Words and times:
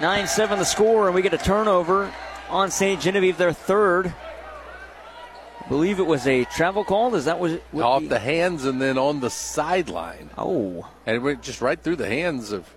9 0.00 0.26
7 0.26 0.58
the 0.58 0.64
score, 0.64 1.06
and 1.06 1.14
we 1.14 1.22
get 1.22 1.34
a 1.34 1.38
turnover 1.38 2.12
on 2.48 2.70
St. 2.70 3.00
Genevieve, 3.00 3.36
their 3.36 3.52
third. 3.52 4.12
I 5.64 5.68
believe 5.68 5.98
it 5.98 6.06
was 6.06 6.26
a 6.26 6.44
travel 6.44 6.84
call. 6.84 7.14
Is 7.14 7.24
that 7.24 7.38
was 7.38 7.58
off 7.74 8.02
the, 8.02 8.08
the 8.08 8.18
hands 8.18 8.64
and 8.64 8.82
then 8.82 8.98
on 8.98 9.20
the 9.20 9.30
sideline? 9.30 10.30
Oh, 10.36 10.88
and 11.06 11.16
it 11.16 11.20
went 11.20 11.42
just 11.42 11.60
right 11.60 11.80
through 11.80 11.96
the 11.96 12.08
hands 12.08 12.52
of 12.52 12.68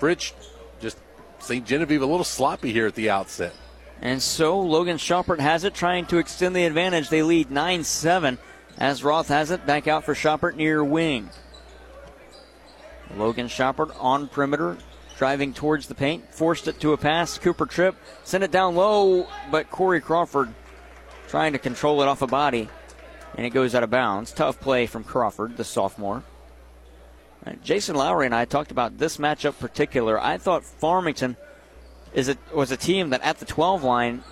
Fritch. 0.00 0.32
Just 0.80 0.98
St. 1.38 1.64
Genevieve 1.64 2.02
a 2.02 2.06
little 2.06 2.24
sloppy 2.24 2.72
here 2.72 2.86
at 2.86 2.94
the 2.94 3.10
outset. 3.10 3.54
And 4.00 4.20
so 4.20 4.58
Logan 4.58 4.96
Shoppert 4.96 5.38
has 5.38 5.64
it, 5.64 5.74
trying 5.74 6.06
to 6.06 6.18
extend 6.18 6.56
the 6.56 6.64
advantage. 6.64 7.08
They 7.08 7.22
lead 7.22 7.50
9 7.50 7.84
7 7.84 8.38
as 8.78 9.04
Roth 9.04 9.28
has 9.28 9.50
it 9.50 9.66
back 9.66 9.86
out 9.86 10.04
for 10.04 10.14
Shoppert 10.14 10.56
near 10.56 10.82
wing. 10.82 11.30
Logan 13.16 13.46
Shoppert 13.46 13.94
on 14.00 14.28
perimeter, 14.28 14.76
driving 15.16 15.52
towards 15.52 15.86
the 15.86 15.94
paint, 15.94 16.32
forced 16.34 16.68
it 16.68 16.80
to 16.80 16.92
a 16.92 16.96
pass. 16.96 17.38
Cooper 17.38 17.66
Tripp 17.66 17.96
sent 18.24 18.44
it 18.44 18.50
down 18.50 18.74
low, 18.74 19.26
but 19.50 19.70
Corey 19.70 20.00
Crawford 20.00 20.52
trying 21.28 21.52
to 21.52 21.58
control 21.58 22.02
it 22.02 22.08
off 22.08 22.22
a 22.22 22.26
body, 22.26 22.68
and 23.36 23.46
it 23.46 23.50
goes 23.50 23.74
out 23.74 23.82
of 23.82 23.90
bounds. 23.90 24.32
Tough 24.32 24.60
play 24.60 24.86
from 24.86 25.04
Crawford, 25.04 25.56
the 25.56 25.64
sophomore. 25.64 26.22
Uh, 27.46 27.52
Jason 27.62 27.96
Lowry 27.96 28.26
and 28.26 28.34
I 28.34 28.44
talked 28.44 28.70
about 28.70 28.98
this 28.98 29.18
matchup 29.18 29.58
particular. 29.58 30.20
I 30.20 30.38
thought 30.38 30.64
Farmington 30.64 31.36
is 32.14 32.28
it 32.28 32.38
was 32.54 32.70
a 32.70 32.76
team 32.76 33.10
that 33.10 33.22
at 33.22 33.38
the 33.38 33.44
12 33.44 33.82
line 33.82 34.22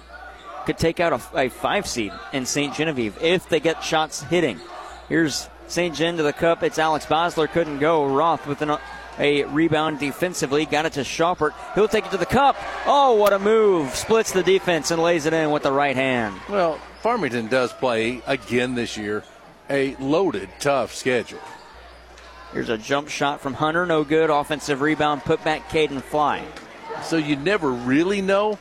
could 0.64 0.78
take 0.78 1.00
out 1.00 1.12
a, 1.12 1.38
a 1.38 1.48
five 1.48 1.86
seed 1.86 2.12
in 2.32 2.46
St. 2.46 2.72
Genevieve 2.74 3.20
if 3.20 3.48
they 3.48 3.60
get 3.60 3.82
shots 3.82 4.22
hitting. 4.22 4.60
Here's 5.08 5.48
St. 5.66 5.94
Gen 5.94 6.16
to 6.16 6.22
the 6.22 6.32
cup. 6.32 6.62
It's 6.62 6.78
Alex 6.78 7.04
Bosler 7.06 7.50
couldn't 7.50 7.80
go. 7.80 8.06
Roth 8.06 8.46
with 8.46 8.62
an, 8.62 8.78
a 9.18 9.44
rebound 9.44 9.98
defensively. 9.98 10.66
Got 10.66 10.86
it 10.86 10.92
to 10.94 11.00
Shoppert. 11.00 11.52
He'll 11.74 11.88
take 11.88 12.06
it 12.06 12.10
to 12.12 12.18
the 12.18 12.26
cup. 12.26 12.56
Oh, 12.86 13.14
what 13.14 13.32
a 13.32 13.38
move. 13.38 13.94
Splits 13.94 14.32
the 14.32 14.42
defense 14.42 14.90
and 14.90 15.02
lays 15.02 15.26
it 15.26 15.32
in 15.32 15.50
with 15.50 15.62
the 15.62 15.72
right 15.72 15.96
hand. 15.96 16.36
Well, 16.48 16.78
Farmington 17.00 17.48
does 17.48 17.72
play 17.72 18.22
again 18.26 18.74
this 18.74 18.96
year 18.96 19.24
a 19.70 19.96
loaded, 19.96 20.48
tough 20.60 20.94
schedule. 20.94 21.40
Here's 22.52 22.68
a 22.68 22.76
jump 22.76 23.08
shot 23.08 23.40
from 23.40 23.54
Hunter. 23.54 23.86
No 23.86 24.04
good. 24.04 24.28
Offensive 24.28 24.82
rebound. 24.82 25.22
Put 25.22 25.42
back 25.42 25.70
Caden 25.70 26.02
Fly. 26.02 26.44
So 27.02 27.16
you 27.16 27.36
never 27.36 27.70
really 27.70 28.20
know 28.20 28.58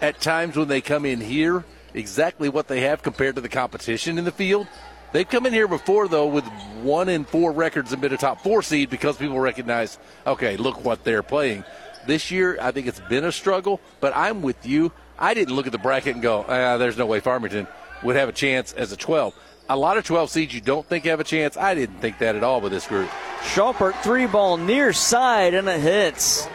at 0.00 0.20
times 0.20 0.56
when 0.56 0.66
they 0.66 0.80
come 0.80 1.06
in 1.06 1.20
here 1.20 1.64
exactly 1.94 2.48
what 2.48 2.66
they 2.66 2.80
have 2.80 3.02
compared 3.02 3.36
to 3.36 3.40
the 3.40 3.48
competition 3.48 4.18
in 4.18 4.24
the 4.24 4.32
field. 4.32 4.66
They've 5.12 5.28
come 5.28 5.44
in 5.44 5.52
here 5.52 5.68
before, 5.68 6.08
though, 6.08 6.26
with 6.26 6.44
one 6.82 7.10
in 7.10 7.24
four 7.24 7.52
records 7.52 7.92
and 7.92 8.00
been 8.00 8.14
a 8.14 8.16
top 8.16 8.40
four 8.40 8.62
seed 8.62 8.88
because 8.88 9.18
people 9.18 9.38
recognize, 9.38 9.98
okay, 10.26 10.56
look 10.56 10.84
what 10.84 11.04
they're 11.04 11.22
playing. 11.22 11.64
This 12.06 12.30
year, 12.30 12.58
I 12.60 12.72
think 12.72 12.86
it's 12.86 13.00
been 13.00 13.24
a 13.24 13.32
struggle, 13.32 13.80
but 14.00 14.16
I'm 14.16 14.42
with 14.42 14.66
you. 14.66 14.90
I 15.18 15.34
didn't 15.34 15.54
look 15.54 15.66
at 15.66 15.72
the 15.72 15.78
bracket 15.78 16.14
and 16.14 16.22
go, 16.22 16.44
ah, 16.48 16.78
there's 16.78 16.96
no 16.96 17.06
way 17.06 17.20
Farmington 17.20 17.66
would 18.02 18.16
have 18.16 18.28
a 18.28 18.32
chance 18.32 18.72
as 18.72 18.90
a 18.90 18.96
12. 18.96 19.34
A 19.68 19.76
lot 19.76 19.96
of 19.96 20.04
12 20.04 20.30
seeds 20.30 20.54
you 20.54 20.60
don't 20.60 20.86
think 20.86 21.04
have 21.04 21.20
a 21.20 21.24
chance. 21.24 21.56
I 21.56 21.74
didn't 21.74 22.00
think 22.00 22.18
that 22.18 22.34
at 22.34 22.42
all 22.42 22.60
with 22.60 22.72
this 22.72 22.86
group. 22.86 23.10
Schaupert, 23.44 23.94
three 24.02 24.26
ball 24.26 24.56
near 24.56 24.92
side, 24.92 25.54
and 25.54 25.68
it 25.68 25.80
hits. 25.80 26.48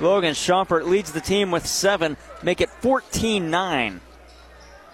Logan 0.00 0.34
Schaupert 0.34 0.86
leads 0.86 1.12
the 1.12 1.20
team 1.20 1.50
with 1.50 1.66
seven, 1.66 2.16
make 2.42 2.60
it 2.60 2.70
14 2.70 3.50
9. 3.50 4.00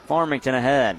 Farmington 0.07 0.55
ahead. 0.55 0.99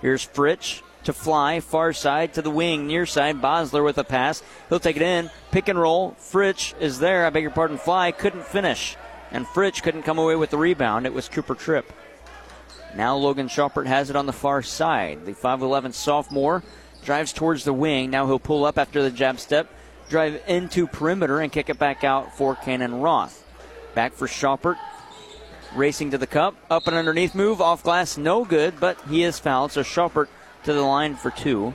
Here's 0.00 0.24
Fritch 0.24 0.82
to 1.04 1.12
fly, 1.12 1.60
far 1.60 1.92
side 1.92 2.34
to 2.34 2.42
the 2.42 2.50
wing, 2.50 2.86
near 2.86 3.06
side. 3.06 3.40
Bosler 3.40 3.84
with 3.84 3.98
a 3.98 4.04
pass. 4.04 4.42
He'll 4.68 4.80
take 4.80 4.96
it 4.96 5.02
in. 5.02 5.30
Pick 5.50 5.68
and 5.68 5.78
roll. 5.78 6.16
Fritch 6.18 6.74
is 6.80 6.98
there. 6.98 7.26
I 7.26 7.30
beg 7.30 7.42
your 7.42 7.50
pardon. 7.50 7.78
Fly 7.78 8.12
couldn't 8.12 8.44
finish. 8.44 8.96
And 9.30 9.46
Fritch 9.46 9.82
couldn't 9.82 10.02
come 10.02 10.18
away 10.18 10.36
with 10.36 10.50
the 10.50 10.58
rebound. 10.58 11.06
It 11.06 11.14
was 11.14 11.28
Cooper 11.28 11.54
Tripp. 11.54 11.92
Now 12.94 13.16
Logan 13.16 13.48
Schaupert 13.48 13.86
has 13.86 14.10
it 14.10 14.16
on 14.16 14.26
the 14.26 14.32
far 14.32 14.62
side. 14.62 15.26
The 15.26 15.32
5'11 15.32 15.92
sophomore 15.92 16.62
drives 17.04 17.32
towards 17.32 17.64
the 17.64 17.72
wing. 17.72 18.10
Now 18.10 18.26
he'll 18.26 18.38
pull 18.38 18.64
up 18.64 18.78
after 18.78 19.02
the 19.02 19.10
jab 19.10 19.38
step, 19.38 19.70
drive 20.08 20.42
into 20.46 20.86
perimeter, 20.86 21.40
and 21.40 21.52
kick 21.52 21.68
it 21.68 21.78
back 21.78 22.04
out 22.04 22.36
for 22.36 22.54
Cannon 22.54 23.00
Roth. 23.00 23.44
Back 23.94 24.14
for 24.14 24.26
Schaupert. 24.26 24.78
Racing 25.74 26.12
to 26.12 26.18
the 26.18 26.26
cup. 26.26 26.54
Up 26.70 26.86
and 26.86 26.96
underneath 26.96 27.34
move. 27.34 27.60
Off 27.60 27.82
glass. 27.82 28.16
No 28.16 28.44
good, 28.44 28.80
but 28.80 28.98
he 29.02 29.22
is 29.22 29.38
fouled. 29.38 29.72
So 29.72 29.82
Schaupert 29.82 30.30
to 30.64 30.72
the 30.72 30.82
line 30.82 31.16
for 31.16 31.30
two. 31.30 31.74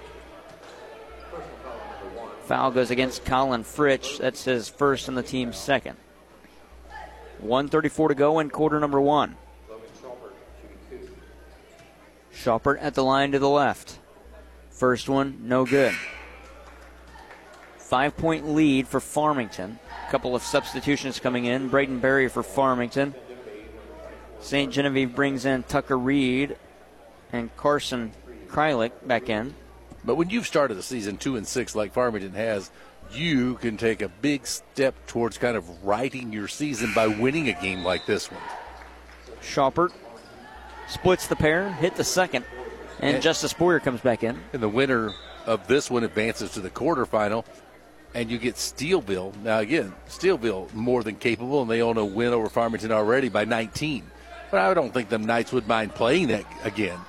Foul 2.46 2.72
goes 2.72 2.92
against 2.92 3.26
Colin 3.26 3.64
Fritch. 3.64 4.18
That's 4.18 4.44
his 4.44 4.70
first 4.70 5.08
and 5.08 5.18
the 5.18 5.24
team's 5.24 5.58
second. 5.58 5.98
134 7.40 8.10
to 8.10 8.16
go 8.16 8.40
in 8.40 8.50
quarter 8.50 8.80
number 8.80 9.00
one. 9.00 9.36
Schaupert 12.32 12.80
at 12.80 12.94
the 12.94 13.04
line 13.04 13.32
to 13.32 13.40
the 13.40 13.50
left. 13.50 14.00
First 14.70 15.08
one, 15.08 15.40
no 15.44 15.66
good. 15.66 15.94
Five 17.78 18.18
point 18.18 18.50
lead 18.50 18.88
for 18.88 19.00
Farmington. 19.00 19.80
A 20.08 20.12
couple 20.12 20.36
of 20.36 20.42
substitutions 20.42 21.20
coming 21.20 21.46
in. 21.46 21.70
Braden 21.70 22.00
Berry 22.00 22.28
for 22.28 22.44
Farmington. 22.44 23.14
St. 24.40 24.74
Genevieve 24.74 25.16
brings 25.16 25.46
in 25.46 25.64
Tucker 25.64 25.98
Reed 25.98 26.58
and 27.32 27.56
Carson 27.56 28.12
Krylik 28.54 28.92
back 29.08 29.30
in. 29.30 29.54
But 30.06 30.16
when 30.16 30.30
you've 30.30 30.48
started 30.48 30.76
the 30.76 30.84
season 30.84 31.18
two 31.18 31.38
and 31.38 31.48
six 31.48 31.76
like 31.76 31.94
Farmington 31.94 32.34
has, 32.34 32.70
you 33.12 33.56
can 33.56 33.78
take 33.78 34.02
a 34.02 34.10
big 34.10 34.46
step 34.46 34.96
towards 35.08 35.38
kind 35.38 35.58
of 35.58 35.84
righting 35.84 36.32
your 36.32 36.48
season 36.48 36.94
by 36.94 37.08
winning 37.08 37.50
a 37.50 37.54
game 37.54 37.84
like 37.84 38.06
this 38.06 38.32
one. 38.32 38.42
Schaupert 39.42 39.92
splits 40.88 41.28
the 41.28 41.36
pair, 41.36 41.72
hit 41.74 41.96
the 41.96 42.04
second, 42.04 42.46
and, 43.00 43.16
and 43.16 43.24
Justice 43.24 43.54
Boyer 43.54 43.80
comes 43.80 44.02
back 44.02 44.24
in. 44.24 44.40
And 44.54 44.62
the 44.62 44.70
winner 44.70 45.12
of 45.46 45.68
this 45.68 45.90
one 45.90 46.04
advances 46.04 46.52
to 46.52 46.60
the 46.60 46.70
quarterfinal, 46.70 47.46
and 48.14 48.30
you 48.30 48.38
get 48.38 48.56
Steelville. 48.56 49.36
Now, 49.42 49.60
again, 49.60 49.94
Steelville 50.08 50.74
more 50.74 51.04
than 51.04 51.16
capable, 51.16 51.62
and 51.62 51.72
they 51.72 51.82
own 51.82 51.98
a 51.98 52.06
win 52.06 52.34
over 52.34 52.50
Farmington 52.50 52.92
already 52.92 53.30
by 53.30 53.46
19. 53.46 54.04
But 54.52 54.60
I 54.60 54.74
don't 54.74 54.94
think 54.94 55.10
the 55.10 55.18
Knights 55.18 55.52
would 55.52 55.68
mind 55.68 55.96
playing 55.96 56.28
that 56.28 56.46
again. 56.64 57.00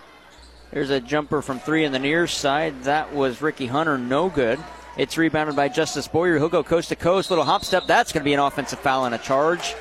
There's 0.75 0.91
a 0.91 1.01
jumper 1.01 1.41
from 1.41 1.61
three 1.61 1.85
in 1.85 1.93
the 1.93 2.01
near 2.01 2.27
side. 2.27 2.83
That 2.83 3.15
was 3.15 3.41
Ricky 3.41 3.67
Hunter, 3.67 3.97
no 3.97 4.29
good. 4.29 4.59
It's 4.97 5.17
rebounded 5.17 5.55
by 5.55 5.69
Justice 5.69 6.09
Boyer. 6.09 6.37
He'll 6.37 6.49
go 6.49 6.65
coast 6.65 6.89
to 6.89 6.97
coast. 6.97 7.31
Little 7.31 7.45
hop 7.45 7.65
step. 7.65 7.85
That's 7.87 8.13
going 8.13 8.23
to 8.23 8.25
be 8.25 8.35
an 8.35 8.41
offensive 8.41 8.81
foul 8.81 9.05
and 9.05 9.15
a 9.15 9.19
charge. 9.19 9.77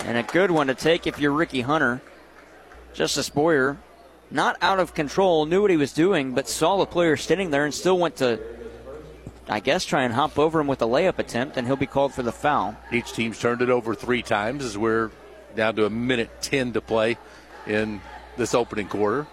And 0.00 0.18
a 0.18 0.24
good 0.24 0.50
one 0.50 0.66
to 0.66 0.74
take 0.74 1.06
if 1.06 1.20
you're 1.20 1.30
Ricky 1.30 1.60
Hunter. 1.60 2.02
Justice 2.92 3.30
Boyer, 3.30 3.78
not 4.28 4.56
out 4.60 4.80
of 4.80 4.92
control, 4.92 5.46
knew 5.46 5.62
what 5.62 5.70
he 5.70 5.76
was 5.76 5.92
doing, 5.92 6.34
but 6.34 6.48
saw 6.48 6.78
the 6.78 6.86
player 6.86 7.16
standing 7.16 7.52
there 7.52 7.64
and 7.64 7.72
still 7.72 7.96
went 7.96 8.16
to, 8.16 8.40
I 9.48 9.60
guess, 9.60 9.84
try 9.84 10.02
and 10.02 10.12
hop 10.12 10.36
over 10.36 10.58
him 10.58 10.66
with 10.66 10.82
a 10.82 10.86
layup 10.86 11.20
attempt, 11.20 11.56
and 11.56 11.64
he'll 11.64 11.76
be 11.76 11.86
called 11.86 12.12
for 12.12 12.24
the 12.24 12.32
foul. 12.32 12.76
Each 12.90 13.12
team's 13.12 13.38
turned 13.38 13.62
it 13.62 13.70
over 13.70 13.94
three 13.94 14.22
times 14.22 14.64
as 14.64 14.76
we're 14.76 15.12
down 15.54 15.76
to 15.76 15.86
a 15.86 15.90
minute 15.90 16.42
10 16.42 16.72
to 16.72 16.80
play 16.80 17.18
in 17.68 18.00
this 18.36 18.52
opening 18.52 18.88
quarter. 18.88 19.28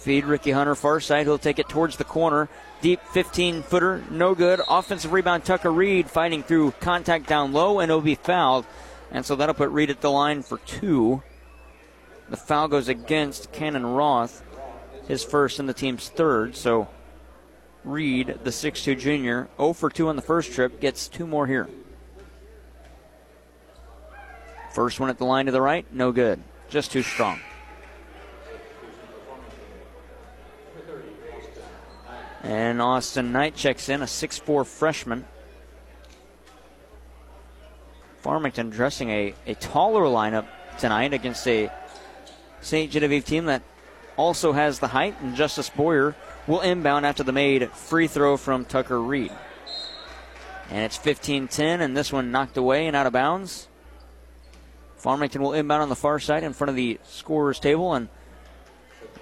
Feed 0.00 0.24
Ricky 0.24 0.50
Hunter 0.50 0.74
far 0.74 0.98
side. 0.98 1.26
He'll 1.26 1.36
take 1.36 1.58
it 1.58 1.68
towards 1.68 1.98
the 1.98 2.04
corner. 2.04 2.48
Deep 2.80 3.02
15 3.12 3.62
footer, 3.62 4.02
no 4.10 4.34
good. 4.34 4.60
Offensive 4.66 5.12
rebound, 5.12 5.44
Tucker 5.44 5.70
Reed 5.70 6.08
fighting 6.08 6.42
through 6.42 6.70
contact 6.80 7.26
down 7.26 7.52
low, 7.52 7.80
and 7.80 8.02
be 8.02 8.14
fouled. 8.14 8.64
And 9.10 9.26
so 9.26 9.36
that'll 9.36 9.54
put 9.54 9.68
Reed 9.68 9.90
at 9.90 10.00
the 10.00 10.10
line 10.10 10.42
for 10.42 10.56
two. 10.58 11.22
The 12.30 12.38
foul 12.38 12.68
goes 12.68 12.88
against 12.88 13.52
Cannon 13.52 13.84
Roth, 13.84 14.42
his 15.06 15.22
first 15.22 15.58
and 15.58 15.68
the 15.68 15.74
team's 15.74 16.08
third. 16.08 16.56
So 16.56 16.88
Reed, 17.84 18.38
the 18.42 18.50
6'2 18.50 18.98
junior, 18.98 19.48
0 19.58 19.74
for 19.74 19.90
2 19.90 20.08
on 20.08 20.16
the 20.16 20.22
first 20.22 20.52
trip, 20.52 20.80
gets 20.80 21.08
two 21.08 21.26
more 21.26 21.46
here. 21.46 21.68
First 24.72 24.98
one 24.98 25.10
at 25.10 25.18
the 25.18 25.24
line 25.26 25.44
to 25.44 25.52
the 25.52 25.60
right, 25.60 25.84
no 25.92 26.10
good. 26.10 26.42
Just 26.70 26.90
too 26.90 27.02
strong. 27.02 27.40
And 32.42 32.80
Austin 32.80 33.32
Knight 33.32 33.54
checks 33.54 33.88
in, 33.88 34.02
a 34.02 34.06
6'4 34.06 34.66
freshman. 34.66 35.24
Farmington 38.22 38.70
dressing 38.70 39.10
a, 39.10 39.34
a 39.46 39.54
taller 39.54 40.04
lineup 40.04 40.46
tonight 40.78 41.12
against 41.12 41.46
a 41.46 41.70
St. 42.60 42.90
Genevieve 42.90 43.24
team 43.24 43.46
that 43.46 43.62
also 44.16 44.52
has 44.52 44.78
the 44.78 44.88
height, 44.88 45.16
and 45.20 45.34
Justice 45.34 45.70
Boyer 45.70 46.14
will 46.46 46.60
inbound 46.60 47.06
after 47.06 47.22
the 47.22 47.32
made 47.32 47.70
free 47.72 48.06
throw 48.06 48.36
from 48.36 48.64
Tucker 48.64 49.00
Reed. 49.00 49.32
And 50.70 50.84
it's 50.84 50.96
15 50.96 51.48
10, 51.48 51.80
and 51.80 51.96
this 51.96 52.12
one 52.12 52.30
knocked 52.30 52.56
away 52.56 52.86
and 52.86 52.94
out 52.94 53.06
of 53.06 53.12
bounds. 53.12 53.68
Farmington 54.96 55.40
will 55.40 55.54
inbound 55.54 55.82
on 55.82 55.88
the 55.88 55.96
far 55.96 56.18
side 56.18 56.44
in 56.44 56.52
front 56.52 56.68
of 56.68 56.76
the 56.76 57.00
scorer's 57.04 57.58
table, 57.58 57.94
and 57.94 58.08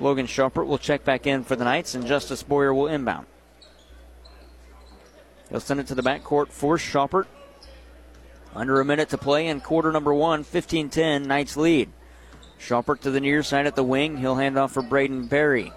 Logan 0.01 0.27
Schaupert 0.27 0.67
will 0.67 0.79
check 0.79 1.05
back 1.05 1.27
in 1.27 1.45
for 1.45 1.57
the 1.57 1.65
Knights, 1.65 1.95
and 1.95 2.07
Justice 2.07 2.43
Boyer 2.43 2.73
will 2.73 2.87
inbound. 2.87 3.27
He'll 5.51 5.61
send 5.61 5.81
it 5.81 5.87
to 5.89 5.95
the 5.95 6.03
backcourt 6.03 6.49
for 6.49 6.79
Schaupert. 6.79 7.27
Under 8.55 8.81
a 8.81 8.85
minute 8.85 9.09
to 9.11 9.19
play 9.19 9.47
in 9.47 9.61
quarter 9.61 9.93
number 9.93 10.13
one, 10.13 10.45
15 10.45 10.89
10, 10.89 11.27
Knights 11.27 11.57
lead. 11.57 11.91
Schaupert 12.59 13.03
to 13.03 13.11
the 13.11 13.21
near 13.21 13.43
side 13.43 13.67
at 13.67 13.77
the 13.77 13.85
wing. 13.85 14.19
He'll 14.19 14.35
hand 14.35 14.59
off 14.59 14.73
for 14.73 14.83
Braden 14.83 15.27
Berry. 15.27 15.73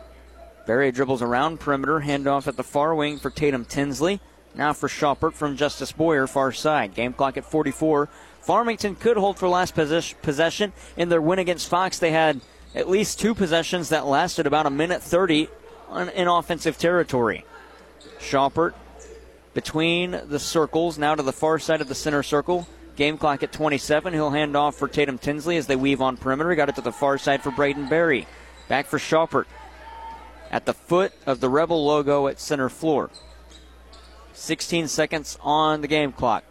Berry 0.66 0.92
dribbles 0.92 1.22
around 1.22 1.60
perimeter, 1.60 2.02
handoff 2.02 2.48
at 2.48 2.58
the 2.58 2.64
far 2.64 2.96
wing 2.96 3.18
for 3.18 3.30
Tatum 3.30 3.66
Tinsley. 3.66 4.20
Now 4.56 4.74
for 4.74 4.90
Schaupert 4.90 5.34
from 5.34 5.58
Justice 5.58 5.92
Boyer, 5.92 6.28
far 6.28 6.52
side. 6.52 6.94
Game 6.94 7.14
clock 7.14 7.38
at 7.38 7.46
44. 7.46 8.10
Farmington 8.42 8.96
could 8.96 9.18
hold 9.18 9.38
for 9.38 9.48
last 9.48 9.76
possession 9.76 10.74
in 10.98 11.10
their 11.10 11.22
win 11.22 11.40
against 11.40 11.70
Fox. 11.70 12.00
They 12.00 12.12
had 12.12 12.42
at 12.74 12.90
least 12.90 13.20
two 13.20 13.36
possessions 13.36 13.90
that 13.90 14.06
lasted 14.06 14.48
about 14.48 14.66
a 14.66 14.70
minute 14.70 15.02
30 15.02 15.50
in 16.16 16.28
offensive 16.28 16.78
territory. 16.78 17.46
Schaupert 18.20 18.76
between 19.54 20.12
the 20.28 20.40
circles, 20.40 20.98
now 20.98 21.16
to 21.16 21.24
the 21.24 21.34
far 21.34 21.60
side 21.60 21.82
of 21.82 21.88
the 21.88 21.96
center 21.96 22.24
circle. 22.24 22.68
Game 22.96 23.18
clock 23.18 23.44
at 23.44 23.52
27. 23.52 24.14
He'll 24.14 24.30
hand 24.30 24.56
off 24.56 24.76
for 24.76 24.88
Tatum 24.88 25.18
Tinsley 25.18 25.58
as 25.58 25.68
they 25.68 25.76
weave 25.76 26.02
on 26.02 26.18
perimeter. 26.18 26.54
Got 26.56 26.70
it 26.70 26.76
to 26.76 26.82
the 26.82 26.92
far 26.92 27.18
side 27.18 27.42
for 27.42 27.52
Braden 27.52 27.90
Berry. 27.90 28.28
Back 28.68 28.88
for 28.88 29.00
Schaupert 29.00 29.48
at 30.52 30.66
the 30.66 30.74
foot 30.74 31.14
of 31.26 31.40
the 31.40 31.50
Rebel 31.50 31.86
logo 31.86 32.28
at 32.28 32.40
center 32.40 32.70
floor. 32.70 33.10
16 34.34 34.88
seconds 34.88 35.38
on 35.42 35.82
the 35.82 35.88
game 35.88 36.12
clock. 36.12 36.44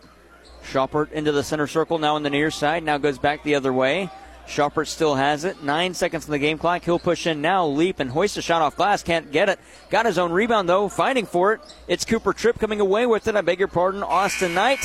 Schaupert 0.62 1.12
into 1.12 1.32
the 1.32 1.42
center 1.42 1.66
circle, 1.66 1.98
now 1.98 2.16
on 2.16 2.22
the 2.22 2.30
near 2.30 2.50
side, 2.50 2.82
now 2.82 2.98
goes 2.98 3.18
back 3.18 3.42
the 3.42 3.54
other 3.54 3.72
way. 3.72 4.10
Schaupert 4.50 4.88
still 4.88 5.14
has 5.14 5.44
it. 5.44 5.62
Nine 5.62 5.94
seconds 5.94 6.24
on 6.24 6.32
the 6.32 6.38
game 6.38 6.58
clock. 6.58 6.84
He'll 6.84 6.98
push 6.98 7.26
in 7.26 7.40
now, 7.40 7.66
leap, 7.66 8.00
and 8.00 8.10
hoist 8.10 8.36
a 8.36 8.42
shot 8.42 8.62
off 8.62 8.76
glass. 8.76 9.02
Can't 9.02 9.30
get 9.30 9.48
it. 9.48 9.60
Got 9.90 10.06
his 10.06 10.18
own 10.18 10.32
rebound, 10.32 10.68
though, 10.68 10.88
fighting 10.88 11.24
for 11.24 11.52
it. 11.52 11.60
It's 11.86 12.04
Cooper 12.04 12.32
Tripp 12.32 12.58
coming 12.58 12.80
away 12.80 13.06
with 13.06 13.28
it. 13.28 13.36
I 13.36 13.42
beg 13.42 13.60
your 13.60 13.68
pardon, 13.68 14.02
Austin 14.02 14.52
Knight. 14.52 14.80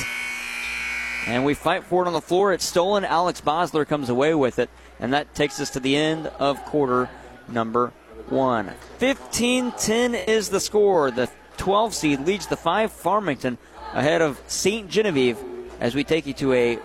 And 1.27 1.43
we 1.43 1.55
fight 1.55 1.83
for 1.83 2.03
it 2.03 2.07
on 2.07 2.13
the 2.13 2.21
floor. 2.21 2.53
It's 2.53 2.63
stolen. 2.63 3.03
Alex 3.03 3.41
Bosler 3.41 3.87
comes 3.87 4.09
away 4.09 4.35
with 4.35 4.59
it. 4.59 4.69
And 4.99 5.13
that 5.13 5.33
takes 5.33 5.59
us 5.59 5.71
to 5.71 5.79
the 5.79 5.95
end 5.95 6.27
of 6.39 6.63
quarter 6.65 7.09
number 7.47 7.91
one. 8.29 8.71
15 8.99 9.71
10 9.71 10.15
is 10.15 10.49
the 10.49 10.59
score. 10.59 11.09
The 11.09 11.29
12 11.57 11.93
seed 11.95 12.19
leads 12.21 12.45
the 12.45 12.55
5 12.55 12.91
Farmington 12.91 13.57
ahead 13.93 14.21
of 14.21 14.39
St. 14.47 14.89
Genevieve 14.89 15.39
as 15.79 15.95
we 15.95 16.03
take 16.03 16.27
you 16.27 16.33
to 16.33 16.53
a 16.53 16.79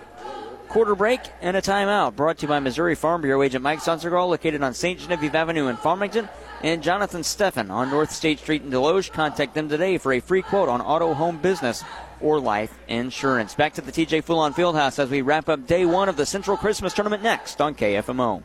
quarter 0.70 0.94
break 0.94 1.20
and 1.42 1.56
a 1.56 1.60
timeout. 1.60 2.14
Brought 2.16 2.38
to 2.38 2.42
you 2.42 2.48
by 2.48 2.60
Missouri 2.60 2.94
Farm 2.94 3.20
Bureau 3.20 3.42
agent 3.42 3.62
Mike 3.62 3.80
Sonsergall, 3.80 4.30
located 4.30 4.62
on 4.62 4.72
St. 4.72 5.00
Genevieve 5.00 5.34
Avenue 5.34 5.66
in 5.66 5.76
Farmington, 5.76 6.28
and 6.62 6.82
Jonathan 6.82 7.22
Steffen 7.22 7.70
on 7.70 7.90
North 7.90 8.12
State 8.12 8.38
Street 8.38 8.62
in 8.62 8.70
Desloge. 8.70 9.12
Contact 9.12 9.52
them 9.54 9.68
today 9.68 9.98
for 9.98 10.12
a 10.12 10.20
free 10.20 10.42
quote 10.42 10.68
on 10.68 10.80
auto, 10.80 11.12
home, 11.12 11.38
business, 11.38 11.84
or 12.20 12.38
life 12.38 12.72
insurance. 12.86 13.54
Back 13.54 13.74
to 13.74 13.80
the 13.80 13.92
TJ 13.92 14.24
Fulon 14.24 14.54
Fieldhouse 14.54 14.98
as 14.98 15.10
we 15.10 15.22
wrap 15.22 15.48
up 15.48 15.66
day 15.66 15.84
one 15.84 16.08
of 16.08 16.16
the 16.16 16.24
Central 16.24 16.56
Christmas 16.56 16.94
Tournament 16.94 17.22
next 17.22 17.60
on 17.60 17.74
KFMO. 17.74 18.42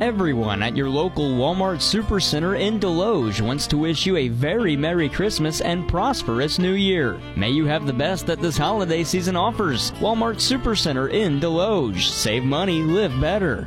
Everyone 0.00 0.62
at 0.62 0.76
your 0.76 0.90
local 0.90 1.30
Walmart 1.30 1.78
Supercenter 1.78 2.58
in 2.60 2.78
Desloge 2.78 3.40
wants 3.40 3.66
to 3.68 3.78
wish 3.78 4.04
you 4.04 4.18
a 4.18 4.28
very 4.28 4.76
Merry 4.76 5.08
Christmas 5.08 5.62
and 5.62 5.88
prosperous 5.88 6.58
New 6.58 6.74
Year. 6.74 7.18
May 7.34 7.50
you 7.50 7.64
have 7.64 7.86
the 7.86 7.94
best 7.94 8.26
that 8.26 8.40
this 8.40 8.58
holiday 8.58 9.04
season 9.04 9.36
offers. 9.36 9.92
Walmart 9.92 10.36
Supercenter 10.36 11.10
in 11.10 11.40
Desloge. 11.40 12.02
Save 12.02 12.44
money, 12.44 12.82
live 12.82 13.18
better. 13.22 13.66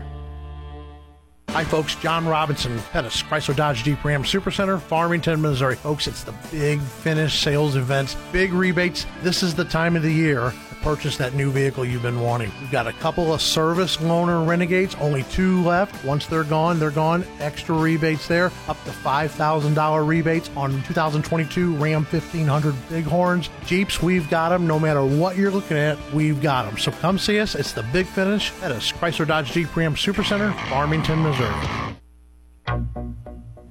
Hi, 1.49 1.63
folks. 1.63 1.95
John 1.95 2.27
Robinson, 2.27 2.77
Pettis, 2.91 3.23
Chrysler 3.23 3.55
Dodge 3.55 3.83
Jeep 3.83 4.03
Ram 4.05 4.23
Supercenter, 4.23 4.79
Farmington, 4.79 5.41
Missouri. 5.41 5.77
Folks, 5.77 6.05
it's 6.05 6.23
the 6.23 6.33
big 6.51 6.79
finish 6.79 7.39
sales 7.39 7.75
events, 7.75 8.15
big 8.31 8.53
rebates. 8.53 9.07
This 9.23 9.41
is 9.41 9.55
the 9.55 9.65
time 9.65 9.95
of 9.95 10.03
the 10.03 10.13
year 10.13 10.53
purchase 10.81 11.17
that 11.17 11.33
new 11.33 11.51
vehicle 11.51 11.85
you've 11.85 12.01
been 12.01 12.21
wanting. 12.21 12.51
We've 12.59 12.71
got 12.71 12.87
a 12.87 12.93
couple 12.93 13.33
of 13.33 13.41
service 13.41 13.97
loaner 13.97 14.45
renegades, 14.45 14.95
only 14.95 15.23
two 15.23 15.63
left. 15.63 16.03
Once 16.05 16.25
they're 16.27 16.43
gone, 16.43 16.79
they're 16.79 16.91
gone. 16.91 17.25
Extra 17.39 17.75
rebates 17.75 18.27
there, 18.27 18.51
up 18.67 18.83
to 18.85 18.91
$5,000 18.91 20.07
rebates 20.07 20.49
on 20.55 20.71
2022 20.83 21.75
Ram 21.75 22.05
1500 22.05 22.75
Bighorns. 22.89 23.49
Jeeps, 23.65 24.01
we've 24.01 24.29
got 24.29 24.49
them. 24.49 24.67
No 24.67 24.79
matter 24.79 25.03
what 25.03 25.37
you're 25.37 25.51
looking 25.51 25.77
at, 25.77 25.97
we've 26.13 26.41
got 26.41 26.65
them. 26.65 26.77
So 26.77 26.91
come 26.91 27.17
see 27.17 27.39
us. 27.39 27.55
It's 27.55 27.73
the 27.73 27.83
big 27.83 28.05
finish 28.05 28.51
at 28.61 28.71
us, 28.71 28.91
Chrysler 28.91 29.27
Dodge 29.27 29.51
Jeep 29.51 29.75
Ram 29.75 29.95
Supercenter, 29.95 30.53
Farmington, 30.69 31.21
Missouri. 31.21 31.95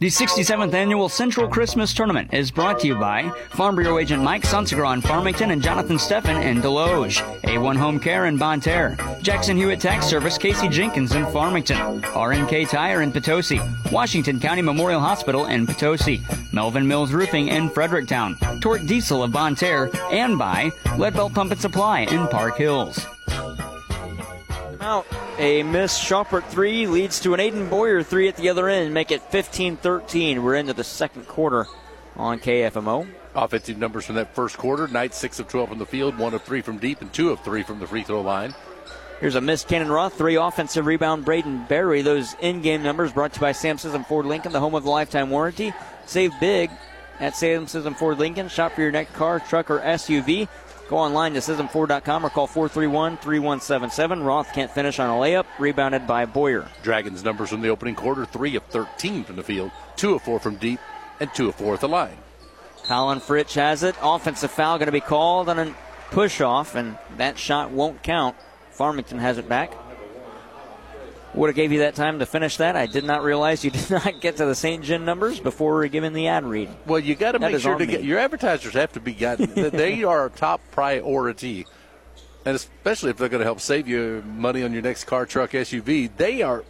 The 0.01 0.07
67th 0.07 0.75
Annual 0.75 1.09
Central 1.09 1.49
Christmas 1.49 1.93
Tournament 1.93 2.33
is 2.33 2.53
brought 2.53 2.79
to 2.79 2.87
you 2.87 2.95
by 2.95 3.31
Farm 3.51 3.75
Bureau 3.75 3.99
agent 3.99 4.23
Mike 4.23 4.45
Sunsegra 4.45 4.95
in 4.95 5.01
Farmington 5.01 5.51
and 5.51 5.61
Jonathan 5.61 5.97
Steffen 5.97 6.41
in 6.45 6.63
Desloge, 6.63 7.21
A1 7.43 7.77
Home 7.77 7.99
Care 7.99 8.27
in 8.27 8.37
Bonne 8.37 8.61
Terre, 8.61 8.97
Jackson 9.23 9.57
Hewitt 9.57 9.81
Tax 9.81 10.07
Service 10.07 10.39
Casey 10.39 10.69
Jenkins 10.69 11.17
in 11.17 11.27
Farmington, 11.33 12.01
RNK 12.03 12.71
Tire 12.71 13.03
in 13.03 13.11
Potosi, 13.11 13.61
Washington 13.91 14.39
County 14.39 14.63
Memorial 14.63 15.01
Hospital 15.01 15.47
in 15.47 15.67
Potosi, 15.67 16.23
Melvin 16.53 16.87
Mills 16.87 17.11
Roofing 17.11 17.49
in 17.49 17.69
Fredericktown, 17.69 18.37
Torque 18.61 18.87
Diesel 18.87 19.25
of 19.25 19.33
Bonne 19.33 19.57
Terre, 19.57 19.91
and 20.13 20.39
by 20.39 20.71
Leadbelt 20.97 21.35
Pump 21.35 21.51
and 21.51 21.61
Supply 21.61 22.03
in 22.03 22.29
Park 22.29 22.57
Hills. 22.57 23.05
Out. 24.81 25.28
A 25.39 25.63
miss 25.63 25.97
Schaupert 25.97 26.45
three 26.47 26.89
leads 26.89 27.21
to 27.21 27.33
an 27.33 27.39
Aiden 27.39 27.71
Boyer 27.71 28.03
three 28.03 28.27
at 28.27 28.35
the 28.35 28.49
other 28.49 28.69
end, 28.69 28.93
make 28.93 29.13
it 29.13 29.23
15 29.23 29.77
13. 29.77 30.43
We're 30.43 30.57
into 30.57 30.73
the 30.73 30.83
second 30.83 31.29
quarter 31.29 31.69
on 32.17 32.41
KFMO. 32.41 33.07
Offensive 33.37 33.79
numbers 33.79 34.05
from 34.05 34.17
that 34.17 34.35
first 34.35 34.59
quarter 34.59 34.89
Knight 34.89 35.15
6 35.15 35.39
of 35.39 35.47
12 35.47 35.69
from 35.69 35.79
the 35.79 35.87
field, 35.87 36.19
1 36.19 36.35
of 36.35 36.43
3 36.43 36.61
from 36.61 36.79
deep, 36.79 37.01
and 37.01 37.13
2 37.13 37.31
of 37.31 37.39
3 37.45 37.63
from 37.63 37.79
the 37.79 37.87
free 37.87 38.03
throw 38.03 38.21
line. 38.21 38.53
Here's 39.21 39.37
a 39.37 39.41
miss, 39.41 39.65
Cannon 39.65 39.93
Roth. 39.93 40.15
Three 40.15 40.35
offensive 40.35 40.87
rebound, 40.87 41.25
Braden 41.25 41.67
Berry. 41.69 42.03
Those 42.03 42.35
in 42.41 42.61
game 42.61 42.83
numbers 42.83 43.13
brought 43.13 43.33
to 43.35 43.37
you 43.37 43.43
by 43.43 43.53
Sam 43.53 43.77
Scism 43.77 44.05
Ford 44.07 44.27
Lincoln, 44.27 44.51
the 44.51 44.59
home 44.59 44.75
of 44.75 44.83
the 44.83 44.91
lifetime 44.91 45.31
warranty. 45.31 45.73
Save 46.07 46.33
big 46.41 46.69
at 47.21 47.37
Sam 47.37 47.67
Scism 47.67 47.97
Ford 47.97 48.19
Lincoln. 48.19 48.49
Shop 48.49 48.73
for 48.73 48.83
your 48.83 48.91
next 48.91 49.15
car, 49.15 49.39
truck, 49.39 49.71
or 49.71 49.79
SUV. 49.79 50.49
Go 50.89 50.97
online 50.97 51.35
to 51.35 51.41
ScismFord.com 51.41 52.25
or 52.25 52.31
call 52.31 52.47
431 52.47 53.19
3177. 53.19 54.23
Roth 54.23 54.53
can't 54.55 54.71
finish 54.71 54.99
on 54.99 55.11
a 55.11 55.21
layup. 55.21 55.45
Rebounded 55.59 56.07
by 56.07 56.25
Boyer. 56.25 56.67
Dragons 56.83 57.23
numbers 57.23 57.51
from 57.51 57.61
the 57.61 57.69
opening 57.69 57.95
quarter 57.95 58.25
3 58.25 58.57
of 58.57 58.65
13 58.65 59.25
from 59.25 59.37
the 59.37 59.43
field, 59.43 59.71
2 59.97 60.15
of 60.15 60.23
4 60.23 60.41
from 60.41 60.57
deep, 60.57 60.81
and 61.21 61.33
2 61.35 61.51
of 61.51 61.57
4 61.57 61.75
at 61.75 61.81
the 61.81 61.89
line. 61.89 62.17
Colin 62.85 63.21
Fritsch 63.21 63.55
has 63.55 63.83
it. 63.83 63.97
Offensive 64.01 64.51
foul 64.51 64.79
going 64.79 64.87
to 64.87 64.93
be 64.93 65.01
called 65.01 65.51
on 65.51 65.59
a 65.59 65.75
push 66.11 66.41
off, 66.41 66.75
and 66.75 66.97
that 67.19 67.39
shot 67.39 67.71
won't 67.71 68.03
count. 68.03 68.35
Farmington 68.71 69.19
has 69.19 69.37
it 69.37 69.49
back. 69.49 69.73
Would 71.39 71.51
have 71.51 71.57
gave 71.57 71.71
you 71.71 71.79
that 71.81 71.95
time 71.95 72.19
to 72.19 72.27
finish 72.27 72.57
that. 72.57 72.75
I 72.75 72.87
did 72.87 73.05
not 73.05 73.23
realize 73.23 73.65
you 73.65 73.71
did 73.73 73.91
not 73.91 74.21
get 74.21 74.39
to 74.39 74.45
the 74.45 74.57
St. 74.57 74.83
Gen 74.83 75.05
numbers 75.05 75.39
before 75.39 75.87
giving 75.87 76.13
the 76.13 76.27
ad 76.27 76.45
read. 76.45 76.69
Well, 76.85 76.99
you 76.99 77.15
got 77.15 77.33
to 77.33 77.39
make 77.39 77.61
sure 77.61 77.79
to 77.79 77.87
get 77.87 78.03
your 78.03 78.19
advertisers 78.19 78.75
have 78.75 78.93
to 78.95 79.01
be 79.01 79.13
gotten. 79.13 79.53
they 79.71 80.03
are 80.03 80.27
a 80.27 80.31
top 80.31 80.61
priority, 80.73 81.65
and 82.45 82.57
especially 82.57 83.11
if 83.11 83.19
they're 83.19 83.29
going 83.29 83.39
to 83.39 83.45
help 83.45 83.61
save 83.61 83.87
you 83.87 84.25
money 84.27 84.65
on 84.65 84.73
your 84.73 84.83
next 84.83 85.05
car, 85.05 85.27
truck, 85.27 85.53
SUV. 85.53 86.11
They 86.17 86.43
are 86.43 86.65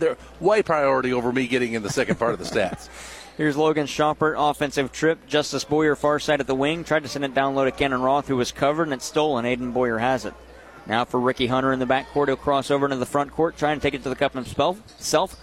they're 0.00 0.16
way 0.40 0.62
priority 0.62 1.12
over 1.12 1.32
me 1.32 1.46
getting 1.46 1.74
in 1.74 1.84
the 1.84 1.90
second 1.90 2.18
part 2.18 2.32
of 2.32 2.40
the 2.40 2.44
stats. 2.44 2.88
Here's 3.36 3.56
Logan 3.56 3.86
Schaupert, 3.86 4.34
offensive 4.36 4.90
trip. 4.90 5.26
Justice 5.28 5.62
Boyer, 5.62 5.94
far 5.94 6.18
side 6.18 6.40
of 6.40 6.48
the 6.48 6.54
wing, 6.56 6.82
tried 6.82 7.04
to 7.04 7.08
send 7.08 7.24
it 7.24 7.34
down 7.34 7.54
low 7.54 7.66
to 7.66 7.70
Cannon 7.70 8.00
Roth, 8.00 8.26
who 8.26 8.36
was 8.36 8.50
covered, 8.50 8.84
and 8.84 8.94
it's 8.94 9.04
stolen. 9.04 9.44
Aiden 9.44 9.72
Boyer 9.72 9.98
has 9.98 10.24
it. 10.24 10.34
Now 10.86 11.04
for 11.04 11.18
Ricky 11.18 11.48
Hunter 11.48 11.72
in 11.72 11.78
the 11.78 11.86
backcourt. 11.86 12.28
He'll 12.28 12.36
cross 12.36 12.70
over 12.70 12.86
into 12.86 12.96
the 12.96 13.06
front 13.06 13.32
court, 13.32 13.56
trying 13.56 13.78
to 13.78 13.82
take 13.82 13.94
it 13.94 14.02
to 14.04 14.08
the 14.08 14.16
cup 14.16 14.34
himself. 14.34 14.80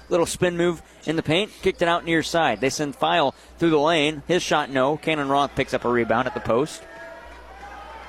Little 0.10 0.26
spin 0.26 0.56
move 0.56 0.82
in 1.06 1.16
the 1.16 1.24
paint, 1.24 1.52
kicked 1.62 1.82
it 1.82 1.88
out 1.88 2.06
near 2.06 2.24
side. 2.24 2.62
They 2.62 2.70
send 2.70 2.96
File 2.96 3.36
through 3.58 3.72
the 3.72 3.80
lane. 3.80 4.24
His 4.28 4.42
shot, 4.42 4.70
no. 4.70 4.96
Cannon 4.98 5.30
Roth 5.30 5.56
picks 5.56 5.74
up 5.74 5.84
a 5.86 5.90
rebound 5.90 6.28
at 6.28 6.34
the 6.34 6.40
post. 6.40 6.82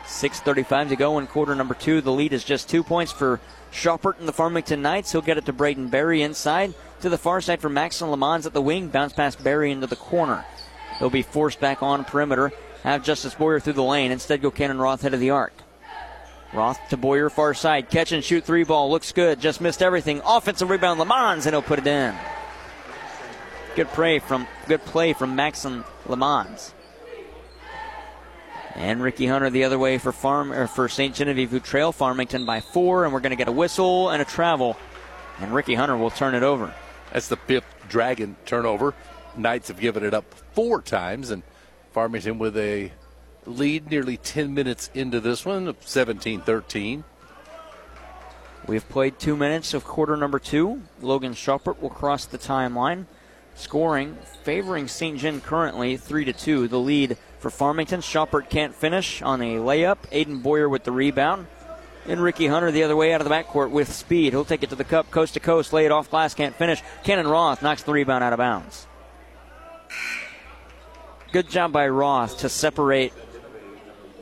6.35 0.05 0.91
to 0.91 0.97
go 0.97 1.19
in 1.19 1.27
quarter 1.27 1.55
number 1.55 1.75
two. 1.75 2.01
The 2.01 2.13
lead 2.13 2.33
is 2.33 2.45
just 2.45 2.69
two 2.69 2.85
points 2.85 3.11
for 3.11 3.41
Schaupert 3.73 4.19
and 4.19 4.29
the 4.29 4.33
Farmington 4.33 4.83
Knights. 4.83 5.11
He'll 5.11 5.23
get 5.23 5.39
it 5.39 5.47
to 5.47 5.53
Braden 5.53 5.89
Berry 5.89 6.23
inside. 6.23 6.75
To 7.01 7.09
the 7.09 7.19
far 7.19 7.41
side 7.41 7.61
for 7.61 7.69
Maxon 7.69 8.11
Lamons 8.11 8.47
at 8.47 8.53
the 8.53 8.63
wing. 8.63 8.89
Bounce 8.89 9.13
past 9.13 9.43
Berry 9.43 9.73
into 9.73 9.87
the 9.87 9.97
corner. 9.97 10.45
He'll 10.99 11.11
be 11.11 11.23
forced 11.23 11.59
back 11.59 11.83
on 11.83 12.05
perimeter. 12.05 12.53
Have 12.83 13.03
Justice 13.03 13.35
Boyer 13.35 13.61
through 13.61 13.73
the 13.73 13.83
lane. 13.83 14.13
Instead, 14.13 14.43
go 14.43 14.51
Cannon 14.51 14.79
Roth 14.79 15.03
head 15.03 15.15
of 15.15 15.21
the 15.21 15.31
arc. 15.31 15.53
Roth 16.55 16.89
to 16.91 16.97
Boyer, 16.97 17.31
far 17.31 17.53
side. 17.53 17.91
Catch 17.91 18.13
and 18.13 18.23
shoot 18.23 18.45
three 18.45 18.63
ball. 18.63 18.91
Looks 18.91 19.11
good. 19.13 19.41
Just 19.41 19.61
missed 19.61 19.83
everything. 19.83 20.23
Offensive 20.25 20.71
rebound, 20.71 21.01
Lamons, 21.01 21.47
and 21.47 21.55
he'll 21.55 21.63
put 21.63 21.81
it 21.81 21.87
in. 21.87 22.15
Good 23.75 23.89
play 23.89 24.21
from 24.21 24.47
good 24.69 24.85
play 24.85 25.13
from 25.15 25.35
Maxon 25.35 25.83
Lamons. 26.07 26.73
And 28.77 29.03
Ricky 29.03 29.27
Hunter 29.27 29.51
the 29.51 29.65
other 29.65 29.79
way 29.79 29.99
for 29.99 30.13
Farm 30.13 30.53
or 30.53 30.69
for 30.69 30.89
St. 30.89 31.15
Genevieve 31.15 31.51
who 31.51 31.61
trail 31.61 31.91
Farmington 31.91 32.45
by 32.45 32.61
four, 32.61 33.05
and 33.05 33.13
we're 33.13 33.21
going 33.21 33.31
to 33.31 33.37
get 33.37 33.49
a 33.49 33.53
whistle 33.53 34.11
and 34.11 34.23
a 34.23 34.25
travel, 34.25 34.77
and 35.41 35.53
Ricky 35.53 35.75
Hunter 35.75 35.97
will 35.97 36.11
turn 36.11 36.35
it 36.35 36.43
over. 36.43 36.73
That's 37.13 37.29
the 37.29 37.37
fifth 37.37 37.67
Dragon 37.89 38.37
turnover. 38.47 38.95
Knights 39.37 39.69
have 39.69 39.79
given 39.81 40.05
it 40.05 40.15
up 40.15 40.25
four 40.53 40.83
times, 40.83 41.31
and 41.31 41.43
Farmington 41.93 42.39
with 42.39 42.57
a 42.57 42.93
lead 43.47 43.91
nearly 43.91 44.17
10 44.17 44.55
minutes 44.55 44.91
into 44.95 45.21
this 45.21 45.45
one, 45.45 45.75
17 45.81 46.41
13. 46.43 47.05
We've 48.67 48.89
played 48.89 49.19
two 49.19 49.37
minutes 49.37 49.75
of 49.75 49.85
quarter 49.85 50.17
number 50.17 50.39
two. 50.39 50.83
Logan 51.03 51.35
Schaupert 51.35 51.83
will 51.83 51.91
cross 51.91 52.25
the 52.25 52.39
timeline. 52.39 53.07
Scoring 53.55 54.17
favoring 54.43 54.89
St. 54.89 55.19
Gen 55.19 55.41
currently 55.41 55.97
3 55.97 56.25
to 56.25 56.33
2. 56.33 56.69
The 56.69 56.79
lead 56.79 57.17
for 57.39 57.51
Farmington. 57.51 58.01
Schaupert 58.01 58.49
can't 58.51 58.75
finish 58.75 59.23
on 59.23 59.43
a 59.43 59.57
layup. 59.57 59.99
Aiden 60.11 60.43
Boyer 60.43 60.69
with 60.69 60.85
the 60.85 60.93
rebound. 60.93 61.47
And 62.07 62.21
Ricky 62.21 62.47
Hunter 62.47 62.71
the 62.71 62.83
other 62.83 62.97
way 62.97 63.13
out 63.13 63.21
of 63.21 63.29
the 63.29 63.35
backcourt 63.35 63.71
with 63.71 63.93
speed. 63.93 64.33
He'll 64.33 64.45
take 64.45 64.63
it 64.63 64.71
to 64.71 64.77
the 64.77 64.85
cup, 64.85 65.11
coast 65.11 65.35
to 65.35 65.41
coast, 65.41 65.73
lay 65.73 65.87
it 65.87 65.93
off 65.93 66.11
glass, 66.11 66.35
can't 66.35 66.55
finish. 66.55 66.83
Cannon 67.03 67.29
Roth 67.29 67.63
knocks 67.63 67.83
the 67.83 67.93
rebound 67.93 68.25
out 68.25 68.33
of 68.33 68.39
bounds. 68.39 68.87
Good 71.33 71.49
job 71.49 71.73
by 71.73 71.89
Roth 71.89 72.39
to 72.39 72.49
separate 72.49 73.13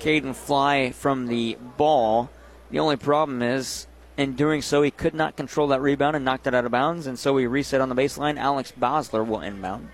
Caden 0.03 0.35
Fly 0.35 0.91
from 0.91 1.29
the 1.29 1.57
ball. 1.77 2.29
The 2.73 2.81
only 2.81 2.97
problem 2.97 3.41
is, 3.41 3.87
in 4.17 4.35
doing 4.35 4.61
so, 4.61 4.83
he 4.83 4.91
could 4.91 5.15
not 5.15 5.37
control 5.37 5.69
that 5.69 5.81
rebound 5.81 6.17
and 6.17 6.25
knocked 6.25 6.49
it 6.49 6.55
out 6.55 6.65
of 6.65 6.73
bounds, 6.73 7.07
and 7.07 7.17
so 7.17 7.33
we 7.33 7.47
reset 7.47 7.81
on 7.81 7.89
the 7.89 7.95
baseline. 7.95 8.37
Alex 8.37 8.73
Bosler 8.79 9.25
will 9.25 9.41
inbound. 9.41 9.91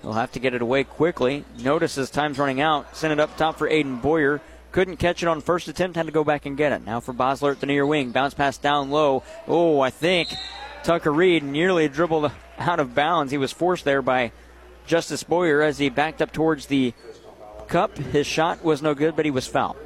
He'll 0.00 0.14
have 0.14 0.32
to 0.32 0.38
get 0.38 0.54
it 0.54 0.62
away 0.62 0.84
quickly. 0.84 1.44
Notice 1.58 1.98
as 1.98 2.08
time's 2.10 2.38
running 2.38 2.62
out. 2.62 2.96
Send 2.96 3.12
it 3.12 3.20
up 3.20 3.36
top 3.36 3.58
for 3.58 3.68
Aiden 3.68 4.00
Boyer. 4.00 4.40
Couldn't 4.72 4.96
catch 4.96 5.22
it 5.22 5.28
on 5.28 5.42
first 5.42 5.68
attempt, 5.68 5.96
had 5.96 6.06
to 6.06 6.12
go 6.12 6.24
back 6.24 6.46
and 6.46 6.56
get 6.56 6.72
it. 6.72 6.84
Now 6.84 7.00
for 7.00 7.12
Bosler 7.12 7.52
at 7.52 7.60
the 7.60 7.66
near 7.66 7.84
wing. 7.84 8.10
Bounce 8.10 8.32
pass 8.32 8.56
down 8.56 8.90
low. 8.90 9.22
Oh, 9.46 9.80
I 9.80 9.90
think 9.90 10.30
Tucker 10.82 11.12
Reed 11.12 11.42
nearly 11.42 11.88
dribbled 11.88 12.32
out 12.58 12.80
of 12.80 12.94
bounds. 12.94 13.32
He 13.32 13.38
was 13.38 13.52
forced 13.52 13.84
there 13.84 14.02
by 14.02 14.32
Justice 14.86 15.22
Boyer 15.22 15.62
as 15.62 15.78
he 15.78 15.88
backed 15.88 16.20
up 16.20 16.32
towards 16.32 16.66
the 16.66 16.92
cup. 17.68 17.96
His 17.96 18.26
shot 18.26 18.64
was 18.64 18.82
no 18.82 18.94
good, 18.94 19.16
but 19.16 19.24
he 19.24 19.30
was 19.30 19.46
fouled. 19.46 19.76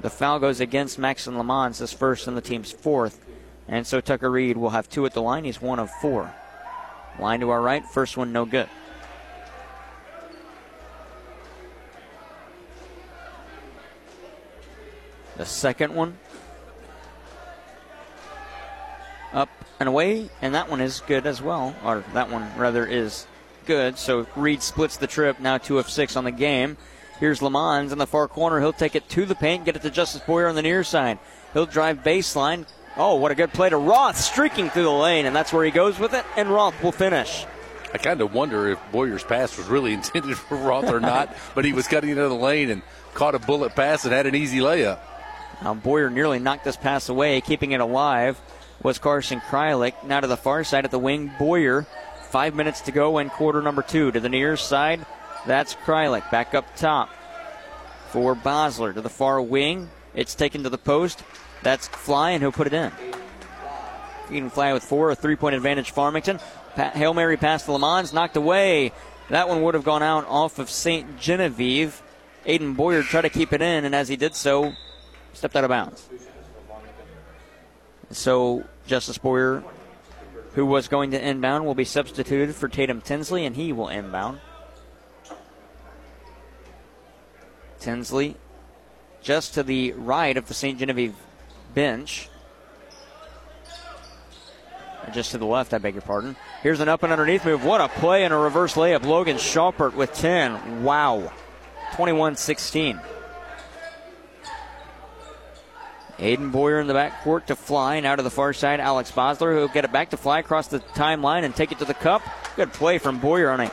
The 0.00 0.10
foul 0.10 0.38
goes 0.38 0.60
against 0.60 0.98
Maxon 0.98 1.38
Lamont, 1.38 1.78
his 1.78 1.92
first 1.92 2.26
and 2.26 2.36
the 2.36 2.42
team's 2.42 2.72
fourth. 2.72 3.24
And 3.68 3.86
so 3.86 4.00
Tucker 4.00 4.30
Reed 4.30 4.56
will 4.56 4.70
have 4.70 4.88
two 4.88 5.06
at 5.06 5.14
the 5.14 5.22
line. 5.22 5.44
He's 5.44 5.62
one 5.62 5.78
of 5.78 5.90
four. 5.90 6.34
Line 7.18 7.40
to 7.40 7.50
our 7.50 7.62
right, 7.62 7.84
first 7.84 8.16
one 8.16 8.32
no 8.32 8.44
good. 8.44 8.68
The 15.36 15.46
second 15.46 15.94
one 15.94 16.18
up 19.34 19.50
and 19.80 19.88
away, 19.88 20.30
and 20.40 20.54
that 20.54 20.70
one 20.70 20.80
is 20.80 21.02
good 21.06 21.26
as 21.26 21.42
well. 21.42 21.74
Or 21.84 22.04
that 22.14 22.30
one, 22.30 22.50
rather, 22.56 22.86
is 22.86 23.26
good. 23.66 23.98
So 23.98 24.26
Reed 24.36 24.62
splits 24.62 24.96
the 24.96 25.06
trip, 25.06 25.40
now 25.40 25.58
2 25.58 25.78
of 25.78 25.90
6 25.90 26.16
on 26.16 26.24
the 26.24 26.30
game. 26.30 26.76
Here's 27.20 27.42
Lamons 27.42 27.92
in 27.92 27.98
the 27.98 28.06
far 28.06 28.28
corner. 28.28 28.60
He'll 28.60 28.72
take 28.72 28.96
it 28.96 29.08
to 29.10 29.24
the 29.24 29.34
paint, 29.34 29.64
get 29.64 29.76
it 29.76 29.82
to 29.82 29.90
Justice 29.90 30.22
Boyer 30.22 30.48
on 30.48 30.54
the 30.54 30.62
near 30.62 30.84
side. 30.84 31.18
He'll 31.52 31.66
drive 31.66 31.98
baseline. 31.98 32.66
Oh, 32.96 33.16
what 33.16 33.32
a 33.32 33.34
good 33.34 33.52
play 33.52 33.70
to 33.70 33.76
Roth, 33.76 34.16
streaking 34.16 34.70
through 34.70 34.84
the 34.84 34.90
lane, 34.90 35.26
and 35.26 35.34
that's 35.34 35.52
where 35.52 35.64
he 35.64 35.70
goes 35.70 35.98
with 35.98 36.14
it, 36.14 36.24
and 36.36 36.48
Roth 36.48 36.80
will 36.82 36.92
finish. 36.92 37.44
I 37.92 37.98
kind 37.98 38.20
of 38.20 38.32
wonder 38.34 38.68
if 38.68 38.78
Boyer's 38.92 39.24
pass 39.24 39.56
was 39.56 39.66
really 39.66 39.92
intended 39.94 40.36
for 40.36 40.56
Roth 40.56 40.90
or 40.90 41.00
not, 41.00 41.34
but 41.54 41.64
he 41.64 41.72
was 41.72 41.88
cutting 41.88 42.10
into 42.10 42.28
the 42.28 42.34
lane 42.34 42.70
and 42.70 42.82
caught 43.14 43.34
a 43.34 43.38
bullet 43.38 43.74
pass 43.74 44.04
and 44.04 44.12
had 44.12 44.26
an 44.26 44.34
easy 44.34 44.58
layup. 44.58 44.98
Now 45.62 45.74
Boyer 45.74 46.10
nearly 46.10 46.40
knocked 46.40 46.64
this 46.64 46.76
pass 46.76 47.08
away, 47.08 47.40
keeping 47.40 47.72
it 47.72 47.80
alive 47.80 48.40
was 48.82 48.98
Carson 48.98 49.40
Krylik. 49.40 50.04
Now 50.04 50.20
to 50.20 50.26
the 50.26 50.36
far 50.36 50.64
side 50.64 50.84
at 50.84 50.90
the 50.90 50.98
wing, 50.98 51.30
Boyer. 51.38 51.86
Five 52.30 52.54
minutes 52.54 52.80
to 52.82 52.92
go 52.92 53.18
in 53.18 53.30
quarter 53.30 53.62
number 53.62 53.82
two. 53.82 54.10
To 54.12 54.20
the 54.20 54.28
near 54.28 54.56
side, 54.56 55.04
that's 55.46 55.74
Krylik. 55.74 56.30
Back 56.30 56.54
up 56.54 56.74
top 56.76 57.10
for 58.08 58.34
Bosler. 58.34 58.94
To 58.94 59.00
the 59.00 59.08
far 59.08 59.40
wing, 59.40 59.90
it's 60.14 60.34
taken 60.34 60.62
to 60.64 60.70
the 60.70 60.78
post. 60.78 61.22
That's 61.62 61.88
Fly, 61.88 62.30
and 62.30 62.42
he'll 62.42 62.52
put 62.52 62.66
it 62.66 62.72
in. 62.72 62.92
Caden 64.28 64.50
Fly 64.50 64.72
with 64.72 64.82
four, 64.82 65.10
a 65.10 65.14
three 65.14 65.36
point 65.36 65.54
advantage, 65.54 65.90
Farmington. 65.90 66.40
Hail 66.76 67.14
Mary 67.14 67.36
pass 67.36 67.64
to 67.64 67.72
Lamons, 67.72 68.12
knocked 68.12 68.36
away. 68.36 68.92
That 69.30 69.48
one 69.48 69.62
would 69.62 69.74
have 69.74 69.84
gone 69.84 70.02
out 70.02 70.26
off 70.28 70.58
of 70.58 70.68
St. 70.68 71.18
Genevieve. 71.18 72.02
Aiden 72.46 72.76
Boyer 72.76 73.02
tried 73.02 73.22
to 73.22 73.30
keep 73.30 73.52
it 73.52 73.62
in, 73.62 73.84
and 73.84 73.94
as 73.94 74.08
he 74.08 74.16
did 74.16 74.34
so, 74.34 74.74
stepped 75.32 75.56
out 75.56 75.64
of 75.64 75.70
bounds. 75.70 76.08
So 78.14 78.64
Justice 78.86 79.18
Boyer, 79.18 79.64
who 80.54 80.64
was 80.64 80.88
going 80.88 81.10
to 81.10 81.28
inbound, 81.28 81.66
will 81.66 81.74
be 81.74 81.84
substituted 81.84 82.54
for 82.54 82.68
Tatum 82.68 83.00
Tinsley, 83.00 83.44
and 83.44 83.56
he 83.56 83.72
will 83.72 83.88
inbound. 83.88 84.40
Tinsley 87.80 88.36
just 89.20 89.54
to 89.54 89.62
the 89.62 89.92
right 89.92 90.36
of 90.36 90.46
the 90.46 90.54
St. 90.54 90.78
Genevieve 90.78 91.14
bench. 91.74 92.28
Just 95.12 95.32
to 95.32 95.38
the 95.38 95.44
left, 95.44 95.74
I 95.74 95.78
beg 95.78 95.94
your 95.94 96.02
pardon. 96.02 96.36
Here's 96.62 96.80
an 96.80 96.88
up 96.88 97.02
and 97.02 97.12
underneath 97.12 97.44
move. 97.44 97.64
What 97.64 97.80
a 97.80 97.88
play 97.88 98.24
and 98.24 98.32
a 98.32 98.36
reverse 98.36 98.74
layup. 98.74 99.04
Logan 99.04 99.38
Schaupert 99.38 99.94
with 99.94 100.14
10. 100.14 100.82
Wow. 100.82 101.30
21 101.94 102.36
16. 102.36 103.00
Aiden 106.18 106.52
Boyer 106.52 106.80
in 106.80 106.86
the 106.86 106.94
backcourt 106.94 107.46
to 107.46 107.56
Fly. 107.56 107.96
and 107.96 108.06
out 108.06 108.18
of 108.18 108.24
the 108.24 108.30
far 108.30 108.52
side, 108.52 108.80
Alex 108.80 109.10
Bosler, 109.10 109.52
who'll 109.52 109.68
get 109.68 109.84
it 109.84 109.92
back 109.92 110.10
to 110.10 110.16
Fly 110.16 110.38
across 110.38 110.68
the 110.68 110.80
timeline 110.80 111.44
and 111.44 111.54
take 111.54 111.72
it 111.72 111.78
to 111.78 111.84
the 111.84 111.94
cup. 111.94 112.22
Good 112.56 112.72
play 112.72 112.98
from 112.98 113.18
Boyer 113.18 113.50
on 113.50 113.60
a 113.60 113.68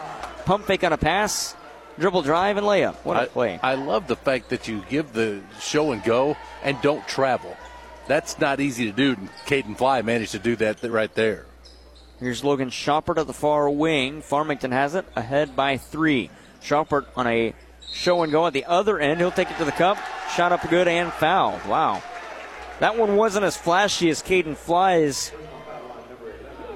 pump 0.46 0.66
fake 0.66 0.84
on 0.84 0.92
a 0.94 0.98
pass, 0.98 1.56
dribble 2.00 2.24
drive, 2.24 2.58
and 2.58 2.66
layup. 2.66 2.96
What 3.04 3.18
a 3.18 3.22
I, 3.22 3.26
play. 3.28 3.60
I 3.62 3.76
love 3.76 4.08
the 4.08 4.16
fact 4.16 4.50
that 4.50 4.68
you 4.68 4.84
give 4.90 5.14
the 5.14 5.42
show 5.60 5.92
and 5.92 6.04
go 6.04 6.36
and 6.64 6.82
don't 6.82 7.08
travel. 7.08 7.56
That's 8.08 8.40
not 8.40 8.60
easy 8.60 8.86
to 8.86 8.92
do. 8.92 9.16
Caden 9.46 9.78
Fly 9.78 10.02
managed 10.02 10.32
to 10.32 10.40
do 10.40 10.56
that 10.58 10.82
right 10.84 11.14
there. 11.14 11.46
Here's 12.20 12.44
Logan 12.44 12.70
Schaupert 12.70 13.18
at 13.18 13.28
the 13.28 13.34
far 13.34 13.70
wing. 13.70 14.22
Farmington 14.22 14.72
has 14.72 14.96
it 14.96 15.06
ahead 15.16 15.56
by 15.56 15.78
three. 15.78 16.30
Schaupert 16.62 17.08
on 17.16 17.26
a 17.28 17.54
show 17.92 18.22
and 18.24 18.32
go 18.32 18.46
at 18.46 18.54
the 18.54 18.66
other 18.66 19.00
end. 19.00 19.20
He'll 19.20 19.32
take 19.32 19.50
it 19.50 19.58
to 19.58 19.66
the 19.66 19.72
cup. 19.72 19.98
Shot 20.36 20.52
up 20.52 20.68
good 20.70 20.88
and 20.88 21.12
foul. 21.14 21.60
Wow. 21.68 22.02
That 22.82 22.98
one 22.98 23.16
wasn't 23.16 23.46
as 23.46 23.56
flashy 23.56 24.10
as 24.10 24.24
Caden 24.24 24.58
Fly's 24.58 25.32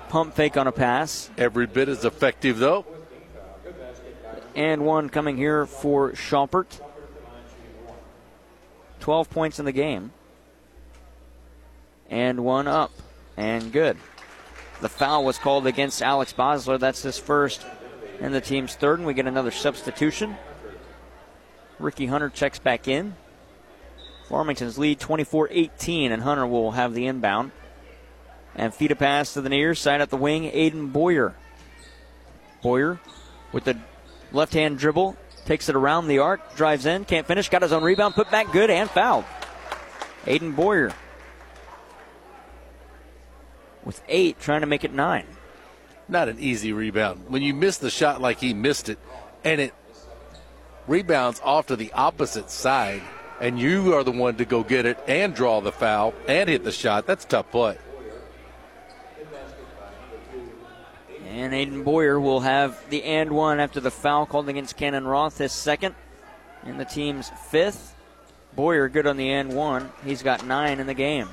pump 0.08 0.36
fake 0.36 0.56
on 0.56 0.68
a 0.68 0.72
pass. 0.72 1.32
Every 1.36 1.66
bit 1.66 1.90
as 1.90 2.06
effective, 2.06 2.60
though. 2.60 2.86
And 4.54 4.86
one 4.86 5.10
coming 5.10 5.36
here 5.36 5.66
for 5.66 6.14
Schaupert. 6.14 6.80
12 9.00 9.32
points 9.32 9.58
in 9.58 9.66
the 9.66 9.72
game. 9.72 10.12
And 12.08 12.46
one 12.46 12.68
up. 12.68 12.92
And 13.36 13.72
good. 13.72 13.98
The 14.82 14.90
foul 14.90 15.26
was 15.26 15.40
called 15.40 15.66
against 15.66 16.04
Alex 16.04 16.34
Bosler. 16.34 16.80
That's 16.80 17.02
his 17.02 17.18
first 17.18 17.66
and 18.22 18.32
the 18.32 18.42
team's 18.42 18.76
third. 18.76 19.00
And 19.00 19.08
we 19.08 19.16
get 19.16 19.26
another 19.26 19.50
substitution. 19.50 20.38
Ricky 21.80 22.06
Hunter 22.06 22.30
checks 22.30 22.60
back 22.60 22.88
in. 22.88 23.16
Farmington's 24.30 24.78
lead 24.78 25.00
24 25.00 25.50
18, 25.52 26.12
and 26.12 26.24
Hunter 26.24 26.48
will 26.48 26.72
have 26.72 26.94
the 26.94 27.08
inbound. 27.08 27.52
And 28.56 28.74
feed 28.74 28.92
a 28.92 28.96
pass 28.96 29.34
to 29.34 29.42
the 29.42 29.50
near 29.50 29.76
side 29.76 30.02
at 30.02 30.10
the 30.10 30.18
wing, 30.18 30.50
Aiden 30.52 30.92
Boyer. 30.92 31.36
Boyer 32.62 33.00
with 33.52 33.66
the 33.66 33.78
left 34.32 34.54
hand 34.54 34.78
dribble, 34.78 35.18
takes 35.46 35.70
it 35.70 35.76
around 35.76 36.08
the 36.08 36.20
arc, 36.20 36.56
drives 36.56 36.86
in, 36.86 37.06
can't 37.06 37.28
finish, 37.28 37.50
got 37.50 37.62
his 37.62 37.74
own 37.74 37.84
rebound, 37.84 38.16
put 38.16 38.32
back 38.32 38.52
good, 38.52 38.70
and 38.70 38.90
fouled. 38.90 39.26
Aiden 40.26 40.56
Boyer 40.56 40.92
with 43.84 44.02
eight, 44.08 44.40
trying 44.40 44.62
to 44.62 44.68
make 44.68 44.84
it 44.84 44.94
nine. 44.94 45.26
Not 46.08 46.28
an 46.28 46.40
easy 46.40 46.74
rebound. 46.74 47.26
When 47.30 47.42
you 47.42 47.54
miss 47.54 47.78
the 47.78 47.90
shot 47.90 48.22
like 48.22 48.40
he 48.40 48.54
missed 48.54 48.90
it, 48.90 49.00
and 49.44 49.62
it 49.62 49.74
rebounds 50.88 51.40
off 51.44 51.68
to 51.68 51.76
the 51.76 51.92
opposite 51.94 52.50
side, 52.50 53.02
and 53.40 53.60
you 53.60 53.94
are 53.94 54.04
the 54.04 54.12
one 54.12 54.36
to 54.36 54.46
go 54.46 54.64
get 54.64 54.86
it 54.86 54.98
and 55.08 55.36
draw 55.36 55.62
the 55.62 55.72
foul 55.72 56.14
and 56.28 56.50
hit 56.50 56.64
the 56.64 56.72
shot. 56.72 57.06
That's 57.06 57.26
tough 57.26 57.52
play. 57.52 57.78
And 61.30 61.54
Aiden 61.54 61.84
Boyer 61.84 62.20
will 62.20 62.40
have 62.40 62.90
the 62.90 63.04
and 63.04 63.32
one 63.32 63.60
after 63.60 63.82
the 63.82 63.92
foul 63.92 64.26
called 64.26 64.48
against 64.48 64.78
Cannon 64.78 65.06
Roth, 65.06 65.38
his 65.38 65.52
second, 65.52 65.96
and 66.64 66.80
the 66.80 66.86
team's 66.86 67.30
fifth. 67.50 67.94
Boyer 68.56 68.88
good 68.88 69.06
on 69.06 69.18
the 69.18 69.30
and 69.32 69.54
one. 69.54 69.92
He's 70.06 70.24
got 70.24 70.46
nine 70.46 70.80
in 70.80 70.88
the 70.88 70.94
game. 70.94 71.28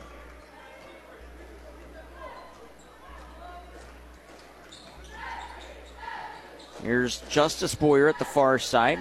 Here's 6.83 7.21
Justice 7.29 7.77
Boyer 7.77 8.09
at 8.09 8.19
the 8.19 8.25
far 8.25 8.59
side. 8.59 8.99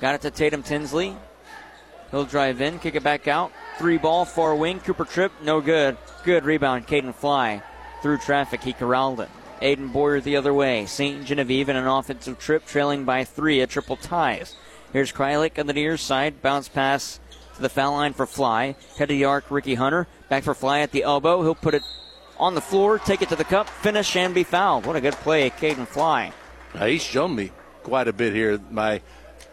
Got 0.00 0.14
it 0.14 0.20
to 0.22 0.30
Tatum 0.30 0.62
Tinsley. 0.62 1.14
He'll 2.10 2.24
drive 2.24 2.60
in, 2.60 2.78
kick 2.78 2.94
it 2.94 3.02
back 3.02 3.28
out. 3.28 3.52
Three 3.78 3.98
ball, 3.98 4.24
far 4.24 4.54
wing. 4.54 4.80
Cooper 4.80 5.04
Tripp, 5.04 5.32
no 5.42 5.60
good. 5.60 5.96
Good 6.24 6.44
rebound, 6.44 6.86
Caden 6.86 7.14
Fly. 7.14 7.62
Through 8.02 8.18
traffic, 8.18 8.62
he 8.62 8.72
corralled 8.72 9.20
it. 9.20 9.28
Aiden 9.62 9.92
Boyer 9.92 10.20
the 10.20 10.36
other 10.36 10.54
way. 10.54 10.86
St. 10.86 11.24
Genevieve 11.24 11.68
in 11.68 11.76
an 11.76 11.86
offensive 11.86 12.38
trip, 12.38 12.66
trailing 12.66 13.04
by 13.04 13.24
three 13.24 13.60
at 13.60 13.70
triple 13.70 13.96
ties. 13.96 14.56
Here's 14.92 15.12
Krylik 15.12 15.58
on 15.58 15.66
the 15.66 15.72
near 15.72 15.96
side. 15.96 16.42
Bounce 16.42 16.68
pass 16.68 17.20
to 17.54 17.62
the 17.62 17.68
foul 17.68 17.92
line 17.92 18.12
for 18.12 18.26
Fly. 18.26 18.74
Head 18.98 19.08
to 19.08 19.14
the 19.14 19.24
arc, 19.24 19.50
Ricky 19.50 19.74
Hunter. 19.74 20.06
Back 20.28 20.44
for 20.44 20.54
Fly 20.54 20.80
at 20.80 20.92
the 20.92 21.02
elbow. 21.02 21.42
He'll 21.42 21.54
put 21.54 21.74
it 21.74 21.82
on 22.38 22.54
the 22.54 22.60
floor, 22.60 22.98
take 22.98 23.22
it 23.22 23.28
to 23.28 23.36
the 23.36 23.44
cup, 23.44 23.68
finish, 23.68 24.16
and 24.16 24.34
be 24.34 24.44
fouled. 24.44 24.86
What 24.86 24.96
a 24.96 25.00
good 25.00 25.14
play, 25.14 25.50
Caden 25.50 25.86
Fly. 25.86 26.32
Now, 26.74 26.86
he's 26.86 27.02
shown 27.02 27.34
me 27.34 27.52
quite 27.82 28.08
a 28.08 28.12
bit 28.12 28.34
here. 28.34 28.58
My 28.70 29.02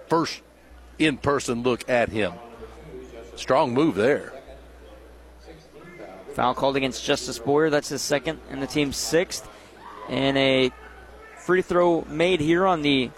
first 0.07 0.41
in 0.97 1.17
person 1.17 1.63
look 1.63 1.87
at 1.89 2.09
him. 2.09 2.33
Strong 3.37 3.73
move 3.73 3.95
there. 3.95 4.33
Foul 6.33 6.53
called 6.53 6.75
against 6.75 7.05
Justice 7.05 7.39
Boyer. 7.39 7.69
That's 7.69 7.89
his 7.89 8.01
second 8.01 8.39
and 8.49 8.61
the 8.61 8.67
team's 8.67 8.97
sixth. 8.97 9.47
And 10.09 10.37
a 10.37 10.71
free 11.37 11.61
throw 11.61 12.01
made 12.09 12.39
here 12.39 12.65
on 12.65 12.81
the 12.81 13.11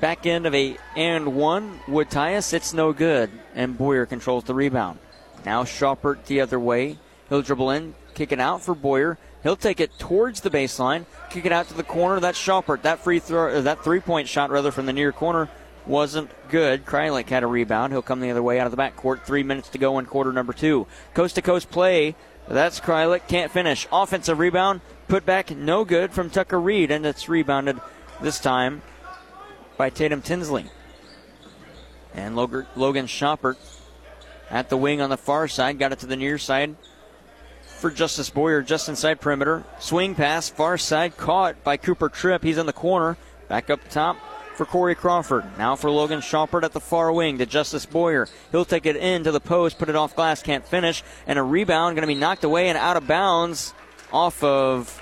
back 0.00 0.24
end 0.24 0.46
of 0.46 0.54
a 0.54 0.76
and 0.96 1.34
one 1.34 1.80
us. 1.88 2.52
It's 2.52 2.72
no 2.72 2.92
good. 2.92 3.30
And 3.54 3.76
Boyer 3.76 4.06
controls 4.06 4.44
the 4.44 4.54
rebound. 4.54 4.98
Now 5.44 5.64
Schaupert 5.64 6.26
the 6.26 6.40
other 6.40 6.58
way. 6.58 6.98
He'll 7.28 7.42
dribble 7.42 7.70
in, 7.70 7.94
kick 8.14 8.32
it 8.32 8.40
out 8.40 8.62
for 8.62 8.74
Boyer. 8.74 9.18
He'll 9.42 9.56
take 9.56 9.80
it 9.80 9.98
towards 9.98 10.40
the 10.40 10.50
baseline, 10.50 11.06
kick 11.28 11.44
it 11.44 11.52
out 11.52 11.68
to 11.68 11.74
the 11.74 11.82
corner. 11.82 12.20
That's 12.20 12.38
Schaupert. 12.38 12.84
That 12.84 13.00
free 13.00 13.18
throw, 13.18 13.58
uh, 13.58 13.60
that 13.62 13.82
three 13.82 14.00
point 14.00 14.28
shot 14.28 14.50
rather 14.50 14.70
from 14.70 14.86
the 14.86 14.92
near 14.92 15.12
corner 15.12 15.50
wasn't 15.86 16.30
good. 16.48 16.84
Krylik 16.86 17.28
had 17.28 17.42
a 17.42 17.46
rebound. 17.46 17.92
He'll 17.92 18.02
come 18.02 18.20
the 18.20 18.30
other 18.30 18.42
way 18.42 18.58
out 18.58 18.66
of 18.66 18.70
the 18.70 18.82
backcourt. 18.82 19.22
Three 19.22 19.42
minutes 19.42 19.68
to 19.70 19.78
go 19.78 19.98
in 19.98 20.06
quarter 20.06 20.32
number 20.32 20.52
two. 20.52 20.86
Coast 21.12 21.34
to 21.34 21.42
coast 21.42 21.70
play. 21.70 22.14
That's 22.48 22.80
Krylik. 22.80 23.26
Can't 23.28 23.52
finish. 23.52 23.86
Offensive 23.92 24.38
rebound. 24.38 24.80
Put 25.08 25.26
back 25.26 25.50
no 25.50 25.84
good 25.84 26.12
from 26.12 26.30
Tucker 26.30 26.60
Reed, 26.60 26.90
and 26.90 27.04
it's 27.04 27.28
rebounded 27.28 27.78
this 28.20 28.40
time 28.40 28.82
by 29.76 29.90
Tatum 29.90 30.22
Tinsley. 30.22 30.66
And 32.14 32.36
Logan 32.36 33.06
Schaupert 33.06 33.58
at 34.50 34.68
the 34.68 34.76
wing 34.76 35.00
on 35.00 35.10
the 35.10 35.16
far 35.16 35.48
side. 35.48 35.78
Got 35.78 35.92
it 35.92 35.98
to 36.00 36.06
the 36.06 36.16
near 36.16 36.38
side 36.38 36.76
for 37.62 37.90
Justice 37.90 38.30
Boyer 38.30 38.62
just 38.62 38.88
inside 38.88 39.20
perimeter. 39.20 39.64
Swing 39.78 40.14
pass, 40.14 40.48
far 40.48 40.78
side, 40.78 41.16
caught 41.16 41.62
by 41.64 41.76
Cooper 41.76 42.08
Tripp. 42.08 42.42
He's 42.42 42.56
in 42.56 42.66
the 42.66 42.72
corner. 42.72 43.16
Back 43.48 43.68
up 43.68 43.80
top 43.90 44.16
for 44.54 44.64
Corey 44.64 44.94
Crawford. 44.94 45.44
Now 45.58 45.76
for 45.76 45.90
Logan 45.90 46.20
Schaupert 46.20 46.64
at 46.64 46.72
the 46.72 46.80
far 46.80 47.12
wing 47.12 47.38
to 47.38 47.46
Justice 47.46 47.86
Boyer. 47.86 48.28
He'll 48.50 48.64
take 48.64 48.86
it 48.86 48.96
into 48.96 49.32
the 49.32 49.40
post, 49.40 49.78
put 49.78 49.88
it 49.88 49.96
off 49.96 50.16
glass, 50.16 50.42
can't 50.42 50.66
finish. 50.66 51.02
And 51.26 51.38
a 51.38 51.42
rebound 51.42 51.96
going 51.96 52.06
to 52.06 52.14
be 52.14 52.18
knocked 52.18 52.44
away 52.44 52.68
and 52.68 52.78
out 52.78 52.96
of 52.96 53.06
bounds 53.06 53.74
off 54.12 54.42
of 54.42 55.00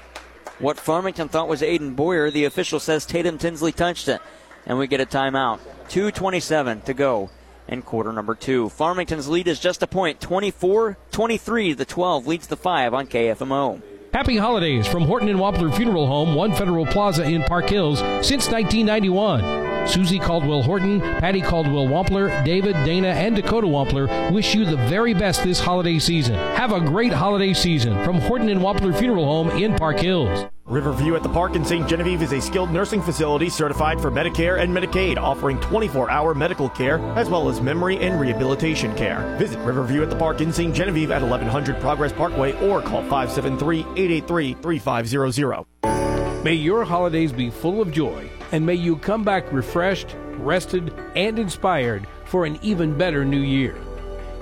what 0.59 0.79
Farmington 0.79 1.29
thought 1.29 1.49
was 1.49 1.63
Aiden 1.63 1.95
Boyer. 1.95 2.31
The 2.31 2.45
official 2.45 2.81
says 2.81 3.05
Tatum 3.05 3.39
Tinsley 3.39 3.73
touched 3.73 4.09
it. 4.09 4.21
And 4.67 4.79
we 4.79 4.87
get 4.87 5.01
a 5.01 5.07
timeout. 5.07 5.59
2.27 5.89 6.85
to 6.85 6.95
go 6.95 7.31
in 7.69 7.83
quarter 7.83 8.13
number 8.13 8.35
two. 8.35 8.69
Farmington's 8.69 9.29
lead 9.29 9.49
is 9.49 9.59
just 9.59 9.83
a 9.83 9.87
point 9.87 10.21
24 10.21 10.97
23. 11.11 11.73
The 11.73 11.85
12 11.85 12.27
leads 12.27 12.47
the 12.47 12.57
5 12.57 12.95
on 12.95 13.07
KFMO. 13.07 13.83
Happy 14.13 14.37
holidays 14.37 14.87
from 14.87 15.05
Horton 15.05 15.31
and 15.31 15.39
Wampler 15.39 15.75
Funeral 15.75 16.07
Home, 16.07 16.35
One 16.35 16.55
Federal 16.55 16.85
Plaza 16.85 17.23
in 17.23 17.43
Park 17.45 17.71
Hills 17.71 18.01
since 18.21 18.51
1991. 18.51 19.89
Susie 19.89 20.19
Caldwell 20.19 20.63
Horton, 20.63 21.01
Patty 21.01 21.41
Caldwell 21.41 21.87
Wampler, 21.87 22.45
David, 22.45 22.75
Dana, 22.85 23.09
and 23.09 23.35
Dakota 23.35 23.67
Wampler 23.67 24.31
wish 24.31 24.55
you 24.55 24.67
the 24.67 24.77
very 24.77 25.15
best 25.15 25.43
this 25.43 25.59
holiday 25.59 25.99
season. 25.99 26.35
Have 26.35 26.73
a 26.73 26.81
great 26.81 27.15
holiday 27.15 27.55
season 27.55 28.05
from 28.05 28.21
Horton 28.21 28.51
and 28.51 28.61
Wampler 28.61 28.97
Funeral 28.97 29.25
Home 29.25 29.49
in 29.51 29.75
Park 29.77 30.01
Hills. 30.01 30.47
Riverview 30.73 31.15
at 31.17 31.23
the 31.23 31.29
Park 31.29 31.55
in 31.55 31.67
St. 31.67 31.87
Genevieve 31.87 32.23
is 32.23 32.33
a 32.33 32.41
skilled 32.41 32.71
nursing 32.71 33.03
facility 33.03 33.51
certified 33.51 34.01
for 34.01 34.11
Medicare 34.11 34.59
and 34.59 34.75
Medicaid, 34.75 35.19
offering 35.19 35.61
24 35.61 36.11
hour 36.11 36.33
medical 36.35 36.71
care 36.71 36.99
as 37.15 37.29
well 37.29 37.51
as 37.51 37.61
memory 37.61 37.99
and 37.99 38.19
rehabilitation 38.19 38.97
care. 38.97 39.37
Visit 39.39 39.59
Riverview 39.59 40.03
at 40.03 40.09
the 40.09 40.17
Park 40.17 40.41
in 40.41 40.51
St. 40.51 40.75
Genevieve 40.75 41.11
at 41.11 41.21
1100 41.21 41.79
Progress 41.79 42.11
Parkway 42.15 42.53
or 42.67 42.81
call 42.81 43.03
573 43.03 43.81
883 43.81 44.55
3500. 44.55 46.43
May 46.43 46.55
your 46.55 46.85
holidays 46.85 47.33
be 47.33 47.51
full 47.51 47.83
of 47.83 47.93
joy, 47.93 48.31
and 48.51 48.65
may 48.65 48.75
you 48.75 48.97
come 48.97 49.25
back 49.25 49.53
refreshed, 49.53 50.17
rested, 50.39 50.95
and 51.15 51.39
inspired 51.39 52.07
for 52.25 52.47
an 52.47 52.59
even 52.63 52.97
better 52.97 53.27
new 53.27 53.43
year. 53.43 53.77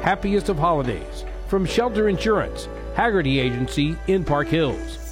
Happiest 0.00 0.48
of 0.48 0.58
holidays 0.58 1.24
from 1.48 1.66
Shelter 1.66 2.08
Insurance, 2.08 2.68
Haggerty 2.94 3.40
Agency 3.40 3.96
in 4.06 4.24
Park 4.24 4.46
Hills. 4.46 5.09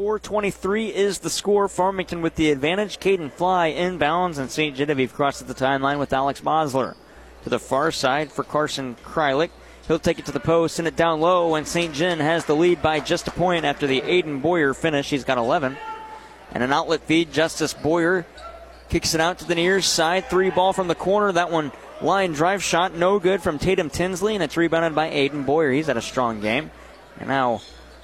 24 0.00 0.18
23 0.18 0.86
is 0.94 1.18
the 1.18 1.28
score. 1.28 1.68
Farmington 1.68 2.22
with 2.22 2.34
the 2.36 2.50
advantage. 2.50 2.98
Caden 2.98 3.30
Fly 3.30 3.70
inbounds, 3.70 4.38
and 4.38 4.50
St. 4.50 4.74
Genevieve 4.74 5.12
crosses 5.12 5.46
the 5.46 5.52
timeline 5.52 5.98
with 5.98 6.14
Alex 6.14 6.40
Bosler. 6.40 6.96
To 7.44 7.50
the 7.50 7.58
far 7.58 7.90
side 7.90 8.32
for 8.32 8.42
Carson 8.42 8.96
Krylik. 9.04 9.50
He'll 9.86 9.98
take 9.98 10.18
it 10.18 10.24
to 10.24 10.32
the 10.32 10.40
post, 10.40 10.76
send 10.76 10.88
it 10.88 10.96
down 10.96 11.20
low, 11.20 11.54
and 11.54 11.68
St. 11.68 11.92
Gen 11.92 12.18
has 12.18 12.46
the 12.46 12.56
lead 12.56 12.80
by 12.80 13.00
just 13.00 13.28
a 13.28 13.30
point 13.30 13.66
after 13.66 13.86
the 13.86 14.00
Aiden 14.00 14.40
Boyer 14.40 14.72
finish. 14.72 15.10
He's 15.10 15.24
got 15.24 15.36
11. 15.36 15.76
And 16.52 16.62
an 16.62 16.72
outlet 16.72 17.02
feed. 17.02 17.30
Justice 17.30 17.74
Boyer 17.74 18.24
kicks 18.88 19.14
it 19.14 19.20
out 19.20 19.40
to 19.40 19.44
the 19.44 19.54
near 19.54 19.82
side. 19.82 20.30
Three 20.30 20.48
ball 20.48 20.72
from 20.72 20.88
the 20.88 20.94
corner. 20.94 21.30
That 21.30 21.50
one 21.50 21.72
line 22.00 22.32
drive 22.32 22.62
shot, 22.62 22.94
no 22.94 23.18
good 23.18 23.42
from 23.42 23.58
Tatum 23.58 23.90
Tinsley, 23.90 24.34
and 24.34 24.42
it's 24.42 24.56
rebounded 24.56 24.94
by 24.94 25.10
Aiden 25.10 25.44
Boyer. 25.44 25.72
He's 25.72 25.88
had 25.88 25.98
a 25.98 26.02
strong 26.02 26.40
game. 26.40 26.70
And 27.18 27.28
now 27.28 27.60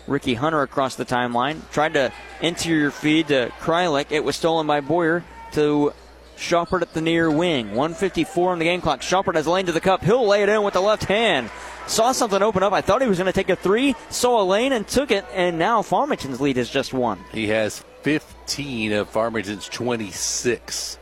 Ricky 0.06 0.34
Hunter 0.34 0.62
across 0.62 0.96
the 0.96 1.04
timeline. 1.04 1.68
Tried 1.70 1.94
to 1.94 2.12
interior 2.40 2.90
feed 2.90 3.28
to 3.28 3.52
Krylik. 3.60 4.06
It 4.10 4.24
was 4.24 4.36
stolen 4.36 4.66
by 4.66 4.80
Boyer 4.80 5.24
to 5.52 5.92
Schaupert 6.36 6.82
at 6.82 6.92
the 6.92 7.00
near 7.00 7.30
wing. 7.30 7.68
154 7.68 8.52
on 8.52 8.58
the 8.58 8.64
game 8.64 8.80
clock. 8.80 9.02
Schaupert 9.02 9.36
has 9.36 9.46
a 9.46 9.50
lane 9.50 9.66
to 9.66 9.72
the 9.72 9.80
cup. 9.80 10.02
He'll 10.02 10.26
lay 10.26 10.42
it 10.42 10.48
in 10.48 10.62
with 10.62 10.74
the 10.74 10.80
left 10.80 11.04
hand. 11.04 11.50
Saw 11.86 12.12
something 12.12 12.42
open 12.42 12.62
up. 12.62 12.72
I 12.72 12.80
thought 12.80 13.00
he 13.00 13.08
was 13.08 13.18
going 13.18 13.26
to 13.26 13.32
take 13.32 13.48
a 13.48 13.56
three. 13.56 13.94
Saw 14.10 14.42
a 14.42 14.44
lane 14.44 14.72
and 14.72 14.86
took 14.86 15.10
it. 15.10 15.24
And 15.32 15.58
now 15.58 15.82
Farmington's 15.82 16.40
lead 16.40 16.58
is 16.58 16.68
just 16.68 16.92
one. 16.92 17.18
He 17.32 17.48
has 17.48 17.84
15 18.02 18.92
of 18.92 19.08
Farmington's 19.08 19.68
26. 19.68 20.98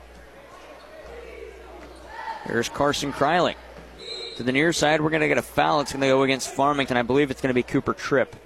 Here's 2.45 2.69
Carson 2.69 3.13
Krylik. 3.13 3.57
To 4.37 4.43
the 4.43 4.53
near 4.53 4.73
side, 4.73 5.01
we're 5.01 5.11
going 5.11 5.23
to 5.23 5.29
get 5.29 5.39
a 5.39 5.43
foul. 5.43 5.81
It's 5.81 5.93
going 5.93 6.03
to 6.03 6.09
go 6.09 6.23
against 6.23 6.53
Farmington. 6.53 6.97
I 6.97 7.03
believe 7.03 7.31
it's 7.31 7.41
going 7.41 7.51
to 7.51 7.55
be 7.55 7.63
Cooper 7.63 7.95
Tripp. 7.95 8.37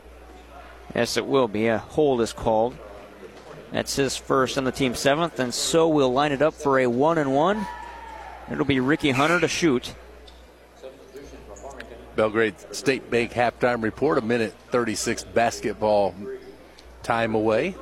Yes, 0.95 1.17
it 1.17 1.27
will 1.27 1.49
be. 1.49 1.69
A 1.69 1.79
hold 1.79 2.21
is 2.21 2.33
called. 2.33 2.77
That's 3.73 3.97
his 3.97 4.17
first 4.17 4.57
on 4.57 4.65
the 4.65 4.73
team 4.73 4.95
seventh, 4.95 5.39
and 5.39 5.53
so 5.53 5.89
we'll 5.89 6.13
line 6.13 6.33
it 6.33 6.41
up 6.41 6.55
for 6.55 6.79
a 6.79 6.87
one 6.87 7.19
and 7.19 7.35
one. 7.35 7.67
It'll 8.51 8.65
be 8.65 8.81
Ricky 8.81 9.11
Hunter 9.11 9.41
to 9.41 9.49
shoot. 9.49 9.95
Belgrade 12.17 12.55
State 12.75 13.11
Bank 13.11 13.33
halftime 13.33 13.83
report, 13.83 14.19
a 14.19 14.23
minute 14.23 14.55
36 14.71 15.25
basketball 15.25 16.15
time 17.03 17.35
away. 17.35 17.77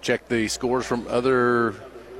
Check 0.00 0.28
the 0.28 0.48
scores 0.48 0.86
from 0.86 1.06
other 1.08 1.74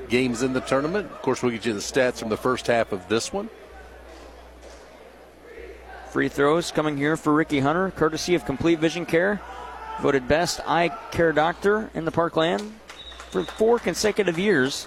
games 0.08 0.42
in 0.42 0.52
the 0.52 0.60
tournament. 0.60 1.10
Of 1.10 1.22
course, 1.22 1.42
we'll 1.42 1.52
get 1.52 1.66
you 1.66 1.72
the 1.72 1.80
stats 1.80 2.18
from 2.18 2.28
the 2.28 2.36
first 2.36 2.66
half 2.66 2.92
of 2.92 3.08
this 3.08 3.32
one. 3.32 3.48
Free 6.10 6.28
throws 6.28 6.70
coming 6.70 6.96
here 6.96 7.16
for 7.16 7.32
Ricky 7.32 7.60
Hunter, 7.60 7.90
courtesy 7.90 8.34
of 8.34 8.44
Complete 8.44 8.78
Vision 8.78 9.04
Care. 9.04 9.40
Voted 10.00 10.28
best 10.28 10.60
eye 10.66 10.90
care 11.10 11.32
doctor 11.32 11.90
in 11.94 12.04
the 12.04 12.12
Parkland 12.12 12.72
for 13.30 13.42
four 13.44 13.78
consecutive 13.78 14.38
years. 14.38 14.86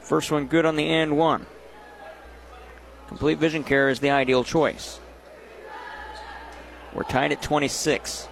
First 0.00 0.30
one 0.30 0.46
good 0.46 0.64
on 0.64 0.76
the 0.76 0.88
and 0.88 1.18
one. 1.18 1.46
Complete 3.08 3.38
Vision 3.38 3.64
Care 3.64 3.88
is 3.88 4.00
the 4.00 4.10
ideal 4.10 4.44
choice. 4.44 5.00
We're 6.94 7.02
tied 7.02 7.32
at 7.32 7.42
26. 7.42 8.28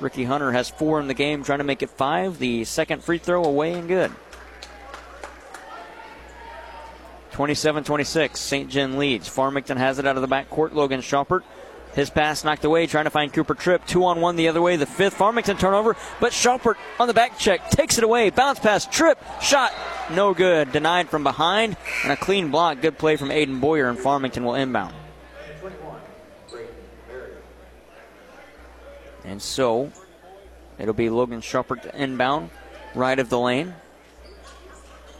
Ricky 0.00 0.24
Hunter 0.24 0.52
has 0.52 0.68
four 0.68 1.00
in 1.00 1.08
the 1.08 1.14
game, 1.14 1.42
trying 1.42 1.58
to 1.58 1.64
make 1.64 1.82
it 1.82 1.90
five. 1.90 2.38
The 2.38 2.64
second 2.64 3.02
free 3.02 3.18
throw 3.18 3.44
away 3.44 3.72
and 3.72 3.88
good. 3.88 4.12
27 7.32 7.84
26. 7.84 8.40
St. 8.40 8.70
Gen 8.70 8.96
leads. 8.96 9.28
Farmington 9.28 9.76
has 9.76 9.98
it 9.98 10.06
out 10.06 10.16
of 10.16 10.22
the 10.22 10.28
backcourt. 10.28 10.72
Logan 10.72 11.00
Schaupert 11.00 11.44
his 11.96 12.10
pass 12.10 12.44
knocked 12.44 12.64
away, 12.64 12.86
trying 12.86 13.06
to 13.06 13.10
find 13.10 13.32
Cooper 13.32 13.54
Tripp. 13.54 13.86
Two 13.86 14.04
on 14.04 14.20
one 14.20 14.36
the 14.36 14.48
other 14.48 14.60
way. 14.60 14.76
The 14.76 14.84
fifth 14.84 15.14
Farmington 15.14 15.56
turnover, 15.56 15.96
but 16.20 16.32
Schaupert 16.32 16.76
on 17.00 17.08
the 17.08 17.14
back 17.14 17.38
check 17.38 17.70
takes 17.70 17.96
it 17.96 18.04
away. 18.04 18.28
Bounce 18.28 18.60
pass, 18.60 18.86
Tripp, 18.86 19.18
shot, 19.40 19.72
no 20.12 20.34
good. 20.34 20.72
Denied 20.72 21.08
from 21.08 21.24
behind, 21.24 21.76
and 22.04 22.12
a 22.12 22.16
clean 22.16 22.50
block. 22.50 22.82
Good 22.82 22.98
play 22.98 23.16
from 23.16 23.30
Aiden 23.30 23.60
Boyer, 23.60 23.88
and 23.88 23.98
Farmington 23.98 24.44
will 24.44 24.54
inbound. 24.54 24.94
And 29.24 29.40
so 29.42 29.90
it'll 30.78 30.94
be 30.94 31.08
Logan 31.08 31.40
Schaupert 31.40 31.84
inbound, 31.94 32.50
right 32.94 33.18
of 33.18 33.30
the 33.30 33.38
lane. 33.38 33.74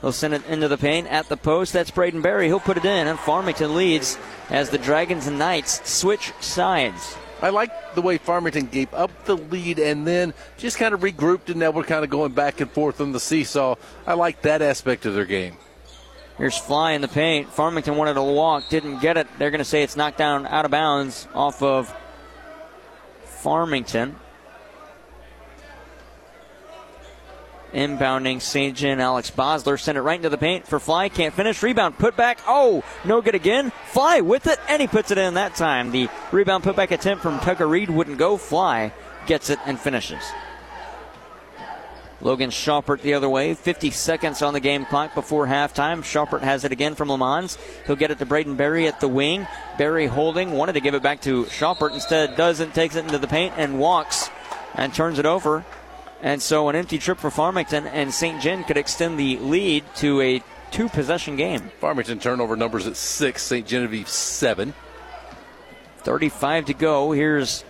He'll 0.06 0.12
send 0.12 0.34
it 0.34 0.46
into 0.46 0.68
the 0.68 0.78
paint 0.78 1.08
at 1.08 1.28
the 1.28 1.36
post. 1.36 1.72
That's 1.72 1.90
Braden 1.90 2.22
Berry. 2.22 2.46
He'll 2.46 2.60
put 2.60 2.76
it 2.76 2.84
in, 2.84 3.08
and 3.08 3.18
Farmington 3.18 3.74
leads 3.74 4.16
as 4.50 4.70
the 4.70 4.78
Dragons 4.78 5.26
and 5.26 5.36
Knights 5.36 5.80
switch 5.90 6.32
sides. 6.38 7.16
I 7.42 7.48
like 7.48 7.96
the 7.96 8.02
way 8.02 8.16
Farmington 8.16 8.66
gave 8.66 8.94
up 8.94 9.10
the 9.24 9.36
lead 9.36 9.80
and 9.80 10.06
then 10.06 10.32
just 10.58 10.78
kind 10.78 10.94
of 10.94 11.00
regrouped, 11.00 11.48
and 11.48 11.56
now 11.56 11.72
we're 11.72 11.82
kind 11.82 12.04
of 12.04 12.10
going 12.10 12.34
back 12.34 12.60
and 12.60 12.70
forth 12.70 13.00
on 13.00 13.10
the 13.10 13.18
seesaw. 13.18 13.74
I 14.06 14.14
like 14.14 14.42
that 14.42 14.62
aspect 14.62 15.06
of 15.06 15.14
their 15.14 15.24
game. 15.24 15.56
Here's 16.38 16.56
Fly 16.56 16.92
in 16.92 17.00
the 17.00 17.08
paint. 17.08 17.48
Farmington 17.50 17.96
wanted 17.96 18.14
to 18.14 18.22
walk, 18.22 18.68
didn't 18.68 19.00
get 19.00 19.16
it. 19.16 19.26
They're 19.38 19.50
going 19.50 19.58
to 19.58 19.64
say 19.64 19.82
it's 19.82 19.96
knocked 19.96 20.18
down 20.18 20.46
out 20.46 20.64
of 20.64 20.70
bounds 20.70 21.26
off 21.34 21.64
of 21.64 21.92
Farmington. 23.24 24.14
Inbounding 27.72 28.40
St. 28.40 28.76
Gen 28.76 29.00
Alex 29.00 29.30
Bosler 29.30 29.78
sent 29.78 29.98
it 29.98 30.02
right 30.02 30.16
into 30.16 30.28
the 30.28 30.38
paint 30.38 30.66
for 30.66 30.78
Fly. 30.78 31.08
Can't 31.08 31.34
finish. 31.34 31.62
Rebound 31.62 31.98
put 31.98 32.16
back. 32.16 32.38
Oh, 32.46 32.84
no 33.04 33.20
good 33.20 33.34
again. 33.34 33.72
Fly 33.86 34.20
with 34.20 34.46
it, 34.46 34.58
and 34.68 34.80
he 34.80 34.88
puts 34.88 35.10
it 35.10 35.18
in 35.18 35.34
that 35.34 35.54
time. 35.56 35.90
The 35.90 36.08
rebound 36.32 36.64
putback 36.64 36.90
attempt 36.90 37.22
from 37.22 37.40
Tucker 37.40 37.66
Reed 37.66 37.90
wouldn't 37.90 38.18
go. 38.18 38.36
Fly 38.36 38.92
gets 39.26 39.50
it 39.50 39.58
and 39.66 39.78
finishes. 39.78 40.22
Logan 42.20 42.50
Schaupert 42.50 43.02
the 43.02 43.14
other 43.14 43.28
way. 43.28 43.54
50 43.54 43.90
seconds 43.90 44.40
on 44.40 44.54
the 44.54 44.60
game 44.60 44.86
clock 44.86 45.14
before 45.14 45.46
halftime. 45.46 46.02
Schaupert 46.02 46.42
has 46.42 46.64
it 46.64 46.72
again 46.72 46.94
from 46.94 47.08
Lamons. 47.08 47.58
He'll 47.86 47.96
get 47.96 48.10
it 48.10 48.18
to 48.18 48.26
Braden 48.26 48.56
Berry 48.56 48.86
at 48.86 49.00
the 49.00 49.08
wing. 49.08 49.46
Berry 49.76 50.06
holding, 50.06 50.52
wanted 50.52 50.72
to 50.72 50.80
give 50.80 50.94
it 50.94 51.02
back 51.02 51.20
to 51.22 51.46
Schaupert. 51.46 51.92
Instead, 51.92 52.36
doesn't, 52.36 52.74
takes 52.74 52.96
it 52.96 53.04
into 53.04 53.18
the 53.18 53.28
paint 53.28 53.54
and 53.58 53.78
walks 53.78 54.30
and 54.74 54.94
turns 54.94 55.18
it 55.18 55.26
over. 55.26 55.64
And 56.26 56.42
so 56.42 56.68
an 56.68 56.74
empty 56.74 56.98
trip 56.98 57.18
for 57.18 57.30
Farmington, 57.30 57.86
and 57.86 58.12
St. 58.12 58.42
Gen 58.42 58.64
could 58.64 58.76
extend 58.76 59.16
the 59.16 59.38
lead 59.38 59.84
to 59.98 60.20
a 60.20 60.42
two 60.72 60.88
possession 60.88 61.36
game. 61.36 61.70
Farmington 61.78 62.18
turnover 62.18 62.56
numbers 62.56 62.88
at 62.88 62.96
six, 62.96 63.44
St. 63.44 63.64
Genevieve 63.64 64.08
seven. 64.08 64.74
35 65.98 66.64
to 66.64 66.74
go. 66.74 67.12
Here's 67.12 67.64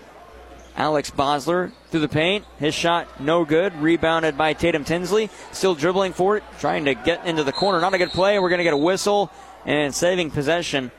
Alex 0.75 1.11
Bosler 1.11 1.71
through 1.91 2.01
the 2.01 2.09
paint. 2.09 2.47
His 2.59 2.75
shot 2.75 3.21
no 3.21 3.45
good. 3.45 3.75
Rebounded 3.77 4.39
by 4.39 4.55
Tatum 4.55 4.85
Tinsley. 4.85 5.29
Still 5.53 5.75
dribbling 5.75 6.15
for 6.15 6.39
it, 6.39 6.45
trying 6.59 6.87
to 6.87 6.95
get 6.95 7.27
into 7.27 7.45
the 7.45 7.53
corner. 7.53 7.79
Not 7.79 7.93
a 7.93 7.99
good 7.99 8.13
play. 8.13 8.39
We're 8.39 8.49
going 8.49 8.61
to 8.61 8.65
get 8.65 8.73
a 8.73 8.79
whistle 8.79 9.31
and 9.67 9.95
saving 9.95 10.31
possession. 10.31 10.93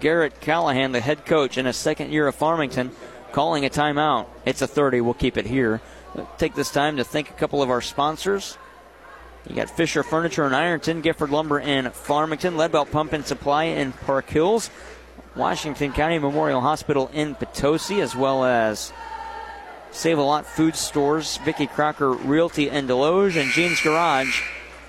Garrett 0.00 0.40
Callahan, 0.40 0.90
the 0.90 1.00
head 1.00 1.24
coach 1.24 1.56
in 1.56 1.66
his 1.66 1.76
second 1.76 2.10
year 2.10 2.26
of 2.26 2.34
Farmington, 2.34 2.90
calling 3.30 3.64
a 3.64 3.70
timeout. 3.70 4.26
It's 4.44 4.60
a 4.60 4.66
30. 4.66 5.02
We'll 5.02 5.14
keep 5.14 5.36
it 5.36 5.46
here. 5.46 5.80
Take 6.38 6.54
this 6.54 6.70
time 6.70 6.96
to 6.96 7.04
thank 7.04 7.30
a 7.30 7.34
couple 7.34 7.62
of 7.62 7.70
our 7.70 7.80
sponsors. 7.80 8.58
You 9.48 9.56
got 9.56 9.70
Fisher 9.70 10.02
Furniture 10.02 10.46
in 10.46 10.54
Ironton, 10.54 11.00
Gifford 11.00 11.30
Lumber 11.30 11.58
in 11.58 11.90
Farmington, 11.90 12.54
Leadbelt 12.54 12.90
Pump 12.90 13.12
and 13.12 13.24
Supply 13.24 13.64
in 13.64 13.92
Park 13.92 14.28
Hills, 14.28 14.70
Washington 15.34 15.92
County 15.92 16.18
Memorial 16.18 16.60
Hospital 16.60 17.10
in 17.14 17.34
Potosi, 17.34 18.00
as 18.00 18.14
well 18.14 18.44
as 18.44 18.92
Save 19.92 20.18
a 20.18 20.22
Lot 20.22 20.46
Food 20.46 20.76
Stores, 20.76 21.38
Vicky 21.38 21.66
Crocker 21.66 22.12
Realty 22.12 22.68
in 22.68 22.86
Desloge, 22.86 23.40
and 23.40 23.50
Jean's 23.50 23.80
Garage 23.80 24.42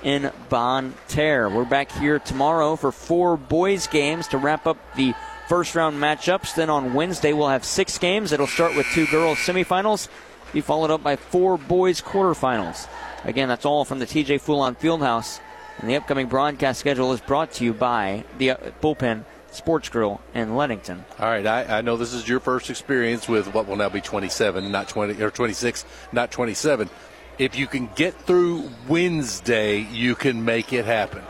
in 0.03 0.31
Bonne 0.49 0.93
Terre. 1.07 1.49
We're 1.49 1.65
back 1.65 1.91
here 1.91 2.19
tomorrow 2.19 2.75
for 2.75 2.91
four 2.91 3.37
boys 3.37 3.87
games 3.87 4.27
to 4.29 4.37
wrap 4.37 4.67
up 4.67 4.77
the 4.95 5.13
first 5.47 5.75
round 5.75 5.97
matchups. 5.97 6.55
Then 6.55 6.69
on 6.69 6.93
Wednesday 6.93 7.33
we'll 7.33 7.49
have 7.49 7.65
six 7.65 7.97
games. 7.97 8.31
It'll 8.31 8.47
start 8.47 8.75
with 8.75 8.85
two 8.93 9.07
girls 9.07 9.37
semifinals, 9.39 10.07
be 10.53 10.61
followed 10.61 10.91
up 10.91 11.03
by 11.03 11.15
four 11.15 11.57
boys 11.57 12.01
quarterfinals. 12.01 12.87
Again, 13.23 13.47
that's 13.47 13.65
all 13.65 13.85
from 13.85 13.99
the 13.99 14.05
TJ 14.05 14.41
Fulon 14.41 14.77
Fieldhouse. 14.77 15.39
And 15.77 15.89
the 15.89 15.95
upcoming 15.95 16.27
broadcast 16.27 16.79
schedule 16.79 17.11
is 17.13 17.21
brought 17.21 17.53
to 17.53 17.65
you 17.65 17.73
by 17.73 18.23
the 18.37 18.51
uh, 18.51 18.57
Bullpen 18.81 19.25
Sports 19.51 19.89
Grill 19.89 20.21
in 20.33 20.55
Leadington. 20.55 21.03
All 21.19 21.27
right, 21.27 21.45
I, 21.45 21.79
I, 21.79 21.81
know 21.81 21.97
this 21.97 22.13
is 22.13 22.27
your 22.27 22.39
first 22.39 22.69
experience 22.69 23.27
with 23.27 23.53
what 23.53 23.67
will 23.67 23.75
now 23.75 23.89
be 23.89 24.01
27, 24.01 24.71
not 24.71 24.87
20 24.89 25.21
or 25.21 25.31
26, 25.31 25.85
not 26.11 26.31
27. 26.31 26.89
If 27.37 27.57
you 27.57 27.67
can 27.67 27.89
get 27.95 28.13
through 28.13 28.69
Wednesday, 28.87 29.79
you 29.79 30.15
can 30.15 30.45
make 30.45 30.71
it 30.73 30.85
happen 30.85 31.23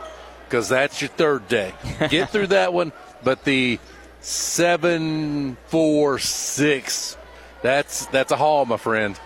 because 0.44 0.68
that's 0.68 1.00
your 1.00 1.08
third 1.08 1.48
day. 1.48 1.72
get 2.10 2.30
through 2.30 2.48
that 2.48 2.72
one, 2.72 2.92
but 3.24 3.44
the 3.44 3.78
seven, 4.20 5.56
four, 5.66 6.18
six, 6.18 7.16
that's 7.62 8.06
that's 8.06 8.32
a 8.32 8.36
haul, 8.36 8.64
my 8.66 8.76
friend. 8.76 9.16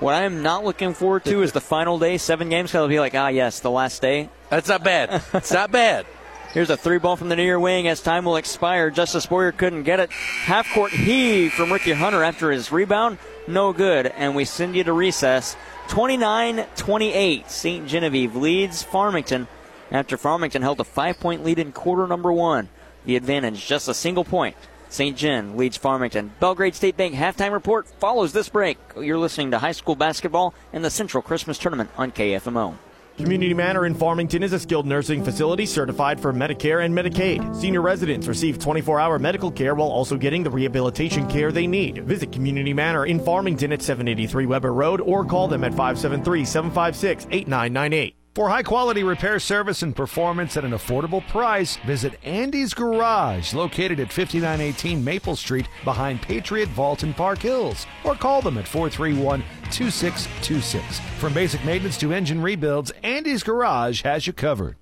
What 0.00 0.14
I 0.14 0.22
am 0.22 0.42
not 0.42 0.64
looking 0.64 0.94
forward 0.94 1.24
to 1.26 1.42
is 1.42 1.52
the 1.52 1.60
final 1.60 1.98
day, 1.98 2.18
seven 2.18 2.48
games. 2.48 2.70
Because 2.70 2.80
I'll 2.80 2.88
be 2.88 2.98
like, 2.98 3.14
ah, 3.14 3.28
yes, 3.28 3.60
the 3.60 3.70
last 3.70 4.02
day. 4.02 4.30
That's 4.50 4.68
not 4.68 4.82
bad. 4.82 5.22
it's 5.32 5.52
not 5.52 5.70
bad. 5.70 6.06
Here's 6.52 6.70
a 6.70 6.76
three 6.76 6.98
ball 6.98 7.16
from 7.16 7.28
the 7.28 7.36
near 7.36 7.58
wing 7.58 7.88
as 7.88 8.02
time 8.02 8.24
will 8.24 8.36
expire. 8.36 8.90
Justice 8.90 9.26
Boyer 9.26 9.52
couldn't 9.52 9.84
get 9.84 10.00
it. 10.00 10.10
Half 10.10 10.72
court 10.74 10.92
heave 10.92 11.52
from 11.52 11.72
Ricky 11.72 11.92
Hunter 11.92 12.22
after 12.22 12.50
his 12.50 12.70
rebound. 12.70 13.18
No 13.48 13.72
good. 13.72 14.06
And 14.06 14.34
we 14.34 14.44
send 14.44 14.74
you 14.74 14.84
to 14.84 14.92
recess. 14.92 15.56
29 15.88 16.66
28. 16.76 17.50
St. 17.50 17.86
Genevieve 17.86 18.36
leads 18.36 18.82
Farmington 18.82 19.48
after 19.90 20.16
Farmington 20.16 20.62
held 20.62 20.80
a 20.80 20.84
five 20.84 21.20
point 21.20 21.44
lead 21.44 21.58
in 21.58 21.72
quarter 21.72 22.06
number 22.06 22.32
one. 22.32 22.68
The 23.04 23.16
advantage 23.16 23.66
just 23.66 23.88
a 23.88 23.94
single 23.94 24.24
point. 24.24 24.56
St. 24.92 25.16
John 25.16 25.56
leads 25.56 25.78
Farmington. 25.78 26.32
Belgrade 26.38 26.74
State 26.74 26.98
Bank 26.98 27.14
halftime 27.14 27.52
report 27.52 27.88
follows 27.98 28.34
this 28.34 28.50
break. 28.50 28.76
You're 28.94 29.18
listening 29.18 29.50
to 29.52 29.58
high 29.58 29.72
school 29.72 29.96
basketball 29.96 30.52
and 30.74 30.84
the 30.84 30.90
Central 30.90 31.22
Christmas 31.22 31.56
Tournament 31.56 31.88
on 31.96 32.12
KFMO. 32.12 32.74
Community 33.16 33.54
Manor 33.54 33.86
in 33.86 33.94
Farmington 33.94 34.42
is 34.42 34.52
a 34.52 34.58
skilled 34.58 34.86
nursing 34.86 35.24
facility 35.24 35.64
certified 35.64 36.20
for 36.20 36.30
Medicare 36.32 36.84
and 36.84 36.94
Medicaid. 36.94 37.56
Senior 37.56 37.80
residents 37.80 38.26
receive 38.26 38.58
24 38.58 39.00
hour 39.00 39.18
medical 39.18 39.50
care 39.50 39.74
while 39.74 39.88
also 39.88 40.18
getting 40.18 40.42
the 40.42 40.50
rehabilitation 40.50 41.26
care 41.26 41.52
they 41.52 41.66
need. 41.66 42.04
Visit 42.04 42.30
Community 42.30 42.74
Manor 42.74 43.06
in 43.06 43.18
Farmington 43.18 43.72
at 43.72 43.80
783 43.80 44.44
Weber 44.44 44.74
Road 44.74 45.00
or 45.00 45.24
call 45.24 45.48
them 45.48 45.64
at 45.64 45.72
573 45.72 46.44
756 46.44 47.26
8998. 47.30 48.14
For 48.34 48.48
high 48.48 48.62
quality 48.62 49.02
repair 49.02 49.38
service 49.38 49.82
and 49.82 49.94
performance 49.94 50.56
at 50.56 50.64
an 50.64 50.70
affordable 50.70 51.26
price, 51.28 51.76
visit 51.86 52.18
Andy's 52.24 52.72
Garage, 52.72 53.52
located 53.52 54.00
at 54.00 54.10
5918 54.10 55.04
Maple 55.04 55.36
Street 55.36 55.68
behind 55.84 56.22
Patriot 56.22 56.70
Vault 56.70 57.02
in 57.02 57.12
Park 57.12 57.40
Hills, 57.40 57.86
or 58.04 58.14
call 58.14 58.40
them 58.40 58.56
at 58.56 58.66
431 58.66 59.44
2626. 59.70 61.00
From 61.18 61.34
basic 61.34 61.62
maintenance 61.66 61.98
to 61.98 62.14
engine 62.14 62.40
rebuilds, 62.40 62.90
Andy's 63.02 63.42
Garage 63.42 64.00
has 64.02 64.26
you 64.26 64.32
covered. 64.32 64.76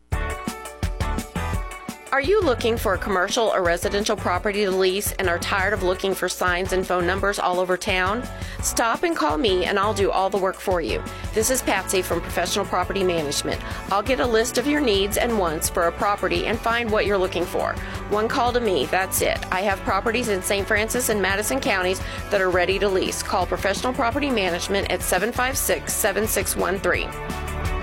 Are 2.12 2.20
you 2.20 2.40
looking 2.40 2.77
for 2.77 2.94
a 2.94 2.99
commercial 2.99 3.44
or 3.44 3.62
residential 3.62 4.16
property 4.16 4.64
to 4.64 4.70
lease 4.73 5.12
and 5.12 5.29
are 5.29 5.38
tired 5.38 5.73
of 5.73 5.85
looking 5.85 6.12
for 6.12 6.29
signs 6.29 6.73
and 6.73 6.85
phone 6.85 7.07
numbers 7.07 7.38
all 7.38 7.61
over 7.61 7.77
town? 7.77 8.29
Stop 8.62 9.05
and 9.05 9.14
call 9.14 9.38
me 9.38 9.64
and 9.66 9.79
I'll 9.79 9.94
do 9.94 10.11
all 10.11 10.29
the 10.29 10.37
work 10.37 10.57
for 10.57 10.81
you. 10.81 11.01
This 11.35 11.51
is 11.51 11.62
Patsy 11.62 12.03
from 12.03 12.20
Professional 12.20 12.64
Property 12.64 13.05
Management. 13.05 13.61
I'll 13.92 14.03
get 14.03 14.18
a 14.18 14.27
list 14.27 14.59
of 14.59 14.66
your 14.66 14.81
needs 14.81 15.18
and 15.18 15.38
wants 15.38 15.70
for 15.70 15.85
a 15.85 15.92
property 15.92 16.46
and 16.46 16.59
find 16.59 16.90
what 16.90 17.07
you're 17.07 17.16
looking 17.16 17.44
for. 17.44 17.75
One 18.09 18.27
call 18.27 18.53
to 18.55 18.61
me, 18.61 18.87
that's 18.87 19.23
it. 19.23 19.38
I 19.53 19.61
have 19.61 19.79
properties 19.83 20.31
in 20.31 20.42
St. 20.42 20.66
Francis 20.66 21.11
and 21.11 21.23
Madison 21.23 21.61
counties 21.61 22.01
that 22.31 22.40
are 22.40 22.51
ready 22.51 22.81
to 22.81 22.88
lease. 22.88 23.23
Call 23.23 23.46
Professional 23.46 23.92
Property 23.92 24.31
Management 24.31 24.90
at 24.90 25.01
756 25.01 25.94
7613. 25.94 27.80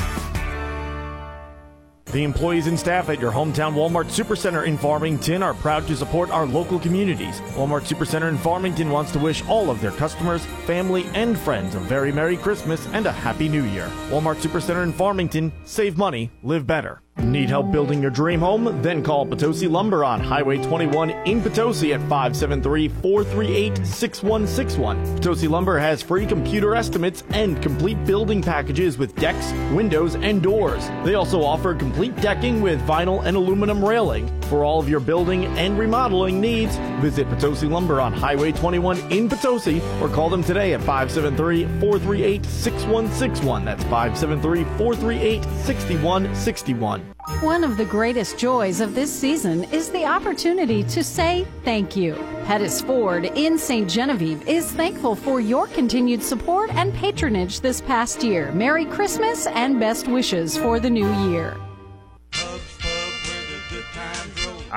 The 2.13 2.23
employees 2.23 2.67
and 2.67 2.79
staff 2.79 3.09
at 3.09 3.19
your 3.19 3.33
hometown 3.33 3.73
Walmart 3.73 4.05
Supercenter 4.05 4.65
in 4.65 4.77
Farmington 4.77 5.43
are 5.43 5.53
proud 5.53 5.85
to 5.87 5.95
support 5.95 6.29
our 6.31 6.45
local 6.45 6.79
communities. 6.79 7.41
Walmart 7.55 7.83
Supercenter 7.83 8.29
in 8.29 8.37
Farmington 8.37 8.89
wants 8.89 9.11
to 9.11 9.19
wish 9.19 9.45
all 9.47 9.69
of 9.69 9.81
their 9.81 9.91
customers, 9.91 10.45
family, 10.65 11.05
and 11.13 11.37
friends 11.37 11.75
a 11.75 11.79
very 11.79 12.13
Merry 12.13 12.37
Christmas 12.37 12.87
and 12.93 13.05
a 13.07 13.11
Happy 13.11 13.49
New 13.49 13.65
Year. 13.65 13.91
Walmart 14.09 14.37
Supercenter 14.37 14.83
in 14.83 14.93
Farmington, 14.93 15.51
save 15.65 15.97
money, 15.97 16.31
live 16.43 16.65
better. 16.65 17.01
Need 17.23 17.49
help 17.49 17.71
building 17.71 18.01
your 18.01 18.11
dream 18.11 18.39
home? 18.39 18.81
Then 18.81 19.03
call 19.03 19.25
Potosi 19.25 19.67
Lumber 19.67 20.05
on 20.05 20.19
Highway 20.19 20.61
21 20.63 21.09
in 21.25 21.41
Potosi 21.41 21.93
at 21.93 21.99
573 22.01 22.87
438 22.89 23.85
6161. 23.85 25.17
Potosi 25.17 25.47
Lumber 25.47 25.79
has 25.79 26.03
free 26.03 26.25
computer 26.25 26.75
estimates 26.75 27.23
and 27.31 27.61
complete 27.61 28.03
building 28.05 28.41
packages 28.41 28.97
with 28.97 29.15
decks, 29.15 29.51
windows, 29.73 30.15
and 30.15 30.43
doors. 30.43 30.87
They 31.03 31.15
also 31.15 31.41
offer 31.41 31.73
complete 31.73 32.15
decking 32.17 32.61
with 32.61 32.79
vinyl 32.81 33.25
and 33.25 33.35
aluminum 33.35 33.83
railing. 33.83 34.27
For 34.49 34.63
all 34.63 34.79
of 34.79 34.87
your 34.87 35.01
building 35.01 35.45
and 35.57 35.77
remodeling 35.77 36.39
needs, 36.39 36.77
visit 37.01 37.27
Potosi 37.29 37.67
Lumber 37.67 37.99
on 37.99 38.13
Highway 38.13 38.53
21 38.53 39.11
in 39.11 39.27
Potosi 39.27 39.81
or 40.01 40.07
call 40.07 40.29
them 40.29 40.43
today 40.43 40.73
at 40.73 40.79
573 40.79 41.65
438 41.79 42.45
6161. 42.45 43.65
That's 43.65 43.83
573 43.83 44.63
438 44.77 45.43
6161. 45.43 47.13
One 47.41 47.65
of 47.65 47.75
the 47.75 47.83
greatest 47.83 48.37
joys 48.37 48.79
of 48.79 48.95
this 48.95 49.11
season 49.11 49.65
is 49.65 49.89
the 49.89 50.05
opportunity 50.05 50.81
to 50.85 51.03
say 51.03 51.45
thank 51.65 51.97
you. 51.97 52.15
Pettis 52.45 52.79
Ford 52.79 53.25
in 53.25 53.57
St. 53.57 53.89
Genevieve 53.89 54.47
is 54.47 54.71
thankful 54.71 55.13
for 55.13 55.41
your 55.41 55.67
continued 55.67 56.23
support 56.23 56.69
and 56.75 56.93
patronage 56.93 57.59
this 57.59 57.81
past 57.81 58.23
year. 58.23 58.53
Merry 58.53 58.85
Christmas 58.85 59.45
and 59.47 59.77
best 59.77 60.07
wishes 60.07 60.57
for 60.57 60.79
the 60.79 60.89
new 60.89 61.11
year. 61.29 61.57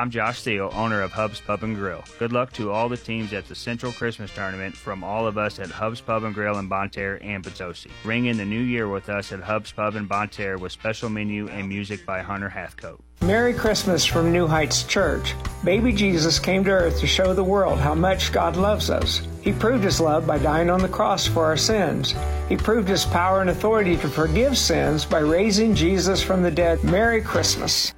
I'm 0.00 0.08
Josh 0.08 0.38
Steele, 0.38 0.70
owner 0.72 1.02
of 1.02 1.12
Hub's 1.12 1.42
Pub 1.42 1.62
and 1.62 1.76
Grill. 1.76 2.02
Good 2.18 2.32
luck 2.32 2.54
to 2.54 2.72
all 2.72 2.88
the 2.88 2.96
teams 2.96 3.34
at 3.34 3.46
the 3.48 3.54
Central 3.54 3.92
Christmas 3.92 4.34
Tournament 4.34 4.74
from 4.74 5.04
all 5.04 5.26
of 5.26 5.36
us 5.36 5.58
at 5.58 5.68
Hub's 5.68 6.00
Pub 6.00 6.24
and 6.24 6.34
Grill 6.34 6.58
in 6.58 6.68
Bonne 6.68 6.88
Terre 6.88 7.22
and 7.22 7.44
Potosi. 7.44 7.90
Ring 8.02 8.24
in 8.24 8.38
the 8.38 8.46
new 8.46 8.62
year 8.62 8.88
with 8.88 9.10
us 9.10 9.30
at 9.30 9.40
Hub's 9.40 9.72
Pub 9.72 9.96
in 9.96 10.06
Bonne 10.06 10.30
Terre 10.30 10.56
with 10.56 10.72
special 10.72 11.10
menu 11.10 11.48
and 11.48 11.68
music 11.68 12.06
by 12.06 12.22
Hunter 12.22 12.48
Hathcote. 12.48 12.98
Merry 13.20 13.52
Christmas 13.52 14.06
from 14.06 14.32
New 14.32 14.46
Heights 14.46 14.84
Church. 14.84 15.34
Baby 15.64 15.92
Jesus 15.92 16.38
came 16.38 16.64
to 16.64 16.70
earth 16.70 16.98
to 17.00 17.06
show 17.06 17.34
the 17.34 17.44
world 17.44 17.78
how 17.78 17.94
much 17.94 18.32
God 18.32 18.56
loves 18.56 18.88
us. 18.88 19.20
He 19.42 19.52
proved 19.52 19.84
his 19.84 20.00
love 20.00 20.26
by 20.26 20.38
dying 20.38 20.70
on 20.70 20.80
the 20.80 20.88
cross 20.88 21.26
for 21.26 21.44
our 21.44 21.58
sins. 21.58 22.14
He 22.48 22.56
proved 22.56 22.88
his 22.88 23.04
power 23.04 23.42
and 23.42 23.50
authority 23.50 23.98
to 23.98 24.08
forgive 24.08 24.56
sins 24.56 25.04
by 25.04 25.18
raising 25.18 25.74
Jesus 25.74 26.22
from 26.22 26.40
the 26.40 26.50
dead. 26.50 26.82
Merry 26.84 27.20
Christmas. 27.20 27.92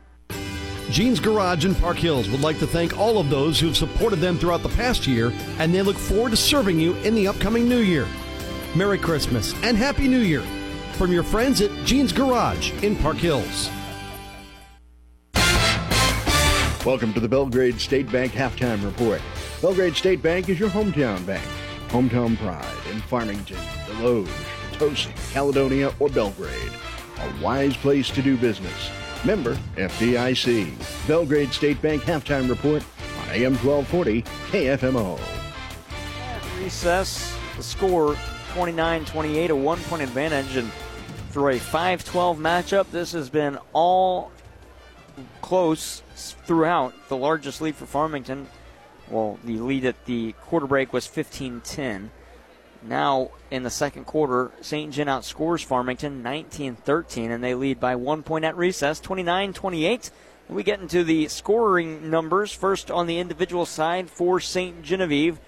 Gene's 0.93 1.21
Garage 1.21 1.65
in 1.65 1.75
Park 1.75 1.97
Hills 1.97 2.29
would 2.29 2.43
like 2.43 2.59
to 2.59 2.67
thank 2.67 2.99
all 2.99 3.17
of 3.17 3.31
those 3.31 3.59
who 3.59 3.67
have 3.69 3.77
supported 3.79 4.17
them 4.17 4.37
throughout 4.37 4.63
the 4.63 4.69
past 4.69 5.07
year, 5.07 5.33
and 5.59 5.73
they 5.73 5.81
look 5.81 5.97
forward 5.97 6.33
to 6.33 6.37
serving 6.37 6.79
you 6.79 6.93
in 6.97 7.15
the 7.15 7.27
upcoming 7.27 7.67
new 7.67 7.79
year. 7.79 8.07
Merry 8.77 8.99
Christmas 8.99 9.55
and 9.63 9.75
Happy 9.75 10.07
New 10.07 10.19
Year 10.19 10.43
from 10.99 11.11
your 11.11 11.23
friends 11.23 11.63
at 11.63 11.71
Gene's 11.87 12.13
Garage 12.13 12.73
in 12.85 12.95
Park 12.97 13.17
Hills. 13.17 13.71
Welcome 16.85 17.15
to 17.15 17.21
the 17.21 17.29
Belgrade 17.29 17.81
State 17.81 18.13
Bank 18.13 18.33
Halftime 18.33 18.85
Report. 18.85 19.23
Belgrade 19.63 19.97
State 19.97 20.21
Bank 20.21 20.51
is 20.51 20.61
your 20.61 20.69
hometown 20.69 21.25
bank. 21.25 21.43
Hometown 21.89 22.37
pride 22.37 22.87
in 22.91 23.01
Farmington, 23.01 23.57
Desloge, 23.87 24.29
Potosi, 24.73 25.11
Caledonia, 25.33 25.95
or 26.01 26.11
Belgrade. 26.11 26.73
A 27.17 27.43
wise 27.43 27.79
place 27.79 28.11
to 28.11 28.21
do 28.21 28.37
business. 28.37 28.91
Member 29.25 29.55
FDIC. 29.77 31.07
Belgrade 31.07 31.53
State 31.53 31.81
Bank 31.81 32.03
halftime 32.03 32.49
report 32.49 32.83
on 33.21 33.29
AM 33.31 33.55
1240 33.59 34.23
KFMO. 34.51 35.21
At 36.29 36.59
recess, 36.59 37.37
the 37.57 37.63
score 37.63 38.17
29 38.55 39.05
28, 39.05 39.51
a 39.51 39.57
one 39.57 39.79
point 39.81 40.03
advantage. 40.03 40.57
And 40.57 40.71
for 41.31 41.51
a 41.51 41.59
5 41.59 42.05
12 42.05 42.39
matchup, 42.39 42.91
this 42.91 43.13
has 43.13 43.31
been 43.31 43.59
all 43.73 44.33
close 45.41 46.03
throughout. 46.17 46.93
The 47.09 47.17
largest 47.17 47.61
lead 47.61 47.77
for 47.77 47.87
Farmington, 47.87 48.49
well, 49.09 49.39
the 49.45 49.59
lead 49.59 49.85
at 49.85 50.05
the 50.05 50.33
quarter 50.33 50.67
break 50.67 50.93
was 50.93 51.07
15 51.07 51.61
10. 51.61 52.11
Now, 52.85 53.31
in 53.51 53.63
the 53.63 53.71
second 53.71 54.07
quarter, 54.07 54.51
St. 54.61 54.93
Gen 54.93 55.07
outscores 55.07 55.65
Farmington 55.65 56.23
19 56.23 56.77
13, 56.77 57.31
and 57.31 57.43
they 57.43 57.55
lead 57.55 57.79
by 57.79 57.95
one 57.95 58.23
point 58.23 58.45
at 58.45 58.57
recess, 58.57 58.99
29 59.01 59.53
28. 59.53 60.11
We 60.49 60.63
get 60.63 60.81
into 60.81 61.05
the 61.05 61.29
scoring 61.29 62.11
numbers. 62.11 62.53
First 62.53 62.91
on 62.91 63.07
the 63.07 63.19
individual 63.19 63.65
side 63.65 64.11
for 64.11 64.41
St. 64.41 64.83
Genevieve. 64.83 65.39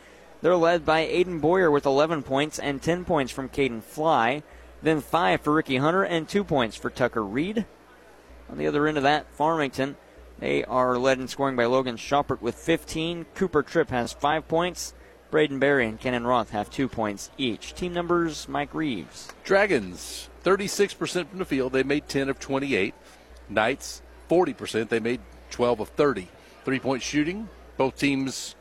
They're 0.40 0.56
led 0.56 0.84
by 0.84 1.06
Aiden 1.06 1.40
Boyer 1.40 1.70
with 1.70 1.86
11 1.86 2.22
points 2.22 2.58
and 2.58 2.80
10 2.80 3.04
points 3.04 3.32
from 3.32 3.48
Caden 3.48 3.82
Fly. 3.82 4.42
Then 4.82 5.00
5 5.00 5.40
for 5.40 5.54
Ricky 5.54 5.78
Hunter 5.78 6.04
and 6.04 6.28
2 6.28 6.44
points 6.44 6.76
for 6.76 6.90
Tucker 6.90 7.24
Reed. 7.24 7.64
On 8.50 8.58
the 8.58 8.66
other 8.66 8.86
end 8.86 8.96
of 8.96 9.02
that, 9.02 9.30
Farmington, 9.32 9.96
they 10.38 10.64
are 10.64 10.98
led 10.98 11.18
in 11.18 11.28
scoring 11.28 11.56
by 11.56 11.64
Logan 11.64 11.96
Shoppert 11.96 12.42
with 12.42 12.54
15. 12.54 13.26
Cooper 13.34 13.62
Tripp 13.62 13.90
has 13.90 14.12
5 14.12 14.46
points. 14.46 14.94
Braden 15.34 15.58
Berry 15.58 15.88
and 15.88 15.98
Kenan 15.98 16.28
Roth 16.28 16.50
have 16.50 16.70
two 16.70 16.88
points 16.88 17.28
each. 17.36 17.74
Team 17.74 17.92
numbers, 17.92 18.48
Mike 18.48 18.72
Reeves. 18.72 19.32
Dragons, 19.42 20.28
36% 20.44 21.26
from 21.26 21.40
the 21.40 21.44
field. 21.44 21.72
They 21.72 21.82
made 21.82 22.08
10 22.08 22.28
of 22.28 22.38
28. 22.38 22.94
Knights, 23.48 24.00
40%. 24.30 24.88
They 24.88 25.00
made 25.00 25.20
12 25.50 25.80
of 25.80 25.88
30. 25.88 26.28
Three 26.64 26.78
point 26.78 27.02
shooting. 27.02 27.48
Both 27.76 27.98
teams 27.98 28.54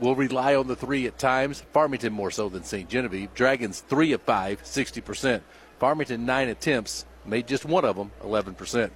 will 0.00 0.14
rely 0.14 0.54
on 0.54 0.66
the 0.66 0.76
three 0.76 1.06
at 1.06 1.18
times. 1.18 1.60
Farmington 1.74 2.14
more 2.14 2.30
so 2.30 2.48
than 2.48 2.64
St. 2.64 2.88
Genevieve. 2.88 3.34
Dragons, 3.34 3.80
3 3.80 4.14
of 4.14 4.22
5, 4.22 4.62
60%. 4.62 5.42
Farmington, 5.78 6.24
9 6.24 6.48
attempts, 6.48 7.04
made 7.26 7.46
just 7.46 7.66
one 7.66 7.84
of 7.84 7.96
them, 7.96 8.12
11%. 8.22 8.90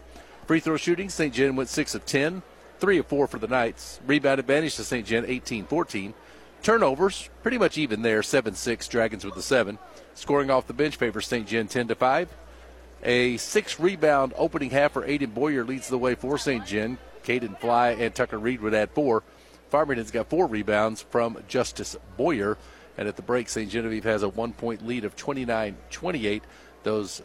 Free 0.46 0.60
throw 0.60 0.78
shooting, 0.78 1.10
St. 1.10 1.34
Gen 1.34 1.56
went 1.56 1.68
6 1.68 1.94
of 1.94 2.06
10 2.06 2.42
three 2.78 2.98
of 2.98 3.06
four 3.06 3.26
for 3.26 3.38
the 3.38 3.48
Knights. 3.48 4.00
Rebound 4.06 4.40
advantage 4.40 4.76
to 4.76 4.84
St. 4.84 5.06
Gen, 5.06 5.24
18-14. 5.24 6.14
Turnovers, 6.62 7.28
pretty 7.42 7.58
much 7.58 7.78
even 7.78 8.02
there, 8.02 8.22
7-6, 8.22 8.88
Dragons 8.88 9.24
with 9.24 9.34
the 9.34 9.42
seven. 9.42 9.78
Scoring 10.14 10.50
off 10.50 10.66
the 10.66 10.72
bench 10.72 10.96
favors 10.96 11.26
St. 11.26 11.46
Gen 11.46 11.68
10 11.68 11.88
to 11.88 11.94
5. 11.94 12.28
A 13.02 13.36
six 13.36 13.78
rebound 13.78 14.32
opening 14.36 14.70
half 14.70 14.92
for 14.92 15.06
Aiden 15.06 15.32
Boyer 15.32 15.64
leads 15.64 15.88
the 15.88 15.98
way 15.98 16.14
for 16.14 16.38
St. 16.38 16.64
Gen. 16.66 16.98
Caden 17.24 17.58
Fly 17.60 17.90
and 17.90 18.14
Tucker 18.14 18.38
Reed 18.38 18.60
would 18.60 18.74
add 18.74 18.90
four. 18.90 19.22
Farmington's 19.68 20.10
got 20.10 20.30
four 20.30 20.46
rebounds 20.46 21.02
from 21.02 21.38
Justice 21.48 21.96
Boyer. 22.16 22.56
And 22.96 23.06
at 23.06 23.16
the 23.16 23.22
break, 23.22 23.48
St. 23.48 23.70
Genevieve 23.70 24.04
has 24.04 24.22
a 24.22 24.28
one 24.28 24.52
point 24.52 24.86
lead 24.86 25.04
of 25.04 25.16
29 25.16 25.76
28. 25.90 26.42
Those 26.82 27.22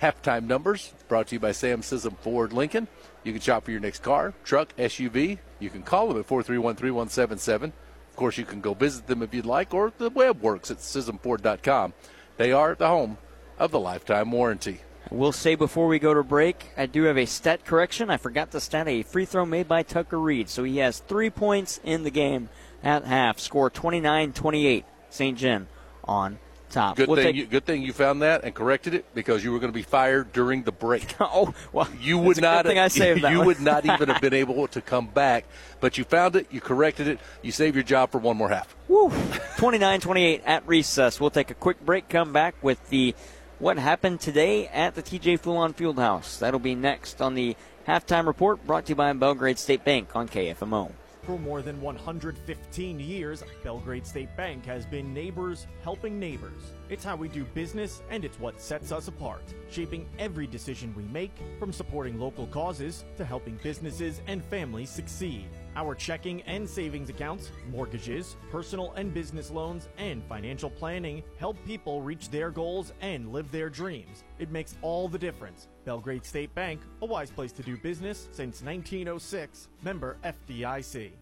halftime 0.00 0.46
numbers 0.46 0.94
brought 1.08 1.28
to 1.28 1.36
you 1.36 1.40
by 1.40 1.52
Sam 1.52 1.82
Scism 1.82 2.16
Ford 2.18 2.52
Lincoln. 2.52 2.88
You 3.24 3.32
can 3.32 3.40
shop 3.40 3.64
for 3.64 3.70
your 3.70 3.80
next 3.80 4.02
car, 4.02 4.32
truck, 4.44 4.74
SUV. 4.76 5.38
You 5.58 5.70
can 5.70 5.82
call 5.82 6.08
them 6.08 6.18
at 6.18 6.26
431 6.26 6.76
3177. 6.76 7.72
Of 8.10 8.16
course, 8.16 8.38
you 8.38 8.44
can 8.44 8.60
go 8.60 8.74
visit 8.74 9.06
them 9.06 9.22
if 9.22 9.34
you'd 9.34 9.46
like, 9.46 9.74
or 9.74 9.92
the 9.98 10.10
web 10.10 10.40
works 10.40 10.70
at 10.70 10.78
ScismFord.com. 10.78 11.92
They 12.36 12.52
are 12.52 12.74
the 12.74 12.88
home 12.88 13.18
of 13.58 13.70
the 13.70 13.80
lifetime 13.80 14.30
warranty. 14.30 14.80
We'll 15.10 15.32
say 15.32 15.54
before 15.54 15.86
we 15.86 15.98
go 15.98 16.14
to 16.14 16.22
break, 16.22 16.66
I 16.76 16.86
do 16.86 17.04
have 17.04 17.18
a 17.18 17.26
stat 17.26 17.64
correction. 17.64 18.10
I 18.10 18.16
forgot 18.16 18.50
to 18.52 18.60
stat 18.60 18.88
a 18.88 19.02
free 19.02 19.24
throw 19.24 19.44
made 19.44 19.68
by 19.68 19.82
Tucker 19.82 20.18
Reed. 20.18 20.48
So 20.48 20.64
he 20.64 20.78
has 20.78 21.00
three 21.00 21.30
points 21.30 21.80
in 21.82 22.04
the 22.04 22.10
game 22.10 22.48
at 22.82 23.04
half. 23.04 23.38
Score 23.38 23.70
29 23.70 24.32
28. 24.32 24.84
St. 25.10 25.36
Gen 25.36 25.66
on 26.04 26.38
top. 26.70 26.96
Good 26.96 27.08
we'll 27.08 27.16
thing, 27.16 27.26
take... 27.26 27.36
you, 27.36 27.46
good 27.46 27.64
thing 27.64 27.82
you 27.82 27.92
found 27.92 28.22
that 28.22 28.44
and 28.44 28.54
corrected 28.54 28.94
it 28.94 29.04
because 29.14 29.44
you 29.44 29.52
were 29.52 29.58
going 29.58 29.72
to 29.72 29.76
be 29.76 29.82
fired 29.82 30.32
during 30.32 30.62
the 30.62 30.72
break. 30.72 31.14
oh, 31.20 31.54
well, 31.72 31.88
you 32.00 32.18
would 32.18 32.40
not. 32.40 32.66
I 32.66 32.88
saved 32.88 33.22
you 33.30 33.38
one. 33.38 33.46
would 33.46 33.60
not 33.60 33.84
even 33.84 34.08
have 34.08 34.20
been 34.22 34.34
able 34.34 34.66
to 34.68 34.80
come 34.80 35.06
back, 35.06 35.44
but 35.80 35.98
you 35.98 36.04
found 36.04 36.36
it, 36.36 36.46
you 36.50 36.60
corrected 36.60 37.08
it, 37.08 37.18
you 37.42 37.52
saved 37.52 37.74
your 37.74 37.84
job 37.84 38.10
for 38.10 38.18
one 38.18 38.36
more 38.36 38.48
half. 38.48 38.74
Woo! 38.88 39.10
29-28 39.10 40.42
at 40.44 40.66
recess. 40.66 41.20
We'll 41.20 41.30
take 41.30 41.50
a 41.50 41.54
quick 41.54 41.84
break. 41.84 42.08
Come 42.08 42.32
back 42.32 42.54
with 42.62 42.88
the 42.88 43.14
what 43.58 43.78
happened 43.78 44.20
today 44.20 44.68
at 44.68 44.94
the 44.94 45.02
TJ 45.02 45.40
Fulon 45.40 45.74
Fieldhouse. 45.74 46.38
That'll 46.38 46.60
be 46.60 46.74
next 46.74 47.20
on 47.20 47.34
the 47.34 47.56
halftime 47.86 48.26
report 48.26 48.66
brought 48.66 48.86
to 48.86 48.90
you 48.90 48.96
by 48.96 49.12
Belgrade 49.12 49.58
State 49.58 49.84
Bank 49.84 50.16
on 50.16 50.28
KFMO. 50.28 50.92
For 51.22 51.38
more 51.38 51.60
than 51.60 51.80
115 51.80 52.98
years, 52.98 53.44
Belgrade 53.62 54.06
State 54.06 54.34
Bank 54.36 54.64
has 54.64 54.86
been 54.86 55.12
neighbors 55.12 55.66
helping 55.82 56.18
neighbors. 56.18 56.72
It's 56.88 57.04
how 57.04 57.16
we 57.16 57.28
do 57.28 57.44
business 57.44 58.02
and 58.10 58.24
it's 58.24 58.40
what 58.40 58.60
sets 58.60 58.90
us 58.90 59.08
apart, 59.08 59.42
shaping 59.70 60.08
every 60.18 60.46
decision 60.46 60.94
we 60.96 61.04
make, 61.04 61.32
from 61.58 61.72
supporting 61.72 62.18
local 62.18 62.46
causes 62.46 63.04
to 63.18 63.24
helping 63.24 63.60
businesses 63.62 64.22
and 64.26 64.42
families 64.44 64.88
succeed. 64.88 65.48
Our 65.76 65.94
checking 65.94 66.42
and 66.42 66.68
savings 66.68 67.10
accounts, 67.10 67.50
mortgages, 67.70 68.36
personal 68.50 68.92
and 68.92 69.14
business 69.14 69.50
loans, 69.50 69.88
and 69.98 70.22
financial 70.24 70.70
planning 70.70 71.22
help 71.38 71.56
people 71.64 72.02
reach 72.02 72.28
their 72.30 72.50
goals 72.50 72.92
and 73.00 73.32
live 73.32 73.50
their 73.50 73.70
dreams. 73.70 74.24
It 74.38 74.50
makes 74.50 74.76
all 74.82 75.08
the 75.08 75.18
difference. 75.18 75.68
Belgrade 75.84 76.24
State 76.24 76.54
Bank, 76.54 76.80
a 77.02 77.06
wise 77.06 77.30
place 77.30 77.52
to 77.52 77.62
do 77.62 77.76
business 77.76 78.28
since 78.32 78.62
1906. 78.62 79.68
Member 79.82 80.16
FDIC. 80.24 81.12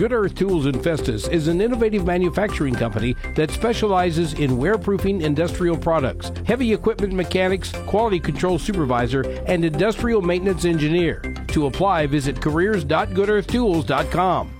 Good 0.00 0.12
Earth 0.14 0.34
Tools 0.34 0.64
in 0.64 0.82
Festus 0.82 1.28
is 1.28 1.48
an 1.48 1.60
innovative 1.60 2.06
manufacturing 2.06 2.74
company 2.74 3.14
that 3.36 3.50
specializes 3.50 4.32
in 4.32 4.52
wearproofing 4.52 5.20
industrial 5.20 5.76
products, 5.76 6.32
heavy 6.46 6.72
equipment 6.72 7.12
mechanics, 7.12 7.70
quality 7.86 8.18
control 8.18 8.58
supervisor, 8.58 9.20
and 9.46 9.62
industrial 9.62 10.22
maintenance 10.22 10.64
engineer. 10.64 11.20
To 11.48 11.66
apply, 11.66 12.06
visit 12.06 12.40
careers.goodearthtools.com. 12.40 14.59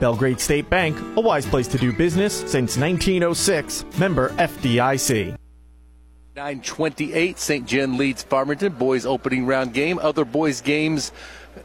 Belgrade 0.00 0.40
State 0.40 0.68
Bank, 0.68 0.98
a 1.16 1.20
wise 1.20 1.46
place 1.46 1.68
to 1.68 1.78
do 1.78 1.92
business 1.92 2.38
since 2.40 2.76
1906. 2.76 3.84
Member 3.98 4.30
FDIC. 4.30 5.36
928, 6.36 7.38
St. 7.38 7.66
Gen 7.66 7.98
leads 7.98 8.22
Farmington. 8.22 8.72
Boys 8.72 9.04
opening 9.04 9.46
round 9.46 9.74
game. 9.74 9.98
Other 9.98 10.24
boys 10.24 10.60
games 10.60 11.12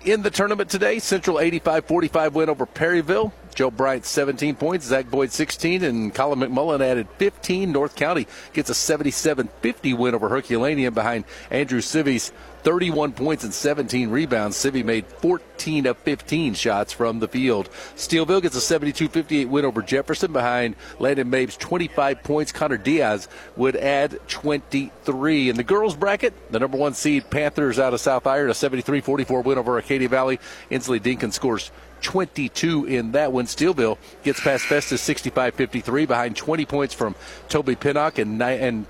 in 0.03 0.21
the 0.21 0.29
tournament 0.29 0.69
today. 0.69 0.99
Central 0.99 1.39
85 1.39 1.85
45 1.85 2.35
win 2.35 2.49
over 2.49 2.65
Perryville. 2.65 3.31
Joe 3.53 3.71
Bryant 3.71 4.05
17 4.05 4.55
points, 4.55 4.85
Zach 4.85 5.09
Boyd 5.09 5.31
16, 5.31 5.83
and 5.83 6.13
Colin 6.13 6.39
McMullen 6.39 6.81
added 6.81 7.07
15. 7.17 7.71
North 7.71 7.95
County 7.95 8.27
gets 8.51 8.69
a 8.69 8.73
77 8.73 9.49
50 9.61 9.93
win 9.93 10.13
over 10.13 10.27
Herculaneum 10.27 10.93
behind 10.93 11.23
Andrew 11.49 11.79
Civi's 11.79 12.33
31 12.65 13.11
points 13.13 13.43
and 13.43 13.53
17 13.53 14.09
rebounds. 14.09 14.57
Civi 14.57 14.83
made 14.83 15.05
14 15.05 15.85
of 15.85 15.99
15 15.99 16.55
shots 16.55 16.91
from 16.91 17.19
the 17.19 17.27
field. 17.27 17.69
Steelville 17.95 18.41
gets 18.41 18.55
a 18.55 18.61
72 18.61 19.07
58 19.07 19.45
win 19.45 19.65
over 19.65 19.83
Jefferson 19.83 20.33
behind 20.33 20.75
Landon 20.97 21.29
Mabes 21.29 21.59
25 21.59 22.23
points. 22.23 22.51
Connor 22.51 22.77
Diaz 22.77 23.27
would 23.55 23.75
add 23.75 24.19
23. 24.29 25.49
In 25.49 25.55
the 25.57 25.63
girls 25.63 25.95
bracket, 25.95 26.33
the 26.51 26.57
number 26.57 26.75
one 26.75 26.95
seed 26.95 27.29
Panthers 27.29 27.77
out 27.77 27.93
of 27.93 28.01
South 28.01 28.25
Iron, 28.25 28.49
a 28.49 28.55
73 28.55 28.99
44 28.99 29.41
win 29.43 29.59
over 29.59 29.75
Arcadia 29.75 30.09
Valley. 30.09 30.39
Inslee 30.71 30.99
Dinkin 30.99 31.31
scores 31.31 31.69
22 32.01 32.85
in 32.85 33.11
that 33.11 33.31
one. 33.31 33.45
Steelville 33.45 33.99
gets 34.23 34.39
past 34.39 34.65
Festus 34.65 35.03
65 35.03 35.53
53 35.53 36.07
behind 36.07 36.35
20 36.35 36.65
points 36.65 36.95
from 36.95 37.13
Toby 37.47 37.75
Pinnock 37.75 38.17
and, 38.17 38.41
and 38.41 38.87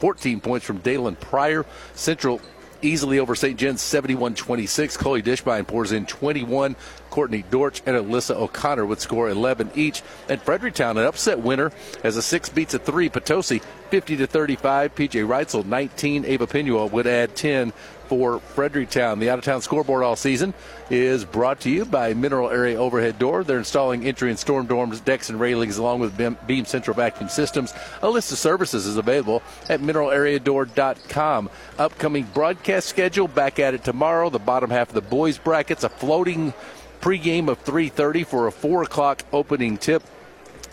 14 0.00 0.40
points 0.40 0.66
from 0.66 0.76
Dalen 0.78 1.16
Pryor. 1.16 1.64
Central 1.94 2.42
easily 2.84 3.18
over 3.18 3.34
St. 3.34 3.58
John's 3.58 3.80
71 3.80 4.34
26. 4.34 4.96
Chloe 4.96 5.22
Dishbine 5.22 5.66
pours 5.66 5.92
in 5.92 6.06
21. 6.06 6.76
Courtney 7.10 7.44
Dortch 7.50 7.82
and 7.86 7.96
Alyssa 7.96 8.34
O'Connor 8.36 8.86
would 8.86 9.00
score 9.00 9.28
11 9.28 9.70
each. 9.74 10.02
And 10.28 10.40
Fredericktown, 10.42 10.98
an 10.98 11.04
upset 11.04 11.40
winner, 11.40 11.72
as 12.02 12.16
a 12.16 12.22
six 12.22 12.48
beats 12.48 12.74
a 12.74 12.78
three. 12.78 13.08
Potosi 13.08 13.62
50 13.90 14.16
to 14.16 14.26
35. 14.26 14.94
PJ 14.94 15.26
Reitzel 15.26 15.64
19. 15.64 16.24
Ava 16.24 16.46
Pinua 16.46 16.90
would 16.90 17.06
add 17.06 17.34
10 17.34 17.72
for 18.14 18.38
Fredericktown. 18.38 19.18
The 19.18 19.28
out 19.28 19.40
of 19.40 19.44
town 19.44 19.60
scoreboard 19.60 20.04
all 20.04 20.14
season 20.14 20.54
is 20.88 21.24
brought 21.24 21.58
to 21.60 21.70
you 21.70 21.84
by 21.84 22.14
Mineral 22.14 22.48
Area 22.48 22.78
Overhead 22.78 23.18
Door. 23.18 23.42
They're 23.42 23.58
installing 23.58 24.06
entry 24.06 24.30
and 24.30 24.38
storm 24.38 24.68
dorms, 24.68 25.04
decks, 25.04 25.30
and 25.30 25.40
railings 25.40 25.78
along 25.78 25.98
with 25.98 26.16
Beam 26.46 26.64
Central 26.64 26.94
Vacuum 26.94 27.28
Systems. 27.28 27.74
A 28.02 28.08
list 28.08 28.30
of 28.30 28.38
services 28.38 28.86
is 28.86 28.98
available 28.98 29.42
at 29.68 29.80
mineralareadoor.com. 29.80 31.50
Upcoming 31.76 32.24
broadcast 32.32 32.88
schedule 32.88 33.26
back 33.26 33.58
at 33.58 33.74
it 33.74 33.82
tomorrow. 33.82 34.30
The 34.30 34.38
bottom 34.38 34.70
half 34.70 34.90
of 34.90 34.94
the 34.94 35.00
boys 35.00 35.36
brackets, 35.36 35.82
a 35.82 35.88
floating 35.88 36.54
pregame 37.00 37.48
of 37.48 37.58
3:30 37.64 38.24
for 38.24 38.46
a 38.46 38.52
4 38.52 38.84
o'clock 38.84 39.24
opening 39.32 39.76
tip. 39.76 40.04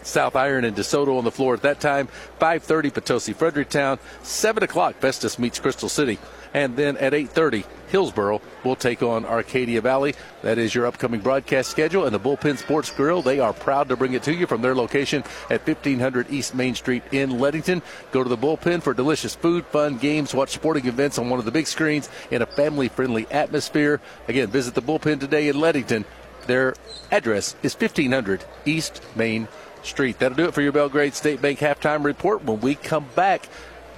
South 0.04 0.36
Iron 0.36 0.66
and 0.66 0.76
DeSoto 0.76 1.18
on 1.18 1.24
the 1.24 1.32
floor 1.32 1.54
at 1.54 1.62
that 1.64 1.80
time. 1.80 2.08
5:30 2.40 2.94
Potosi 2.94 3.34
Fredericktown. 3.34 4.00
7 4.24 4.64
o'clock 4.64 4.96
Festus 5.00 5.38
meets 5.40 5.60
Crystal 5.60 5.90
City 5.90 6.20
and 6.54 6.76
then 6.76 6.98
at 6.98 7.14
8:30 7.14 7.64
Hillsboro 7.90 8.42
will 8.64 8.76
take 8.76 9.04
on 9.04 9.26
Arcadia 9.26 9.82
Valley. 9.82 10.16
That 10.44 10.58
is 10.58 10.74
your 10.74 10.88
upcoming 10.88 11.20
broadcast 11.20 11.70
schedule. 11.70 12.06
And 12.06 12.16
the 12.16 12.20
Bullpen 12.20 12.58
Sports 12.58 12.90
Grill, 12.90 13.22
they 13.22 13.40
are 13.40 13.52
proud 13.52 13.90
to 13.90 13.98
bring 13.98 14.14
it 14.14 14.24
to 14.24 14.34
you 14.34 14.48
from 14.48 14.62
their 14.62 14.76
location 14.76 15.24
at 15.50 15.68
1500 15.68 16.32
East 16.32 16.56
Main 16.56 16.74
Street 16.76 17.04
in 17.12 17.32
Leadington. 17.32 17.82
Go 18.12 18.24
to 18.24 18.30
the 18.30 18.38
Bullpen 18.38 18.82
for 18.82 18.94
delicious 18.94 19.36
food, 19.36 19.66
fun, 19.66 19.98
games, 19.98 20.34
watch 20.34 20.52
sporting 20.52 20.88
events 20.88 21.18
on 21.18 21.30
one 21.30 21.40
of 21.40 21.46
the 21.46 21.52
big 21.52 21.68
screens 21.68 22.10
in 22.32 22.42
a 22.42 22.46
family 22.46 22.88
friendly 22.88 23.28
atmosphere. 23.30 24.00
Again, 24.30 24.48
visit 24.48 24.74
the 24.74 24.82
Bullpen 24.82 25.20
today 25.20 25.50
in 25.50 25.60
Leadington. 25.60 26.06
Their 26.48 26.76
address 27.12 27.56
is 27.62 27.76
1500 27.76 28.46
East 28.66 29.02
Main 29.16 29.46
Street. 29.46 29.61
That'll 29.84 30.36
do 30.36 30.46
it 30.46 30.54
for 30.54 30.62
your 30.62 30.72
Belgrade 30.72 31.14
State 31.14 31.42
Bank 31.42 31.60
halftime 31.60 32.04
report. 32.04 32.44
When 32.44 32.60
we 32.62 32.76
come 32.76 33.08
back, 33.16 33.48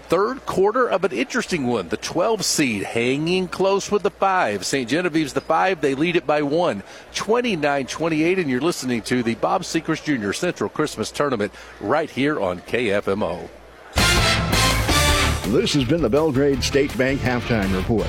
third 0.03 0.45
quarter 0.45 0.87
of 0.87 1.03
an 1.03 1.11
interesting 1.11 1.67
one. 1.67 1.89
The 1.89 1.97
12 1.97 2.45
seed 2.45 2.83
hanging 2.83 3.47
close 3.47 3.91
with 3.91 4.03
the 4.03 4.11
5. 4.11 4.65
St. 4.65 4.89
Genevieve's 4.89 5.33
the 5.33 5.41
5. 5.41 5.81
They 5.81 5.95
lead 5.95 6.15
it 6.15 6.27
by 6.27 6.41
one, 6.41 6.83
29 7.15 7.87
28. 7.87 8.39
And 8.39 8.49
you're 8.49 8.61
listening 8.61 9.01
to 9.03 9.23
the 9.23 9.35
Bob 9.35 9.63
Sechrist 9.63 10.03
Jr. 10.03 10.31
Central 10.33 10.69
Christmas 10.69 11.11
Tournament 11.11 11.53
right 11.79 12.09
here 12.09 12.39
on 12.39 12.59
KFMO. 12.61 13.49
This 15.47 15.73
has 15.73 15.83
been 15.83 16.01
the 16.01 16.09
Belgrade 16.09 16.63
State 16.63 16.97
Bank 16.97 17.19
Halftime 17.19 17.75
Report. 17.75 18.07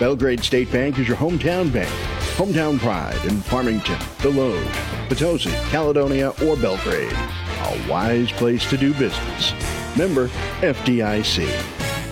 Belgrade 0.00 0.42
State 0.42 0.72
Bank 0.72 0.98
is 0.98 1.06
your 1.06 1.16
hometown 1.16 1.72
bank. 1.72 1.88
Hometown 2.36 2.80
pride 2.80 3.24
in 3.26 3.40
Farmington, 3.40 3.94
Desloge, 4.18 5.08
Potosi, 5.08 5.52
Caledonia, 5.70 6.30
or 6.44 6.56
Belgrade. 6.56 7.12
A 7.12 7.86
wise 7.88 8.32
place 8.32 8.68
to 8.70 8.76
do 8.76 8.92
business. 8.94 9.52
Member 9.96 10.26
FDIC. 10.62 11.46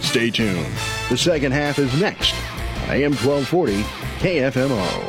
Stay 0.00 0.30
tuned. 0.30 0.72
The 1.08 1.16
second 1.16 1.50
half 1.50 1.80
is 1.80 2.00
next 2.00 2.34
on 2.84 2.90
AM 2.90 3.14
1240 3.14 3.82
KFMO. 4.20 5.08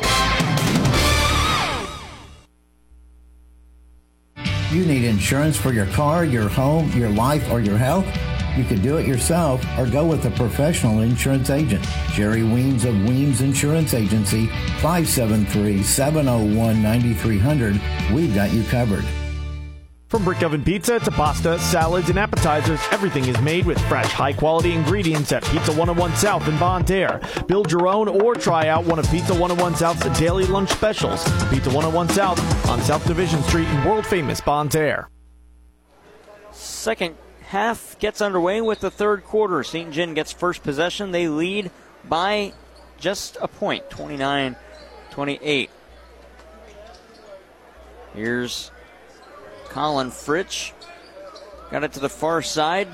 You 4.72 4.84
need 4.84 5.04
insurance 5.04 5.56
for 5.56 5.72
your 5.72 5.86
car, 5.86 6.24
your 6.24 6.48
home, 6.48 6.90
your 6.90 7.10
life, 7.10 7.48
or 7.52 7.60
your 7.60 7.78
health? 7.78 8.06
You 8.56 8.64
can 8.64 8.80
do 8.80 8.98
it 8.98 9.06
yourself 9.06 9.64
or 9.78 9.86
go 9.86 10.06
with 10.06 10.24
a 10.26 10.30
professional 10.30 11.00
insurance 11.00 11.50
agent. 11.50 11.84
Jerry 12.12 12.44
Weems 12.44 12.84
of 12.84 12.94
Weems 13.04 13.40
Insurance 13.40 13.94
Agency, 13.94 14.46
573 14.80 15.82
701 15.82 16.82
9300. 16.82 17.80
We've 18.12 18.34
got 18.34 18.52
you 18.52 18.62
covered. 18.64 19.04
From 20.08 20.22
Brick 20.22 20.44
Oven 20.44 20.62
Pizza 20.62 21.00
to 21.00 21.10
pasta, 21.10 21.58
salads, 21.58 22.08
and 22.08 22.20
appetizers, 22.20 22.78
everything 22.92 23.24
is 23.26 23.40
made 23.40 23.66
with 23.66 23.80
fresh, 23.88 24.12
high 24.12 24.32
quality 24.32 24.72
ingredients 24.72 25.32
at 25.32 25.42
Pizza 25.46 25.72
101 25.72 26.14
South 26.14 26.46
in 26.46 26.56
Bonne 26.56 26.84
Terre. 26.84 27.20
Build 27.48 27.72
your 27.72 27.88
own 27.88 28.06
or 28.06 28.36
try 28.36 28.68
out 28.68 28.84
one 28.84 29.00
of 29.00 29.10
Pizza 29.10 29.32
101 29.32 29.74
South's 29.74 30.16
daily 30.16 30.44
lunch 30.44 30.70
specials. 30.70 31.24
Pizza 31.50 31.68
101 31.70 32.10
South 32.10 32.68
on 32.68 32.80
South 32.82 33.04
Division 33.08 33.42
Street 33.42 33.66
in 33.66 33.84
world 33.84 34.06
famous 34.06 34.40
Bonne 34.40 34.68
Terre. 34.68 35.08
Second 36.52 37.16
half 37.54 37.96
gets 38.00 38.20
underway 38.20 38.60
with 38.60 38.80
the 38.80 38.90
third 38.90 39.22
quarter. 39.22 39.62
St. 39.62 39.92
Gen 39.92 40.12
gets 40.12 40.32
first 40.32 40.64
possession. 40.64 41.12
They 41.12 41.28
lead 41.28 41.70
by 42.02 42.52
just 42.98 43.38
a 43.40 43.46
point, 43.46 43.88
29 43.90 44.56
28. 45.12 45.70
Here's 48.12 48.72
Colin 49.66 50.10
Fritsch. 50.10 50.72
Got 51.70 51.84
it 51.84 51.92
to 51.92 52.00
the 52.00 52.08
far 52.08 52.42
side. 52.42 52.88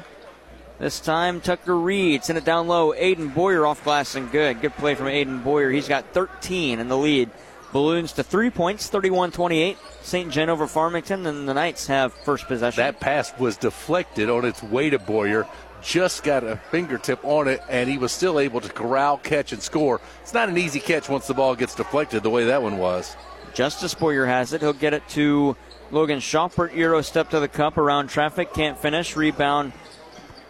This 0.78 1.00
time, 1.00 1.40
Tucker 1.40 1.78
Reed 1.78 2.22
sent 2.24 2.36
it 2.36 2.44
down 2.44 2.68
low. 2.68 2.92
Aiden 2.92 3.32
Boyer 3.32 3.64
off 3.64 3.82
glass 3.82 4.14
and 4.14 4.30
good. 4.30 4.60
Good 4.60 4.76
play 4.76 4.94
from 4.94 5.06
Aiden 5.06 5.42
Boyer. 5.42 5.70
He's 5.70 5.88
got 5.88 6.12
13 6.12 6.80
in 6.80 6.88
the 6.88 6.98
lead. 6.98 7.30
Balloons 7.72 8.12
to 8.12 8.22
three 8.22 8.50
points, 8.50 8.88
31 8.88 9.30
28. 9.30 9.78
St. 10.02 10.30
Gen 10.30 10.48
over 10.48 10.66
Farmington, 10.66 11.26
and 11.26 11.48
the 11.48 11.54
Knights 11.54 11.86
have 11.86 12.12
first 12.12 12.46
possession. 12.46 12.82
That 12.82 13.00
pass 13.00 13.32
was 13.38 13.56
deflected 13.56 14.28
on 14.28 14.44
its 14.44 14.62
way 14.62 14.90
to 14.90 14.98
Boyer. 14.98 15.46
Just 15.82 16.24
got 16.24 16.42
a 16.42 16.56
fingertip 16.70 17.20
on 17.22 17.48
it, 17.48 17.60
and 17.68 17.88
he 17.88 17.96
was 17.96 18.12
still 18.12 18.40
able 18.40 18.60
to 18.60 18.68
corral, 18.68 19.18
catch, 19.18 19.52
and 19.52 19.62
score. 19.62 20.00
It's 20.22 20.34
not 20.34 20.48
an 20.48 20.58
easy 20.58 20.80
catch 20.80 21.08
once 21.08 21.26
the 21.26 21.34
ball 21.34 21.54
gets 21.54 21.74
deflected 21.74 22.22
the 22.22 22.30
way 22.30 22.46
that 22.46 22.62
one 22.62 22.78
was. 22.78 23.16
Justice 23.54 23.94
Boyer 23.94 24.26
has 24.26 24.52
it. 24.52 24.60
He'll 24.60 24.72
get 24.72 24.94
it 24.94 25.06
to 25.10 25.56
Logan 25.90 26.20
Schaupert, 26.20 26.74
Euro 26.74 27.02
step 27.02 27.30
to 27.30 27.40
the 27.40 27.48
cup 27.48 27.78
around 27.78 28.08
traffic, 28.08 28.52
can't 28.52 28.78
finish. 28.78 29.16
Rebound 29.16 29.72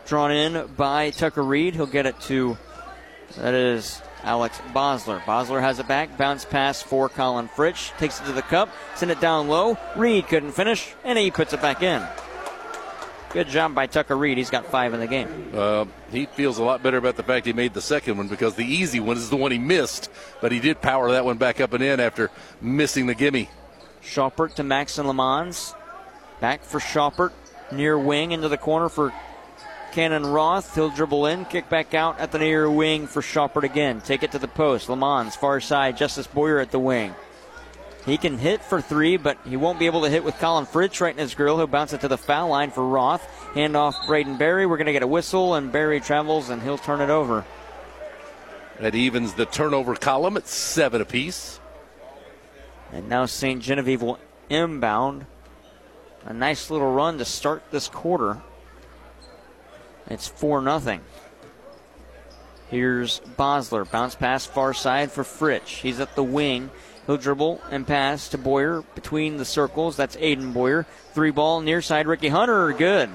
drawn 0.07 0.33
in 0.33 0.67
by 0.77 1.11
Tucker 1.11 1.43
Reed. 1.43 1.75
He'll 1.75 1.87
get 1.87 2.07
it 2.07 2.19
to, 2.23 2.59
that 3.37 3.55
is 3.55 4.03
Alex 4.25 4.59
Bosler. 4.73 5.21
Bosler 5.21 5.61
has 5.61 5.79
it 5.79 5.89
back, 5.89 6.17
bounce 6.17 6.45
pass 6.45 6.83
for 6.83 7.09
Colin 7.09 7.49
Fritsch, 7.49 7.97
takes 7.99 8.21
it 8.21 8.25
to 8.25 8.33
the 8.33 8.43
cup, 8.43 8.69
send 8.95 9.11
it 9.11 9.21
down 9.21 9.49
low. 9.49 9.79
Reed 9.97 10.29
couldn't 10.29 10.53
finish, 10.53 10.93
and 11.05 11.19
he 11.19 11.31
puts 11.31 11.53
it 11.53 11.63
back 11.63 11.83
in. 11.83 12.03
Good 13.33 13.49
job 13.49 13.77
by 13.77 13.87
Tucker 13.87 14.17
Reed. 14.17 14.39
He's 14.39 14.51
got 14.51 14.67
five 14.67 14.93
in 14.93 14.99
the 14.99 15.07
game. 15.07 15.53
Uh, 15.55 15.85
he 16.11 16.27
feels 16.27 16.59
a 16.59 16.65
lot 16.65 16.83
better 16.83 16.97
about 16.97 17.17
the 17.17 17.23
fact 17.23 17.47
he 17.47 17.53
made 17.53 17.75
the 17.75 17.81
second 17.81 18.17
one 18.17 18.27
because 18.27 18.57
the 18.57 18.65
easy 18.65 18.99
one 18.99 19.17
is 19.17 19.31
the 19.31 19.37
one 19.37 19.53
he 19.53 19.59
missed, 19.59 20.11
but 20.41 20.51
he 20.51 20.59
did 20.59 20.81
power 20.81 21.13
that 21.13 21.25
one 21.25 21.39
back 21.39 21.61
up 21.61 21.73
and 21.73 21.83
in 21.83 22.01
after 22.01 22.31
missing 22.61 23.07
the 23.07 23.15
gimme. 23.15 23.49
Schaupert 24.01 24.57
to 24.57 24.65
Maxon 24.65 25.07
Lamons. 25.07 25.75
Back 26.41 26.65
for 26.65 26.81
Schaupert. 26.81 27.33
Near 27.71 27.97
wing 27.97 28.33
into 28.33 28.49
the 28.49 28.59
corner 28.59 28.89
for 28.89 29.13
Cannon 29.93 30.27
Roth. 30.27 30.75
He'll 30.75 30.91
dribble 30.91 31.27
in, 31.27 31.45
kick 31.45 31.69
back 31.69 31.95
out 31.95 32.19
at 32.19 32.33
the 32.33 32.39
near 32.39 32.71
wing 32.71 33.07
for 33.07 33.23
Schaupert 33.23 33.65
again. 33.65 34.01
Take 34.01 34.23
it 34.23 34.33
to 34.33 34.39
the 34.39 34.49
post. 34.49 34.89
Lamons, 34.89 35.37
far 35.37 35.61
side. 35.61 35.97
Justice 35.97 36.27
Boyer 36.27 36.59
at 36.59 36.71
the 36.71 36.79
wing. 36.79 37.15
He 38.07 38.17
can 38.17 38.39
hit 38.39 38.63
for 38.63 38.81
three, 38.81 39.17
but 39.17 39.39
he 39.45 39.57
won't 39.57 39.79
be 39.79 39.87
able 39.87 40.03
to 40.03 40.11
hit 40.11 40.25
with 40.25 40.39
Colin 40.39 40.65
Fritsch 40.65 41.01
right 41.01 41.13
in 41.13 41.19
his 41.19 41.35
grill. 41.35 41.59
He'll 41.59 41.67
bounce 41.67 41.93
it 41.93 42.01
to 42.01 42.09
the 42.09 42.17
foul 42.17 42.49
line 42.49 42.71
for 42.71 42.87
Roth. 42.87 43.23
Hand 43.55 43.77
off 43.77 44.07
Braden 44.07 44.39
Berry. 44.39 44.65
We're 44.65 44.79
going 44.79 44.87
to 44.87 44.93
get 44.93 45.03
a 45.03 45.07
whistle, 45.07 45.55
and 45.55 45.71
Berry 45.71 46.01
travels, 46.01 46.49
and 46.49 46.63
he'll 46.63 46.79
turn 46.79 47.01
it 47.01 47.11
over. 47.11 47.45
That 48.79 48.95
evens 48.95 49.35
the 49.35 49.45
turnover 49.45 49.95
column 49.95 50.39
at 50.39 50.49
seven 50.49 51.03
apiece. 51.03 51.61
And 52.93 53.09
now 53.09 53.27
St. 53.27 53.63
Genevieve 53.63 54.03
will 54.03 54.19
inbound. 54.49 55.27
A 56.25 56.33
nice 56.33 56.71
little 56.71 56.93
run 56.93 57.19
to 57.19 57.25
start 57.25 57.63
this 57.71 57.89
quarter. 57.89 58.41
It's 60.11 60.29
4 60.29 60.63
0. 60.81 61.01
Here's 62.69 63.21
Bosler. 63.21 63.91
Bounce 63.91 64.15
pass 64.15 64.45
far 64.45 64.75
side 64.75 65.11
for 65.11 65.25
Fritsch. 65.25 65.81
He's 65.81 65.99
at 66.01 66.15
the 66.15 66.23
wing. 66.23 66.71
He'll 67.07 67.17
dribble 67.17 67.61
and 67.71 67.87
pass 67.87 68.29
to 68.29 68.39
Boyer 68.39 68.83
between 68.95 69.37
the 69.37 69.45
circles. 69.45 69.97
That's 69.97 70.17
Aiden 70.17 70.53
Boyer. 70.53 70.87
Three 71.15 71.31
ball 71.31 71.61
near 71.61 71.83
side. 71.83 72.07
Ricky 72.07 72.29
Hunter. 72.29 72.73
Good. 72.73 73.11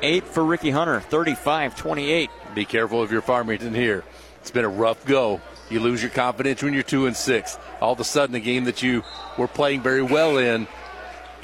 Eight 0.00 0.24
for 0.24 0.44
Ricky 0.44 0.70
Hunter. 0.70 1.00
35 1.00 1.76
28. 1.76 2.30
Be 2.54 2.64
careful 2.64 3.02
of 3.02 3.10
your 3.10 3.22
Farmington 3.22 3.74
here. 3.74 4.04
It's 4.40 4.50
been 4.50 4.64
a 4.64 4.68
rough 4.68 5.04
go. 5.06 5.40
You 5.70 5.80
lose 5.80 6.02
your 6.02 6.10
confidence 6.10 6.62
when 6.62 6.74
you're 6.74 6.82
two 6.82 7.06
and 7.06 7.16
six. 7.16 7.58
All 7.80 7.94
of 7.94 8.00
a 8.00 8.04
sudden, 8.04 8.34
a 8.34 8.40
game 8.40 8.64
that 8.64 8.82
you 8.82 9.02
were 9.38 9.48
playing 9.48 9.82
very 9.82 10.02
well 10.02 10.38
in, 10.38 10.66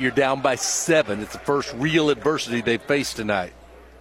you're 0.00 0.10
down 0.10 0.40
by 0.40 0.54
seven. 0.54 1.20
It's 1.20 1.34
the 1.34 1.38
first 1.38 1.74
real 1.74 2.10
adversity 2.10 2.60
they've 2.60 2.82
faced 2.82 3.16
tonight. 3.16 3.52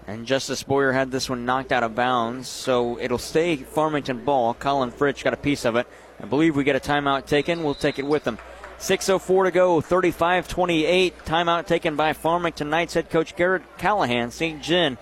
And 0.08 0.26
Justice 0.26 0.64
Boyer 0.64 0.92
had 0.92 1.12
this 1.12 1.30
one 1.30 1.46
knocked 1.46 1.72
out 1.72 1.84
of 1.84 1.94
bounds, 1.94 2.48
so 2.48 2.98
it'll 3.00 3.18
stay 3.20 3.58
Farmington 3.58 4.26
ball. 4.26 4.54
Colin 4.54 4.92
Fritsch 4.92 5.24
got 5.24 5.34
a 5.34 5.38
piece 5.38 5.66
of 5.66 5.76
it. 5.76 5.86
I 6.20 6.26
believe 6.26 6.56
we 6.56 6.64
get 6.64 6.76
a 6.76 6.80
timeout 6.80 7.28
taken. 7.28 7.64
We'll 7.64 7.76
take 7.76 8.00
it 8.00 8.06
with 8.06 8.24
them. 8.24 8.40
6.04 8.80 9.46
to 9.46 9.52
go, 9.52 9.82
35 9.82 10.48
28. 10.48 11.26
Timeout 11.26 11.68
taken 11.68 11.96
by 11.96 12.14
Farmington 12.14 12.70
Knights 12.70 12.94
head 12.94 13.10
coach 13.10 13.36
Garrett 13.36 13.64
Callahan. 13.78 14.32
St. 14.32 14.62
Gen 14.64 14.98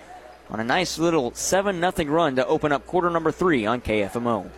on 0.50 0.60
a 0.60 0.64
nice 0.64 0.98
little 0.98 1.34
7 1.34 1.80
0 1.80 2.12
run 2.12 2.36
to 2.36 2.46
open 2.48 2.72
up 2.72 2.86
quarter 2.88 3.10
number 3.10 3.32
three 3.32 3.66
on 3.66 3.82
KFMO. 3.82 4.50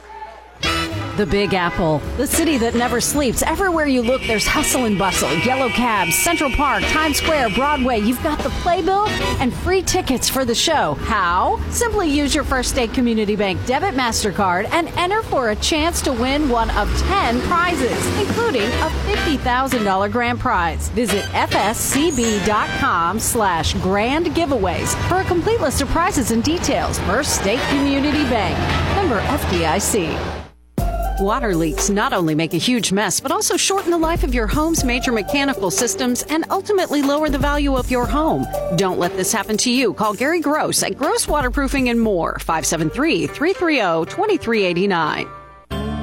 The 1.19 1.25
Big 1.25 1.53
Apple, 1.53 1.99
the 2.15 2.25
city 2.25 2.57
that 2.59 2.75
never 2.75 3.01
sleeps. 3.01 3.41
Everywhere 3.41 3.87
you 3.87 4.01
look, 4.01 4.21
there's 4.21 4.47
hustle 4.47 4.85
and 4.85 4.97
bustle. 4.97 5.29
Yellow 5.39 5.67
cabs, 5.67 6.15
Central 6.15 6.49
Park, 6.49 6.81
Times 6.83 7.17
Square, 7.17 7.49
Broadway. 7.55 7.99
You've 7.99 8.23
got 8.23 8.39
the 8.39 8.47
playbill 8.61 9.05
and 9.41 9.53
free 9.53 9.81
tickets 9.81 10.29
for 10.29 10.45
the 10.45 10.55
show. 10.55 10.93
How? 10.93 11.59
Simply 11.71 12.07
use 12.07 12.33
your 12.33 12.45
First 12.45 12.69
State 12.69 12.93
Community 12.93 13.35
Bank 13.35 13.59
debit 13.65 13.95
MasterCard 13.95 14.69
and 14.71 14.87
enter 14.97 15.21
for 15.23 15.49
a 15.49 15.57
chance 15.57 16.01
to 16.03 16.13
win 16.13 16.47
one 16.47 16.69
of 16.77 16.87
10 16.99 17.41
prizes, 17.41 18.07
including 18.17 18.61
a 18.61 18.89
$50,000 19.09 20.09
grand 20.13 20.39
prize. 20.39 20.87
Visit 20.91 21.25
fscb.com 21.33 23.19
slash 23.19 23.73
grand 23.81 24.27
giveaways 24.27 24.95
for 25.09 25.15
a 25.15 25.25
complete 25.25 25.59
list 25.59 25.81
of 25.81 25.89
prizes 25.89 26.31
and 26.31 26.45
details. 26.45 26.97
First 26.99 27.35
State 27.41 27.59
Community 27.67 28.23
Bank. 28.29 28.57
Member 28.95 29.19
FDIC. 29.19 30.38
Water 31.19 31.53
leaks 31.53 31.89
not 31.89 32.13
only 32.13 32.33
make 32.33 32.53
a 32.53 32.57
huge 32.57 32.93
mess, 32.93 33.19
but 33.19 33.31
also 33.31 33.57
shorten 33.57 33.91
the 33.91 33.97
life 33.97 34.23
of 34.23 34.33
your 34.33 34.47
home's 34.47 34.85
major 34.85 35.11
mechanical 35.11 35.69
systems 35.69 36.23
and 36.29 36.45
ultimately 36.49 37.01
lower 37.01 37.29
the 37.29 37.37
value 37.37 37.75
of 37.75 37.91
your 37.91 38.05
home. 38.05 38.47
Don't 38.77 38.99
let 38.99 39.11
this 39.17 39.33
happen 39.33 39.57
to 39.57 39.69
you. 39.69 39.93
Call 39.93 40.13
Gary 40.13 40.39
Gross 40.39 40.81
at 40.81 40.97
Gross 40.97 41.27
Waterproofing 41.27 41.89
and 41.89 41.99
More, 41.99 42.39
573 42.39 43.27
330 43.27 44.09
2389. 44.09 45.27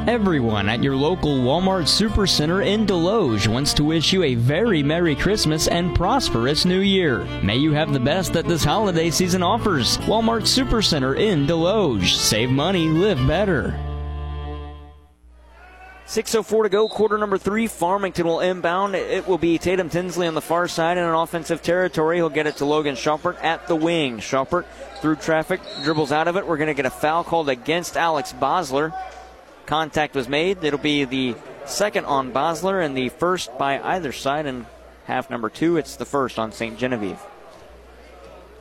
Everyone 0.07 0.69
at 0.69 0.83
your 0.85 0.95
local 0.95 1.39
Walmart 1.39 1.87
Supercenter 1.87 2.65
in 2.65 2.87
Desloge 2.87 3.49
wants 3.49 3.73
to 3.75 3.85
wish 3.85 4.13
you 4.13 4.23
a 4.23 4.35
very 4.35 4.83
Merry 4.83 5.17
Christmas 5.17 5.67
and 5.67 5.97
prosperous 5.97 6.67
New 6.67 6.81
Year. 6.81 7.25
May 7.43 7.57
you 7.57 7.73
have 7.73 7.93
the 7.93 7.99
best 7.99 8.35
that 8.35 8.47
this 8.47 8.63
holiday 8.63 9.11
season 9.11 9.43
offers. 9.43 9.97
Walmart 9.99 10.43
Supercenter 10.43 11.19
in 11.19 11.47
Desloge. 11.47 12.15
Save 12.15 12.51
money, 12.51 12.89
live 12.89 13.19
better. 13.27 13.86
6.04 16.07 16.63
to 16.63 16.69
go, 16.69 16.89
quarter 16.89 17.19
number 17.19 17.37
three. 17.37 17.67
Farmington 17.67 18.27
will 18.27 18.39
inbound. 18.39 18.95
It 18.95 19.27
will 19.27 19.39
be 19.39 19.59
Tatum 19.59 19.91
Tinsley 19.91 20.29
on 20.29 20.35
the 20.35 20.41
far 20.41 20.69
side 20.69 20.99
in 20.99 21.05
an 21.05 21.15
offensive 21.15 21.63
territory. 21.63 22.19
He'll 22.19 22.29
get 22.29 22.47
it 22.47 22.59
to 22.59 22.65
Logan 22.65 22.95
Schaupert 22.95 23.37
at 23.43 23.67
the 23.67 23.75
wing. 23.75 24.21
Schaupert 24.21 24.67
through 25.01 25.17
traffic, 25.17 25.61
dribbles 25.83 26.13
out 26.13 26.29
of 26.29 26.37
it. 26.37 26.47
We're 26.47 26.59
going 26.59 26.69
to 26.69 26.75
get 26.75 26.87
a 26.87 26.91
foul 26.91 27.25
called 27.25 27.49
against 27.49 27.97
Alex 27.97 28.33
Bosler. 28.33 28.97
Contact 29.67 30.15
was 30.15 30.29
made. 30.29 30.63
It'll 30.63 30.79
be 30.79 31.05
the 31.05 31.35
second 31.65 32.05
on 32.05 32.33
Bosler 32.33 32.85
and 32.85 32.97
the 32.97 33.09
first 33.09 33.59
by 33.59 33.81
either 33.81 34.13
side. 34.13 34.47
And 34.47 34.67
half 35.07 35.29
number 35.29 35.51
two, 35.51 35.77
it's 35.77 35.97
the 35.97 36.05
first 36.05 36.39
on 36.39 36.53
St. 36.53 36.79
Genevieve. 36.79 37.21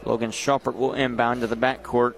Logan 0.03 0.31
Schaupert 0.31 0.75
will 0.75 0.93
inbound 0.93 1.41
to 1.41 1.47
the 1.47 1.55
backcourt 1.55 2.15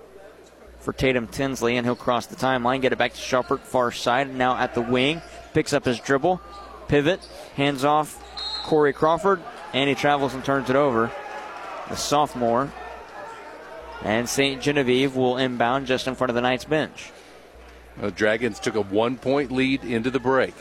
for 0.88 0.93
Tatum 0.93 1.27
Tinsley, 1.27 1.75
and 1.75 1.85
he'll 1.85 1.97
cross 1.97 2.27
the 2.27 2.38
timeline, 2.38 2.79
get 2.79 2.93
it 2.93 2.97
back 2.97 3.11
to 3.11 3.19
Schaupert, 3.19 3.59
far 3.59 3.91
side, 3.91 4.33
now 4.33 4.55
at 4.55 4.73
the 4.73 4.79
wing, 4.79 5.21
picks 5.53 5.73
up 5.73 5.83
his 5.83 5.99
dribble, 5.99 6.39
pivot, 6.88 7.19
hands 7.57 7.83
off 7.83 8.23
Corey 8.63 8.93
Crawford, 8.93 9.41
and 9.73 9.89
he 9.89 9.95
travels 9.95 10.33
and 10.33 10.45
turns 10.45 10.69
it 10.69 10.77
over. 10.77 11.11
The 11.89 11.97
sophomore. 11.97 12.71
And 14.01 14.29
St. 14.29 14.61
Genevieve 14.61 15.13
will 15.13 15.35
inbound 15.35 15.88
just 15.88 16.07
in 16.07 16.15
front 16.15 16.29
of 16.29 16.35
the 16.35 16.41
Knights 16.41 16.63
bench. 16.63 17.11
The 17.97 18.09
Dragons 18.09 18.57
took 18.57 18.75
a 18.75 18.81
one 18.81 19.17
point 19.17 19.51
lead 19.51 19.83
into 19.83 20.09
the 20.09 20.21
break. 20.21 20.53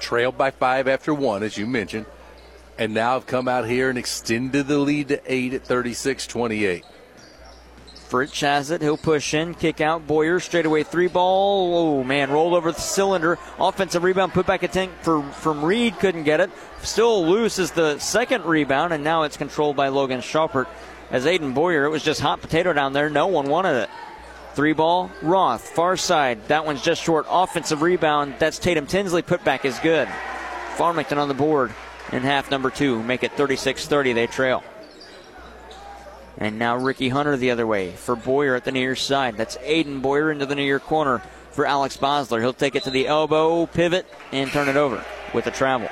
Trailed 0.00 0.36
by 0.36 0.50
five 0.50 0.88
after 0.88 1.14
one, 1.14 1.44
as 1.44 1.56
you 1.56 1.68
mentioned. 1.68 2.06
And 2.78 2.94
now 2.94 3.12
have 3.12 3.28
come 3.28 3.46
out 3.46 3.68
here 3.68 3.90
and 3.90 3.96
extended 3.96 4.66
the 4.66 4.78
lead 4.78 5.06
to 5.06 5.22
eight 5.24 5.54
at 5.54 5.64
36 5.64 6.26
28. 6.26 6.84
Fritsch 8.08 8.40
has 8.40 8.70
it. 8.70 8.82
He'll 8.82 8.96
push 8.96 9.34
in, 9.34 9.54
kick 9.54 9.80
out. 9.80 10.06
Boyer 10.06 10.38
straightaway 10.38 10.84
three 10.84 11.08
ball. 11.08 11.76
Oh 11.76 12.04
man, 12.04 12.30
rolled 12.30 12.54
over 12.54 12.70
the 12.70 12.80
cylinder. 12.80 13.38
Offensive 13.58 14.04
rebound, 14.04 14.32
put 14.32 14.46
back 14.46 14.62
a 14.62 14.68
tank 14.68 14.92
for 15.02 15.22
from 15.22 15.64
Reed. 15.64 15.98
Couldn't 15.98 16.22
get 16.22 16.40
it. 16.40 16.50
Still 16.82 17.26
loose 17.26 17.58
is 17.58 17.72
the 17.72 17.98
second 17.98 18.44
rebound, 18.44 18.92
and 18.92 19.02
now 19.02 19.24
it's 19.24 19.36
controlled 19.36 19.76
by 19.76 19.88
Logan 19.88 20.20
Schaupert. 20.20 20.68
As 21.10 21.24
Aiden 21.24 21.54
Boyer, 21.54 21.84
it 21.84 21.90
was 21.90 22.02
just 22.02 22.20
hot 22.20 22.40
potato 22.40 22.72
down 22.72 22.92
there. 22.92 23.10
No 23.10 23.26
one 23.26 23.48
wanted 23.48 23.82
it. 23.82 23.90
Three 24.54 24.72
ball, 24.72 25.10
Roth, 25.20 25.68
far 25.68 25.96
side. 25.96 26.48
That 26.48 26.64
one's 26.64 26.82
just 26.82 27.02
short. 27.02 27.26
Offensive 27.28 27.82
rebound. 27.82 28.36
That's 28.38 28.58
Tatum 28.58 28.86
Tinsley. 28.86 29.22
Put 29.22 29.44
back 29.44 29.64
is 29.64 29.78
good. 29.80 30.08
Farmington 30.76 31.18
on 31.18 31.28
the 31.28 31.34
board 31.34 31.72
in 32.12 32.22
half 32.22 32.50
number 32.50 32.70
two. 32.70 33.02
Make 33.02 33.22
it 33.22 33.32
36 33.32 33.86
30. 33.86 34.12
They 34.12 34.26
trail. 34.26 34.62
And 36.38 36.58
now 36.58 36.76
Ricky 36.76 37.08
Hunter 37.08 37.36
the 37.36 37.50
other 37.50 37.66
way 37.66 37.92
for 37.92 38.14
Boyer 38.14 38.54
at 38.54 38.64
the 38.64 38.72
near 38.72 38.94
side. 38.94 39.36
That's 39.36 39.56
Aiden 39.58 40.02
Boyer 40.02 40.30
into 40.30 40.46
the 40.46 40.54
near 40.54 40.78
corner 40.78 41.22
for 41.50 41.66
Alex 41.66 41.96
Bosler. 41.96 42.40
He'll 42.40 42.52
take 42.52 42.74
it 42.74 42.82
to 42.84 42.90
the 42.90 43.06
elbow, 43.06 43.66
pivot, 43.66 44.06
and 44.32 44.50
turn 44.50 44.68
it 44.68 44.76
over 44.76 45.02
with 45.32 45.46
a 45.46 45.50
travel. 45.50 45.88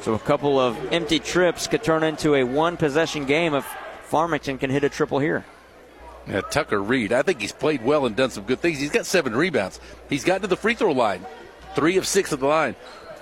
So 0.00 0.14
a 0.14 0.18
couple 0.18 0.58
of 0.58 0.92
empty 0.92 1.18
trips 1.18 1.66
could 1.66 1.84
turn 1.84 2.02
into 2.02 2.34
a 2.34 2.42
one 2.42 2.76
possession 2.76 3.26
game 3.26 3.54
if 3.54 3.64
Farmington 4.04 4.58
can 4.58 4.70
hit 4.70 4.82
a 4.82 4.88
triple 4.88 5.18
here. 5.18 5.44
Yeah, 6.26 6.40
Tucker 6.40 6.82
Reed, 6.82 7.12
I 7.12 7.22
think 7.22 7.40
he's 7.40 7.52
played 7.52 7.84
well 7.84 8.06
and 8.06 8.16
done 8.16 8.30
some 8.30 8.44
good 8.44 8.60
things. 8.60 8.80
He's 8.80 8.90
got 8.90 9.06
seven 9.06 9.34
rebounds. 9.34 9.80
He's 10.08 10.24
gotten 10.24 10.42
to 10.42 10.48
the 10.48 10.56
free 10.56 10.74
throw 10.74 10.92
line, 10.92 11.24
three 11.74 11.98
of 11.98 12.06
six 12.06 12.32
at 12.32 12.40
the 12.40 12.46
line. 12.46 12.76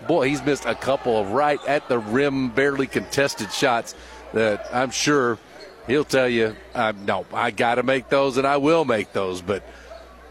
Boy, 0.06 0.28
he's 0.28 0.42
missed 0.42 0.64
a 0.64 0.74
couple 0.74 1.18
of 1.18 1.32
right 1.32 1.60
at 1.66 1.88
the 1.88 1.98
rim, 1.98 2.50
barely 2.50 2.86
contested 2.86 3.52
shots 3.52 3.94
that 4.32 4.68
I'm 4.72 4.90
sure 4.90 5.38
he'll 5.86 6.04
tell 6.04 6.28
you, 6.28 6.56
uh, 6.74 6.92
no, 7.04 7.26
I 7.32 7.50
got 7.50 7.76
to 7.76 7.82
make 7.82 8.08
those 8.08 8.36
and 8.36 8.46
I 8.46 8.58
will 8.58 8.84
make 8.84 9.12
those. 9.12 9.42
But 9.42 9.62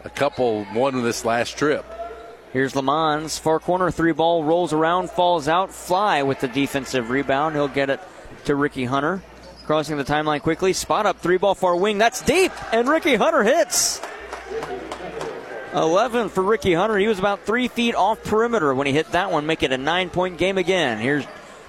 a 0.04 0.10
couple 0.10 0.66
won 0.74 1.02
this 1.02 1.24
last 1.24 1.58
trip. 1.58 1.84
Here's 2.52 2.74
Lamons. 2.74 3.38
Far 3.38 3.60
corner 3.60 3.90
three 3.90 4.12
ball 4.12 4.42
rolls 4.42 4.72
around, 4.72 5.10
falls 5.10 5.46
out. 5.46 5.72
Fly 5.72 6.22
with 6.22 6.40
the 6.40 6.48
defensive 6.48 7.10
rebound. 7.10 7.54
He'll 7.54 7.68
get 7.68 7.90
it 7.90 8.00
to 8.46 8.54
Ricky 8.54 8.84
Hunter. 8.84 9.22
Crossing 9.66 9.96
the 9.96 10.04
timeline 10.04 10.42
quickly. 10.42 10.72
Spot 10.72 11.06
up 11.06 11.20
three 11.20 11.36
ball 11.36 11.54
far 11.54 11.76
wing. 11.76 11.98
That's 11.98 12.22
deep. 12.22 12.52
And 12.72 12.88
Ricky 12.88 13.14
Hunter 13.14 13.44
hits. 13.44 14.00
11 15.74 16.30
for 16.30 16.42
Ricky 16.42 16.74
Hunter. 16.74 16.98
He 16.98 17.06
was 17.06 17.18
about 17.18 17.46
three 17.46 17.68
feet 17.68 17.94
off 17.94 18.22
perimeter 18.24 18.74
when 18.74 18.86
he 18.86 18.92
hit 18.92 19.12
that 19.12 19.30
one, 19.30 19.46
make 19.46 19.62
it 19.62 19.72
a 19.72 19.78
nine 19.78 20.10
point 20.10 20.38
game 20.38 20.58
again. 20.58 20.98
Here's 20.98 21.24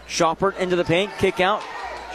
Schaupert 0.07 0.57
into 0.57 0.75
the 0.75 0.83
paint, 0.83 1.11
kick 1.19 1.39
out, 1.39 1.61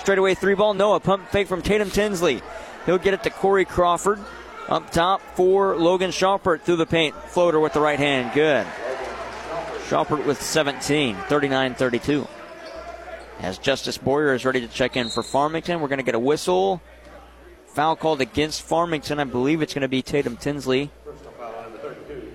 straightaway 0.07 0.35
three 0.35 0.55
ball. 0.55 0.73
Noah 0.73 1.01
pump 1.01 1.29
fake 1.31 1.49
from 1.49 1.63
Tatum 1.63 1.91
Tinsley. 1.91 2.41
He'll 2.85 2.97
get 2.97 3.13
it 3.13 3.25
to 3.25 3.31
Corey 3.31 3.65
Crawford. 3.65 4.21
Up 4.69 4.93
top 4.93 5.21
for 5.35 5.75
Logan 5.75 6.13
Schaupert 6.13 6.63
through 6.63 6.77
the 6.77 6.87
paint. 6.87 7.17
Floater 7.31 7.59
with 7.59 7.73
the 7.73 7.81
right 7.81 7.99
hand. 7.99 8.33
Good. 8.33 8.65
Schaupert 9.89 10.25
with 10.25 10.41
17, 10.41 11.17
39 11.17 11.75
32. 11.75 12.29
As 13.41 13.59
Justice 13.59 13.99
Boyer 13.99 14.33
is 14.33 14.45
ready 14.45 14.61
to 14.61 14.69
check 14.69 14.97
in 14.97 15.11
for 15.11 15.25
Farmington, 15.25 15.81
we're 15.81 15.89
going 15.89 15.99
to 15.99 16.05
get 16.05 16.15
a 16.15 16.21
whistle. 16.21 16.81
Foul 17.67 17.97
called 17.97 18.21
against 18.21 18.63
Farmington. 18.63 19.19
I 19.19 19.25
believe 19.25 19.61
it's 19.61 19.75
going 19.75 19.83
to 19.83 19.89
be 19.89 20.03
Tatum 20.03 20.37
Tinsley. 20.37 20.93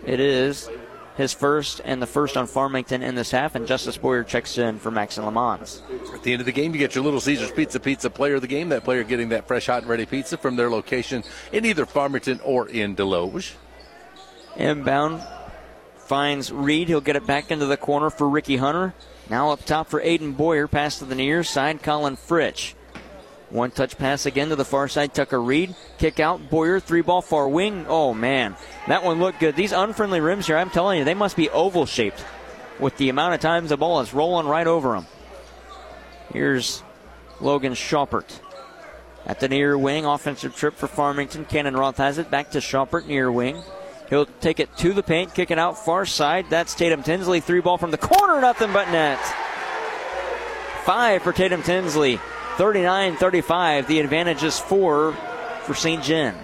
It 0.06 0.20
is 0.20 0.70
his 1.18 1.34
first 1.34 1.82
and 1.84 2.02
the 2.02 2.08
first 2.08 2.38
on 2.38 2.48
Farmington 2.48 3.04
in 3.04 3.16
this 3.16 3.32
half, 3.32 3.56
and 3.56 3.68
Justice 3.68 3.98
Boyer 3.98 4.24
checks 4.24 4.58
in 4.58 4.80
for 4.80 4.92
Maxon 4.92 5.26
Lamons. 5.26 5.82
At 6.14 6.24
the 6.24 6.34
end 6.34 6.42
of 6.42 6.46
the 6.46 6.52
game, 6.52 6.74
you 6.74 6.80
get 6.80 6.96
your 6.96 7.04
Little 7.04 7.22
Caesars 7.22 7.52
Pizza 7.52 7.80
Pizza 7.80 8.10
player 8.10 8.36
of 8.36 8.42
the 8.42 8.48
game. 8.48 8.70
That 8.70 8.84
player 8.84 9.04
getting 9.04 9.30
that 9.30 9.48
fresh, 9.48 9.68
hot, 9.68 9.82
and 9.82 9.90
ready 9.90 10.06
pizza 10.06 10.38
from 10.38 10.56
their 10.56 10.70
location 10.70 11.24
in 11.52 11.66
either 11.66 11.86
Farmington 11.86 12.40
or 12.44 12.68
in 12.68 12.96
Desloge. 12.96 13.54
Inbound 14.56 15.22
finds 15.98 16.52
Reed. 16.52 16.88
He'll 16.90 17.02
get 17.02 17.16
it 17.16 17.26
back 17.26 17.52
into 17.52 17.66
the 17.66 17.78
corner 17.78 18.10
for 18.10 18.28
Ricky 18.28 18.58
Hunter. 18.58 18.94
Now 19.30 19.52
up 19.52 19.64
top 19.64 19.88
for 19.88 20.02
Aiden 20.02 20.36
Boyer. 20.36 20.68
Pass 20.68 21.00
to 21.00 21.06
the 21.06 21.16
near 21.16 21.44
side. 21.44 21.82
Colin 21.84 22.18
Fritsch. 22.18 22.74
One 23.52 23.70
touch 23.70 23.98
pass 23.98 24.26
again 24.26 24.50
to 24.50 24.56
the 24.56 24.66
far 24.66 24.88
side. 24.88 25.14
Tucker 25.14 25.42
Reed. 25.42 25.76
Kick 25.98 26.20
out. 26.20 26.50
Boyer. 26.50 26.80
Three 26.80 27.02
ball 27.02 27.22
far 27.22 27.50
wing. 27.50 27.86
Oh, 27.88 28.14
man. 28.14 28.56
That 28.88 29.04
one 29.04 29.20
looked 29.20 29.40
good. 29.40 29.56
These 29.56 29.74
unfriendly 29.74 30.22
rims 30.22 30.48
here, 30.48 30.58
I'm 30.58 30.70
telling 30.70 31.00
you, 31.00 31.04
they 31.04 31.14
must 31.14 31.36
be 31.36 31.50
oval 31.50 31.86
shaped 31.86 32.24
with 32.80 32.96
the 32.98 33.10
amount 33.10 33.36
of 33.36 33.42
times 33.42 33.70
the 33.70 33.78
ball 33.78 34.00
is 34.00 34.14
rolling 34.14 34.48
right 34.48 34.68
over 34.68 34.94
them. 34.94 35.06
Here's 36.34 36.82
Logan 37.42 37.74
Schaupert. 37.74 38.40
At 39.26 39.40
the 39.40 39.50
near 39.50 39.78
wing, 39.78 40.06
offensive 40.06 40.56
trip 40.56 40.76
for 40.76 40.88
Farmington. 40.88 41.46
Cannon 41.46 41.76
Roth 41.76 41.98
has 41.98 42.18
it. 42.18 42.32
Back 42.32 42.52
to 42.52 42.62
Schaupert, 42.62 43.06
near 43.06 43.32
wing. 43.32 43.62
He'll 44.10 44.26
take 44.26 44.60
it 44.60 44.76
to 44.78 44.94
the 44.94 45.04
paint, 45.04 45.34
kick 45.34 45.52
it 45.52 45.60
out 45.60 45.78
far 45.78 46.06
side. 46.06 46.48
That's 46.50 46.74
Tatum 46.74 47.04
Tinsley. 47.04 47.40
Three 47.40 47.62
ball 47.62 47.78
from 47.78 47.92
the 47.92 47.98
corner, 47.98 48.42
nothing 48.42 48.74
but 48.74 48.90
net. 48.92 49.20
Five 50.84 51.22
for 51.22 51.32
Tatum 51.32 51.62
Tinsley. 51.64 52.20
39 52.58 53.16
35. 53.16 53.88
The 53.88 54.00
advantage 54.00 54.44
is 54.44 54.60
four 54.60 55.14
for 55.64 55.74
St. 55.74 56.04
Gen. 56.04 56.36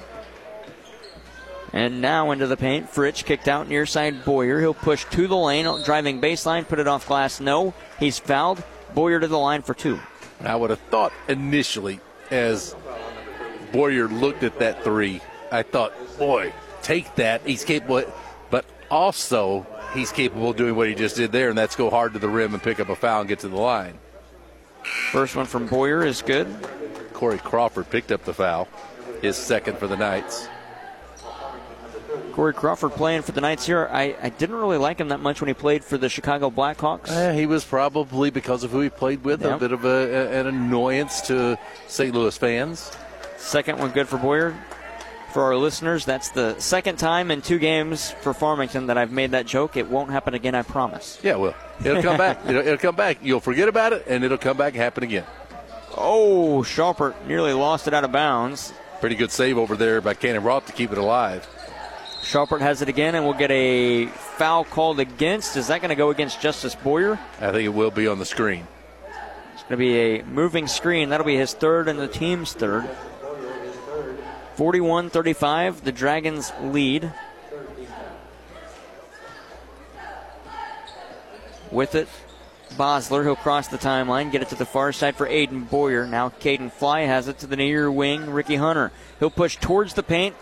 And 1.74 2.02
now 2.02 2.32
into 2.32 2.48
the 2.48 2.58
paint. 2.58 2.90
Fritsch 2.90 3.26
kicked 3.26 3.48
out 3.48 3.68
near 3.68 3.86
side 3.86 4.24
Boyer. 4.24 4.60
He'll 4.60 4.74
push 4.74 5.06
to 5.06 5.28
the 5.28 5.36
lane, 5.36 5.66
driving 5.84 6.22
baseline, 6.22 6.68
put 6.68 6.80
it 6.80 6.88
off 6.88 7.08
glass. 7.08 7.40
No, 7.40 7.74
he's 8.00 8.18
fouled. 8.20 8.64
Boyer 8.94 9.20
to 9.20 9.28
the 9.28 9.38
line 9.38 9.62
for 9.62 9.74
two. 9.74 10.00
I 10.42 10.56
would 10.56 10.70
have 10.70 10.80
thought 10.90 11.12
initially, 11.28 12.00
as 12.32 12.76
Boyer 13.72 14.08
looked 14.08 14.44
at 14.44 14.60
that 14.60 14.84
three, 14.84 15.22
I 15.52 15.64
thought, 15.64 15.94
boy, 16.18 16.54
take 16.82 17.14
that. 17.16 17.42
He's 17.46 17.64
capable, 17.64 18.04
but 18.50 18.66
also 18.90 19.66
he's 19.94 20.12
capable 20.12 20.52
of 20.52 20.58
doing 20.58 20.76
what 20.76 20.88
he 20.88 20.96
just 20.96 21.16
did 21.16 21.32
there, 21.32 21.50
and 21.50 21.58
that's 21.58 21.76
go 21.76 21.90
hard 21.90 22.14
to 22.14 22.20
the 22.20 22.30
rim 22.30 22.54
and 22.54 22.64
pick 22.64 22.80
up 22.80 22.90
a 22.90 22.96
foul 22.96 23.22
and 23.22 23.30
get 23.30 23.40
to 23.40 23.50
the 23.50 23.58
line. 23.58 23.98
First 25.12 25.36
one 25.36 25.46
from 25.46 25.68
Boyer 25.68 26.06
is 26.06 26.22
good. 26.22 26.48
Corey 27.14 27.40
Crawford 27.40 27.90
picked 27.90 28.12
up 28.12 28.24
the 28.26 28.34
foul, 28.34 28.68
his 29.22 29.36
second 29.36 29.78
for 29.78 29.88
the 29.88 29.98
Knights. 29.98 30.48
Corey 32.34 32.54
Crawford 32.54 32.92
playing 32.92 33.24
for 33.24 33.32
the 33.32 33.42
Knights 33.42 33.66
here. 33.66 33.90
I, 33.92 34.16
I 34.22 34.30
didn't 34.30 34.58
really 34.58 34.78
like 34.78 35.00
him 35.00 35.08
that 35.10 35.20
much 35.20 35.42
when 35.42 35.48
he 35.48 35.56
played 35.56 35.84
for 35.84 35.98
the 35.98 36.10
Chicago 36.10 36.52
Blackhawks. 36.52 37.10
Uh, 37.10 37.34
he 37.34 37.48
was 37.48 37.66
probably, 37.66 38.30
because 38.30 38.64
of 38.64 38.70
who 38.70 38.82
he 38.82 38.90
played 38.90 39.24
with, 39.24 39.42
yep. 39.42 39.56
a 39.56 39.60
bit 39.60 39.72
of 39.72 39.86
a, 39.86 39.88
a, 39.88 40.40
an 40.42 40.48
annoyance 40.48 41.22
to 41.22 41.58
St. 41.88 42.14
Louis 42.14 42.38
fans. 42.38 42.92
Second 43.38 43.80
one 43.80 43.90
good 43.92 44.08
for 44.08 44.18
Boyer. 44.18 44.56
For 45.34 45.44
our 45.44 45.56
listeners, 45.56 46.06
that's 46.06 46.30
the 46.30 46.58
second 46.60 46.98
time 46.98 47.32
in 47.32 47.42
two 47.42 47.60
games 47.60 48.12
for 48.22 48.34
Farmington 48.34 48.88
that 48.88 48.98
I've 48.98 49.12
made 49.12 49.32
that 49.32 49.46
joke. 49.46 49.76
It 49.76 49.90
won't 49.90 50.12
happen 50.12 50.34
again, 50.34 50.56
I 50.56 50.62
promise. 50.62 51.20
Yeah, 51.24 51.36
well, 51.36 51.56
it'll 51.84 52.02
come 52.02 52.18
back. 52.18 52.40
It'll, 52.46 52.62
it'll, 52.62 52.78
come 52.78 52.96
back. 52.96 53.20
You'll 53.22 53.40
forget 53.40 53.68
about 53.68 53.94
it, 53.94 54.06
and 54.08 54.24
it'll 54.24 54.38
come 54.38 54.58
back 54.58 54.74
and 54.74 54.82
happen 54.82 55.04
again. 55.04 55.26
Oh, 55.96 56.64
Schaupert 56.64 57.28
nearly 57.28 57.54
lost 57.54 57.88
it 57.88 57.94
out 57.94 58.04
of 58.04 58.12
bounds. 58.12 58.74
Pretty 59.00 59.16
good 59.16 59.32
save 59.32 59.58
over 59.58 59.76
there 59.76 60.02
by 60.02 60.14
Cannon 60.14 60.44
Roth 60.44 60.66
to 60.68 60.74
keep 60.74 60.92
it 60.92 60.98
alive. 60.98 61.48
Schaupert 62.24 62.62
has 62.62 62.82
it 62.82 62.90
again, 62.90 63.16
and 63.16 63.24
we'll 63.24 63.34
get 63.34 63.52
a 63.52 64.08
foul 64.08 64.66
called 64.66 65.00
against. 65.00 65.56
Is 65.56 65.68
that 65.68 65.80
going 65.80 65.90
to 65.90 65.96
go 65.96 66.10
against 66.10 66.42
Justice 66.42 66.76
Boyer? 66.76 67.18
I 67.40 67.52
think 67.52 67.64
it 67.64 67.70
will 67.70 67.92
be 67.92 68.08
on 68.08 68.20
the 68.20 68.26
screen. 68.26 68.68
It's 69.54 69.64
going 69.64 69.72
to 69.72 69.78
be 69.78 69.98
a 69.98 70.24
moving 70.24 70.68
screen. 70.68 71.10
That'll 71.10 71.26
be 71.26 71.38
his 71.38 71.54
third 71.54 71.88
and 71.88 71.98
the 71.98 72.08
team's 72.08 72.54
third. 72.54 72.90
41 74.56 75.12
35, 75.12 75.84
the 75.84 75.92
Dragons 75.92 76.52
lead. 76.62 77.14
With 81.72 81.96
it, 81.96 82.08
Bosler. 82.74 83.24
He'll 83.24 83.36
cross 83.36 83.68
the 83.68 83.78
timeline, 83.78 84.32
get 84.32 84.42
it 84.42 84.50
to 84.50 84.56
the 84.56 84.66
far 84.66 84.92
side 84.92 85.16
for 85.16 85.28
Aiden 85.28 85.70
Boyer. 85.70 86.06
Now 86.06 86.30
Caden 86.30 86.72
Fly 86.72 87.02
has 87.02 87.28
it 87.28 87.40
to 87.40 87.48
the 87.48 87.56
near 87.56 87.92
wing, 87.92 88.30
Ricky 88.30 88.56
Hunter. 88.56 88.92
He'll 89.20 89.30
push 89.30 89.58
towards 89.58 89.94
the 89.94 90.04
paint, 90.04 90.36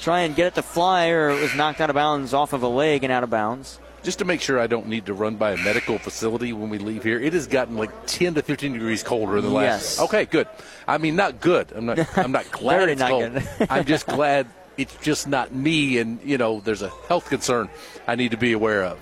try 0.00 0.20
and 0.20 0.34
get 0.34 0.46
it 0.46 0.54
to 0.56 0.62
Fly, 0.62 1.08
or 1.08 1.30
it 1.30 1.40
was 1.40 1.54
knocked 1.54 1.80
out 1.80 1.90
of 1.90 1.94
bounds 1.94 2.34
off 2.34 2.52
of 2.52 2.62
a 2.62 2.68
leg 2.68 3.04
and 3.04 3.12
out 3.12 3.24
of 3.24 3.30
bounds. 3.30 3.78
Just 4.02 4.18
to 4.18 4.24
make 4.24 4.40
sure 4.40 4.58
I 4.58 4.66
don't 4.66 4.88
need 4.88 5.06
to 5.06 5.14
run 5.14 5.36
by 5.36 5.52
a 5.52 5.56
medical 5.56 5.96
facility 5.96 6.52
when 6.52 6.70
we 6.70 6.78
leave 6.78 7.04
here, 7.04 7.20
it 7.20 7.34
has 7.34 7.46
gotten 7.46 7.76
like 7.76 7.90
10 8.06 8.34
to 8.34 8.42
15 8.42 8.72
degrees 8.72 9.02
colder 9.04 9.38
in 9.38 9.44
the 9.44 9.50
yes. 9.52 9.98
last. 9.98 10.08
Okay, 10.08 10.24
good. 10.24 10.48
I 10.88 10.98
mean, 10.98 11.14
not 11.14 11.40
good. 11.40 11.70
I'm 11.72 11.86
not. 11.86 12.18
I'm 12.18 12.32
not 12.32 12.50
glad 12.50 12.88
it's 12.88 12.98
not 12.98 13.10
cold. 13.10 13.42
I'm 13.70 13.84
just 13.84 14.08
glad 14.08 14.48
it's 14.76 14.96
just 14.96 15.28
not 15.28 15.54
me, 15.54 15.98
and 15.98 16.20
you 16.24 16.36
know, 16.36 16.60
there's 16.60 16.82
a 16.82 16.88
health 17.06 17.28
concern 17.28 17.68
I 18.08 18.16
need 18.16 18.32
to 18.32 18.36
be 18.36 18.52
aware 18.52 18.84
of. 18.84 18.98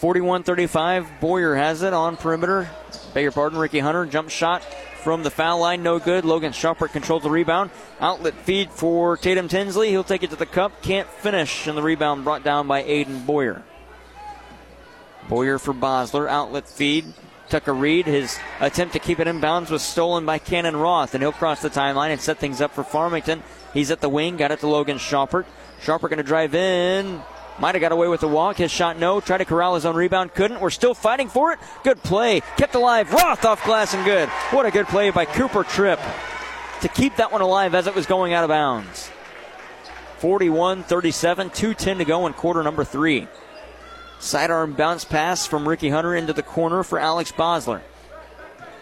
41 0.00 0.44
35. 0.44 1.20
Boyer 1.20 1.54
has 1.54 1.82
it 1.82 1.92
on 1.92 2.16
perimeter. 2.16 2.70
Beg 3.12 3.22
your 3.22 3.32
pardon, 3.32 3.58
Ricky 3.58 3.80
Hunter. 3.80 4.06
Jump 4.06 4.30
shot 4.30 4.64
from 5.02 5.22
the 5.22 5.30
foul 5.30 5.60
line, 5.60 5.82
no 5.82 5.98
good. 5.98 6.24
Logan 6.24 6.52
Schaupert 6.52 6.92
controls 6.92 7.22
the 7.22 7.28
rebound. 7.28 7.70
Outlet 8.00 8.32
feed 8.32 8.70
for 8.70 9.18
Tatum 9.18 9.48
Tinsley. 9.48 9.90
He'll 9.90 10.02
take 10.02 10.22
it 10.22 10.30
to 10.30 10.36
the 10.36 10.46
cup. 10.46 10.80
Can't 10.80 11.06
finish, 11.06 11.66
and 11.66 11.76
the 11.76 11.82
rebound 11.82 12.24
brought 12.24 12.42
down 12.42 12.66
by 12.66 12.82
Aiden 12.82 13.26
Boyer. 13.26 13.62
Boyer 15.28 15.58
for 15.58 15.74
Bosler. 15.74 16.26
Outlet 16.30 16.66
feed. 16.66 17.04
Tucker 17.50 17.74
Reed, 17.74 18.06
his 18.06 18.38
attempt 18.60 18.94
to 18.94 19.00
keep 19.00 19.20
it 19.20 19.26
in 19.26 19.40
bounds 19.40 19.70
was 19.70 19.82
stolen 19.82 20.24
by 20.24 20.38
Cannon 20.38 20.76
Roth, 20.76 21.14
and 21.14 21.22
he'll 21.22 21.32
cross 21.32 21.60
the 21.60 21.68
timeline 21.68 22.10
and 22.10 22.20
set 22.20 22.38
things 22.38 22.62
up 22.62 22.72
for 22.72 22.84
Farmington. 22.84 23.42
He's 23.74 23.90
at 23.90 24.00
the 24.00 24.08
wing, 24.08 24.38
got 24.38 24.50
it 24.50 24.60
to 24.60 24.66
Logan 24.66 24.96
Schaupert. 24.96 25.46
Schaupert 25.82 26.10
going 26.10 26.18
to 26.18 26.22
drive 26.22 26.54
in, 26.54 27.20
might 27.58 27.74
have 27.74 27.80
got 27.80 27.92
away 27.92 28.08
with 28.08 28.20
the 28.20 28.28
walk. 28.28 28.56
His 28.56 28.70
shot, 28.70 28.98
no. 28.98 29.20
Tried 29.20 29.38
to 29.38 29.44
corral 29.44 29.74
his 29.74 29.84
own 29.84 29.96
rebound, 29.96 30.34
couldn't. 30.34 30.60
We're 30.60 30.70
still 30.70 30.94
fighting 30.94 31.28
for 31.28 31.52
it. 31.52 31.58
Good 31.84 32.02
play. 32.02 32.40
Kept 32.56 32.74
alive. 32.74 33.12
Roth 33.12 33.44
off 33.44 33.64
glass 33.64 33.94
and 33.94 34.04
good. 34.04 34.28
What 34.50 34.66
a 34.66 34.70
good 34.70 34.86
play 34.86 35.10
by 35.10 35.24
Cooper 35.24 35.64
Tripp 35.64 36.00
to 36.80 36.88
keep 36.88 37.16
that 37.16 37.32
one 37.32 37.40
alive 37.40 37.74
as 37.74 37.86
it 37.86 37.94
was 37.94 38.06
going 38.06 38.32
out 38.32 38.44
of 38.44 38.48
bounds. 38.48 39.10
41 40.18 40.82
37, 40.82 41.50
2.10 41.50 41.98
to 41.98 42.04
go 42.04 42.26
in 42.26 42.32
quarter 42.32 42.62
number 42.62 42.84
three. 42.84 43.26
Sidearm 44.18 44.74
bounce 44.74 45.04
pass 45.04 45.46
from 45.46 45.66
Ricky 45.66 45.88
Hunter 45.88 46.14
into 46.14 46.34
the 46.34 46.42
corner 46.42 46.82
for 46.82 46.98
Alex 46.98 47.32
Bosler. 47.32 47.80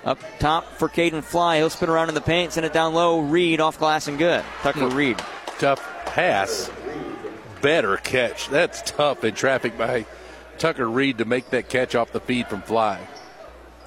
Up 0.04 0.18
top 0.38 0.64
for 0.78 0.88
Caden 0.88 1.22
Fly. 1.22 1.58
He'll 1.58 1.70
spin 1.70 1.88
around 1.88 2.08
in 2.08 2.14
the 2.14 2.20
paint, 2.20 2.52
send 2.52 2.66
it 2.66 2.72
down 2.72 2.94
low. 2.94 3.20
Reed 3.20 3.60
off 3.60 3.78
glass 3.78 4.08
and 4.08 4.18
good. 4.18 4.44
Tucker 4.62 4.88
hmm. 4.88 4.96
Reed. 4.96 5.18
Tough 5.58 5.80
pass 6.06 6.70
better 7.60 7.96
catch. 7.96 8.48
That's 8.48 8.82
tough 8.82 9.24
in 9.24 9.34
traffic 9.34 9.76
by 9.76 10.06
Tucker 10.58 10.88
Reed 10.88 11.18
to 11.18 11.24
make 11.24 11.50
that 11.50 11.68
catch 11.68 11.94
off 11.94 12.12
the 12.12 12.20
feed 12.20 12.48
from 12.48 12.62
Fly. 12.62 13.00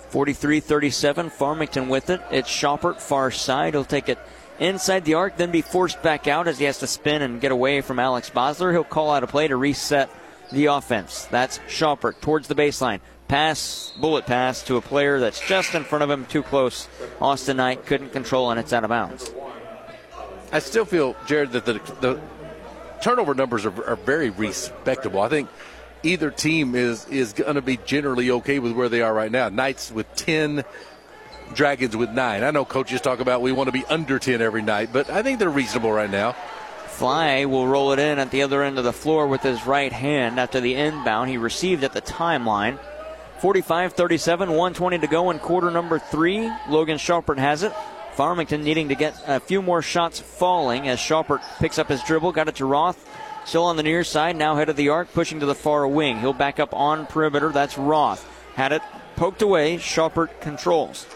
43 0.10 0.60
37, 0.60 1.30
Farmington 1.30 1.90
with 1.90 2.10
it. 2.10 2.22
It's 2.32 2.50
Schaupert, 2.50 3.02
far 3.02 3.32
side. 3.32 3.74
He'll 3.74 3.86
take 3.86 4.10
it 4.10 4.20
inside 4.60 5.06
the 5.06 5.16
arc, 5.16 5.38
then 5.38 5.52
be 5.52 5.62
forced 5.62 6.02
back 6.04 6.28
out 6.28 6.48
as 6.48 6.60
he 6.60 6.66
has 6.66 6.80
to 6.80 6.88
spin 6.88 7.22
and 7.22 7.42
get 7.42 7.52
away 7.52 7.82
from 7.82 8.00
Alex 8.00 8.30
Bosler. 8.30 8.72
He'll 8.72 8.84
call 8.84 9.12
out 9.12 9.24
a 9.24 9.28
play 9.28 9.48
to 9.48 9.56
reset 9.56 10.10
the 10.52 10.66
offense. 10.66 11.26
That's 11.26 11.60
Schaupert 11.68 12.22
towards 12.22 12.48
the 12.48 12.56
baseline. 12.56 13.00
Pass, 13.28 13.94
bullet 14.00 14.26
pass 14.26 14.62
to 14.64 14.76
a 14.76 14.82
player 14.82 15.20
that's 15.20 15.40
just 15.48 15.74
in 15.74 15.86
front 15.86 16.04
of 16.04 16.10
him, 16.10 16.26
too 16.26 16.44
close. 16.44 16.90
Austin 17.22 17.58
Knight 17.58 17.86
couldn't 17.86 18.10
control, 18.10 18.52
and 18.52 18.60
it's 18.60 18.74
out 18.74 18.84
of 18.84 18.90
bounds. 18.90 19.34
I 20.52 20.60
still 20.60 20.84
feel, 20.84 21.16
Jared, 21.26 21.54
that 21.54 21.66
the, 21.66 21.80
the 22.02 22.20
turnover 23.02 23.34
numbers 23.34 23.66
are, 23.66 23.86
are 23.86 23.96
very 23.96 24.30
respectable. 24.30 25.22
I 25.22 25.30
think 25.30 25.50
either 26.04 26.32
team 26.32 26.76
is 26.76 27.08
is 27.08 27.34
going 27.34 27.56
to 27.56 27.62
be 27.62 27.78
generally 27.78 28.32
okay 28.32 28.60
with 28.60 28.74
where 28.74 28.90
they 28.90 29.02
are 29.02 29.14
right 29.14 29.32
now. 29.32 29.50
Knights 29.50 29.92
with 29.92 30.14
10, 30.16 30.64
Dragons 31.54 31.98
with 31.98 32.10
9. 32.10 32.44
I 32.44 32.52
know 32.52 32.66
coaches 32.66 33.02
talk 33.02 33.20
about 33.20 33.42
we 33.42 33.52
want 33.52 33.68
to 33.68 33.74
be 33.74 33.86
under 33.86 34.20
10 34.20 34.42
every 34.42 34.62
night, 34.62 34.90
but 34.94 35.10
I 35.10 35.24
think 35.24 35.40
they're 35.40 35.50
reasonable 35.50 35.92
right 35.92 36.10
now. 36.10 36.36
Fly 36.88 37.46
will 37.46 37.68
roll 37.68 37.94
it 37.94 38.00
in 38.00 38.20
at 38.20 38.32
the 38.32 38.44
other 38.44 38.62
end 38.64 38.78
of 38.78 38.84
the 38.84 38.94
floor 38.94 39.28
with 39.28 39.42
his 39.42 39.66
right 39.66 39.92
hand 39.92 40.40
after 40.40 40.60
the 40.60 40.76
inbound 40.76 41.30
he 41.30 41.38
received 41.38 41.84
at 41.84 41.94
the 41.94 42.02
timeline. 42.02 42.80
45 43.40 43.94
37, 43.94 44.50
120 44.50 45.00
to 45.00 45.08
go 45.08 45.32
in 45.32 45.40
quarter 45.40 45.72
number 45.72 45.98
three. 45.98 46.52
Logan 46.70 47.00
Schaupert 47.00 47.40
has 47.40 47.64
it. 47.64 47.74
Farmington 48.14 48.64
needing 48.64 48.90
to 48.90 48.96
get 48.96 49.22
a 49.28 49.40
few 49.40 49.62
more 49.62 49.82
shots 49.82 50.20
falling 50.20 50.88
as 50.88 51.00
Schaupert 51.00 51.42
picks 51.60 51.80
up 51.80 51.88
his 51.88 52.04
dribble, 52.04 52.32
got 52.32 52.48
it 52.48 52.56
to 52.56 52.66
Roth. 52.66 53.08
Still 53.46 53.64
on 53.64 53.78
the 53.78 53.84
near 53.84 54.04
side, 54.04 54.36
now 54.36 54.56
head 54.56 54.70
of 54.70 54.76
the 54.76 54.90
arc, 54.90 55.12
pushing 55.14 55.40
to 55.40 55.46
the 55.46 55.56
far 55.56 55.88
wing. 55.88 56.20
He'll 56.20 56.34
back 56.34 56.60
up 56.60 56.74
on 56.74 57.08
perimeter. 57.08 57.50
That's 57.50 57.78
Roth. 57.78 58.28
Had 58.56 58.72
it 58.72 58.82
poked 59.16 59.42
away. 59.42 59.78
Schaupert 59.78 60.42
controls. 60.42 61.08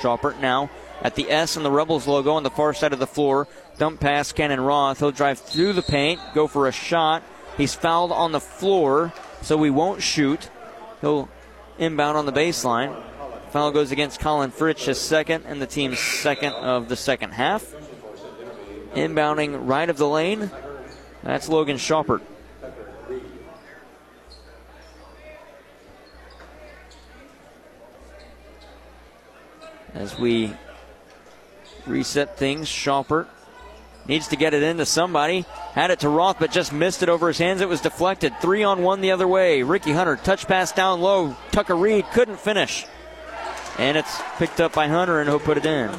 Schaupert 0.00 0.40
now 0.40 0.70
at 1.02 1.14
the 1.14 1.30
S 1.30 1.56
and 1.56 1.64
the 1.64 1.70
Rebels 1.70 2.06
logo 2.06 2.32
on 2.32 2.42
the 2.42 2.50
far 2.50 2.74
side 2.74 2.92
of 2.92 2.98
the 2.98 3.06
floor. 3.06 3.48
Dump 3.78 4.00
pass, 4.00 4.32
Cannon 4.32 4.60
Roth. 4.60 4.98
He'll 4.98 5.10
drive 5.10 5.38
through 5.38 5.72
the 5.72 5.82
paint, 5.82 6.20
go 6.34 6.46
for 6.46 6.66
a 6.66 6.72
shot. 6.72 7.22
He's 7.56 7.74
fouled 7.74 8.12
on 8.12 8.32
the 8.32 8.40
floor, 8.40 9.12
so 9.42 9.62
he 9.62 9.70
won't 9.70 10.02
shoot. 10.02 10.50
He'll 11.00 11.28
inbound 11.78 12.18
on 12.18 12.26
the 12.26 12.32
baseline. 12.32 12.94
Foul 13.56 13.70
goes 13.70 13.90
against 13.90 14.20
Colin 14.20 14.50
Fritsch, 14.50 14.84
his 14.84 15.00
second, 15.00 15.44
and 15.46 15.62
the 15.62 15.66
team's 15.66 15.98
second 15.98 16.52
of 16.52 16.90
the 16.90 16.94
second 16.94 17.30
half. 17.30 17.64
Inbounding 18.92 19.66
right 19.66 19.88
of 19.88 19.96
the 19.96 20.06
lane, 20.06 20.50
that's 21.22 21.48
Logan 21.48 21.78
Schaupert. 21.78 22.20
As 29.94 30.18
we 30.18 30.52
reset 31.86 32.36
things. 32.36 32.68
Schaupert 32.68 33.26
needs 34.06 34.28
to 34.28 34.36
get 34.36 34.52
it 34.52 34.62
into 34.64 34.84
somebody. 34.84 35.46
Had 35.72 35.90
it 35.90 36.00
to 36.00 36.10
Roth, 36.10 36.38
but 36.38 36.50
just 36.50 36.74
missed 36.74 37.02
it 37.02 37.08
over 37.08 37.28
his 37.28 37.38
hands. 37.38 37.62
It 37.62 37.70
was 37.70 37.80
deflected. 37.80 38.34
Three 38.42 38.64
on 38.64 38.82
one 38.82 39.00
the 39.00 39.12
other 39.12 39.26
way. 39.26 39.62
Ricky 39.62 39.92
Hunter, 39.92 40.16
touch 40.16 40.46
pass 40.46 40.72
down 40.72 41.00
low. 41.00 41.34
Tucker 41.52 41.74
Reed 41.74 42.04
couldn't 42.12 42.38
finish. 42.38 42.84
And 43.78 43.96
it's 43.96 44.20
picked 44.38 44.60
up 44.60 44.72
by 44.72 44.88
Hunter, 44.88 45.20
and 45.20 45.28
he'll 45.28 45.38
put 45.38 45.58
it 45.58 45.66
in. 45.66 45.90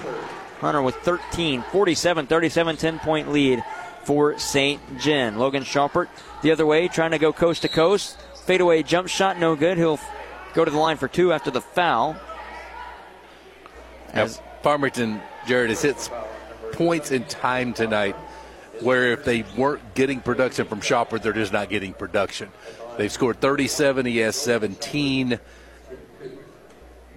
Hunter 0.60 0.82
with 0.82 0.96
13, 0.98 1.64
47 1.72 2.28
37, 2.28 2.78
10 2.78 3.00
point 3.00 3.32
lead 3.32 3.64
for 4.04 4.40
St. 4.40 4.82
Gen. 5.00 5.38
Logan 5.38 5.64
Schaupert 5.64 6.10
the 6.42 6.52
other 6.52 6.66
way, 6.66 6.88
trying 6.88 7.12
to 7.12 7.20
go 7.20 7.32
coast 7.32 7.62
to 7.64 7.68
coast. 7.68 8.18
Fadeaway 8.46 8.82
jump 8.82 9.10
shot, 9.10 9.40
no 9.40 9.56
good. 9.56 9.78
He'll 9.78 10.00
go 10.54 10.64
to 10.66 10.72
the 10.72 10.78
line 10.78 10.98
for 10.98 11.08
two 11.08 11.34
after 11.34 11.52
the 11.52 11.62
foul. 11.62 12.16
As 14.14 14.42
Farmington, 14.64 15.22
Jared, 15.46 15.70
has 15.70 15.82
hit 15.82 16.10
points 16.72 17.12
in 17.12 17.26
time 17.26 17.74
tonight 17.74 18.16
where 18.82 19.12
if 19.12 19.26
they 19.26 19.44
weren't 19.58 19.94
getting 19.96 20.22
production 20.22 20.66
from 20.66 20.82
Schaupert, 20.82 21.24
they're 21.24 21.34
just 21.34 21.54
not 21.54 21.70
getting 21.70 21.94
production. 21.94 22.50
They've 22.98 23.12
scored 23.12 23.42
37, 23.42 24.06
he 24.06 24.18
has 24.20 24.36
17. 24.36 25.40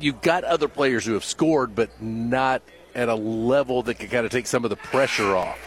You've 0.01 0.23
got 0.23 0.45
other 0.45 0.69
players 0.69 1.05
who 1.05 1.13
have 1.15 1.25
scored, 1.25 1.75
but 1.75 2.03
not 2.03 2.63
at 2.95 3.09
a 3.09 3.15
level 3.15 3.83
that 3.83 3.95
can 3.95 4.09
kind 4.09 4.25
of 4.25 4.33
take 4.33 4.47
some 4.47 4.65
of 4.65 4.71
the 4.71 4.77
pressure 4.77 5.37
off. 5.37 5.59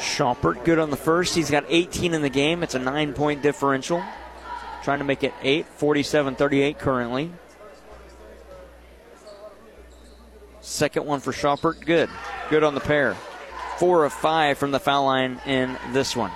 Schaupert 0.00 0.64
good 0.64 0.78
on 0.78 0.90
the 0.90 0.96
first. 0.96 1.34
He's 1.34 1.50
got 1.50 1.64
18 1.68 2.14
in 2.14 2.22
the 2.22 2.30
game. 2.30 2.62
It's 2.62 2.74
a 2.74 2.78
nine 2.78 3.12
point 3.12 3.42
differential. 3.42 4.02
Trying 4.82 4.98
to 4.98 5.04
make 5.04 5.24
it 5.24 5.32
8, 5.42 5.66
47 5.66 6.36
38 6.36 6.78
currently. 6.78 7.32
Second 10.60 11.06
one 11.06 11.20
for 11.20 11.32
Schaupert, 11.32 11.80
good. 11.80 12.08
Good 12.50 12.64
on 12.64 12.74
the 12.74 12.80
pair. 12.80 13.14
Four 13.78 14.04
of 14.04 14.12
five 14.12 14.58
from 14.58 14.70
the 14.70 14.80
foul 14.80 15.04
line 15.04 15.40
in 15.46 15.76
this 15.92 16.16
one. 16.16 16.32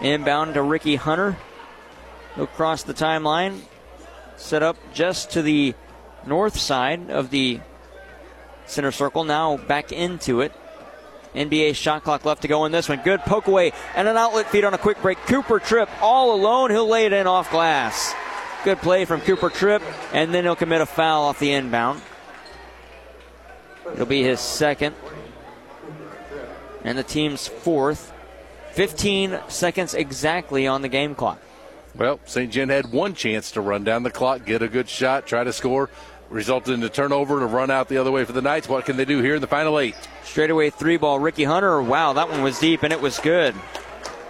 Inbound 0.00 0.54
to 0.54 0.62
Ricky 0.62 0.96
Hunter. 0.96 1.36
He'll 2.34 2.46
cross 2.46 2.82
the 2.82 2.94
timeline. 2.94 3.60
Set 4.36 4.62
up 4.62 4.76
just 4.94 5.30
to 5.32 5.42
the 5.42 5.74
north 6.26 6.58
side 6.58 7.10
of 7.10 7.30
the 7.30 7.60
center 8.66 8.92
circle. 8.92 9.24
Now 9.24 9.56
back 9.56 9.92
into 9.92 10.40
it. 10.40 10.52
NBA 11.34 11.74
shot 11.74 12.04
clock 12.04 12.24
left 12.24 12.42
to 12.42 12.48
go 12.48 12.66
in 12.66 12.72
this 12.72 12.88
one. 12.88 13.00
Good 13.02 13.20
poke 13.20 13.46
away 13.46 13.72
and 13.94 14.06
an 14.06 14.16
outlet 14.16 14.50
feed 14.50 14.64
on 14.64 14.74
a 14.74 14.78
quick 14.78 15.00
break. 15.00 15.18
Cooper 15.18 15.58
Tripp 15.58 15.88
all 16.02 16.34
alone. 16.34 16.70
He'll 16.70 16.88
lay 16.88 17.06
it 17.06 17.12
in 17.12 17.26
off 17.26 17.50
glass. 17.50 18.14
Good 18.64 18.78
play 18.78 19.06
from 19.06 19.20
Cooper 19.22 19.50
Tripp, 19.50 19.82
and 20.12 20.32
then 20.32 20.44
he'll 20.44 20.54
commit 20.54 20.80
a 20.80 20.86
foul 20.86 21.24
off 21.24 21.40
the 21.40 21.52
inbound. 21.52 22.00
It'll 23.92 24.06
be 24.06 24.22
his 24.22 24.38
second. 24.38 24.94
And 26.84 26.96
the 26.96 27.02
team's 27.02 27.48
fourth. 27.48 28.12
15 28.72 29.38
seconds 29.48 29.94
exactly 29.94 30.66
on 30.66 30.82
the 30.82 30.88
game 30.88 31.14
clock. 31.14 31.38
Well, 31.94 32.20
St. 32.24 32.50
Gen 32.50 32.70
had 32.70 32.90
one 32.90 33.14
chance 33.14 33.50
to 33.52 33.60
run 33.60 33.84
down 33.84 34.02
the 34.02 34.10
clock, 34.10 34.46
get 34.46 34.62
a 34.62 34.68
good 34.68 34.88
shot, 34.88 35.26
try 35.26 35.44
to 35.44 35.52
score. 35.52 35.90
Resulted 36.32 36.72
in 36.72 36.82
a 36.82 36.88
turnover 36.88 37.40
to 37.40 37.46
run 37.46 37.70
out 37.70 37.88
the 37.88 37.98
other 37.98 38.10
way 38.10 38.24
for 38.24 38.32
the 38.32 38.40
Knights. 38.40 38.66
What 38.66 38.86
can 38.86 38.96
they 38.96 39.04
do 39.04 39.20
here 39.20 39.34
in 39.34 39.42
the 39.42 39.46
final 39.46 39.78
eight? 39.78 39.94
Straightaway 40.24 40.70
three 40.70 40.96
ball, 40.96 41.18
Ricky 41.18 41.44
Hunter. 41.44 41.82
Wow, 41.82 42.14
that 42.14 42.30
one 42.30 42.42
was 42.42 42.58
deep 42.58 42.82
and 42.82 42.90
it 42.90 43.02
was 43.02 43.18
good. 43.18 43.54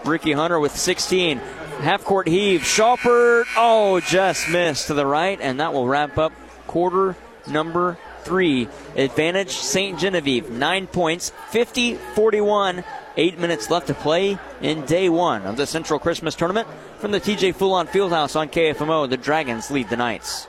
Ricky 0.05 0.33
Hunter 0.33 0.59
with 0.59 0.77
16. 0.77 1.39
Half 1.39 2.03
court 2.05 2.27
heave. 2.27 2.67
Schaupert, 2.67 3.47
oh, 3.57 4.01
just 4.01 4.51
missed 4.51 4.89
to 4.89 4.95
the 4.95 5.07
right, 5.07 5.41
and 5.41 5.61
that 5.61 5.73
will 5.73 5.87
wrap 5.87 6.19
up 6.19 6.33
quarter 6.67 7.17
number 7.47 7.97
three. 8.23 8.67
Advantage 8.97 9.51
St. 9.51 9.97
Genevieve, 9.97 10.51
nine 10.51 10.89
points, 10.89 11.31
50 11.51 11.95
41. 11.95 12.83
Eight 13.17 13.39
minutes 13.39 13.71
left 13.71 13.87
to 13.87 13.95
play 13.95 14.39
in 14.61 14.87
day 14.87 15.09
one 15.09 15.43
of 15.43 15.57
the 15.57 15.67
Central 15.67 16.01
Christmas 16.01 16.35
Tournament. 16.35 16.67
From 16.99 17.13
the 17.13 17.21
TJ 17.21 17.55
Fulon 17.55 17.87
Fieldhouse 17.87 18.35
on 18.35 18.49
KFMO, 18.49 19.09
the 19.09 19.17
Dragons 19.17 19.71
lead 19.71 19.89
the 19.89 19.97
Knights. 19.97 20.49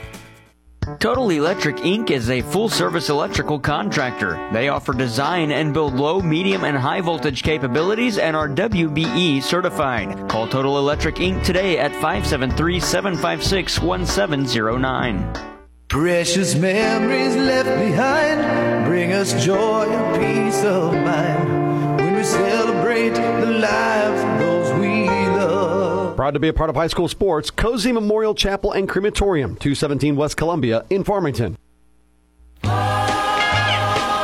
Total 0.97 1.29
Electric 1.29 1.75
Inc. 1.77 2.09
is 2.09 2.31
a 2.31 2.41
full 2.41 2.67
service 2.67 3.09
electrical 3.09 3.59
contractor. 3.59 4.49
They 4.51 4.69
offer 4.69 4.93
design 4.93 5.51
and 5.51 5.75
build 5.75 5.93
low, 5.93 6.21
medium, 6.21 6.63
and 6.63 6.75
high 6.75 7.01
voltage 7.01 7.43
capabilities 7.43 8.17
and 8.17 8.35
are 8.35 8.49
WBE 8.49 9.43
certified. 9.43 10.27
Call 10.27 10.47
Total 10.47 10.79
Electric 10.79 11.17
Inc. 11.17 11.43
today 11.43 11.77
at 11.77 11.91
573 11.91 12.79
756 12.79 13.79
1709. 13.79 15.57
Precious 15.87 16.55
memories 16.55 17.35
left 17.35 17.69
behind 17.79 18.85
bring 18.85 19.13
us 19.13 19.33
joy 19.45 19.85
and 19.87 20.19
peace 20.19 20.63
of 20.63 20.93
mind 20.95 21.99
when 22.01 22.15
we 22.15 22.23
celebrate 22.23 23.13
the 23.13 23.51
lives 23.51 24.50
Proud 26.21 26.35
to 26.35 26.39
be 26.39 26.49
a 26.49 26.53
part 26.53 26.69
of 26.69 26.75
high 26.75 26.85
school 26.85 27.07
sports, 27.07 27.49
Cozean 27.49 27.95
Memorial 27.95 28.35
Chapel 28.35 28.73
and 28.73 28.87
Crematorium, 28.87 29.55
217 29.55 30.15
West 30.15 30.37
Columbia 30.37 30.85
in 30.91 31.03
Farmington. 31.03 31.57
The 32.61 32.69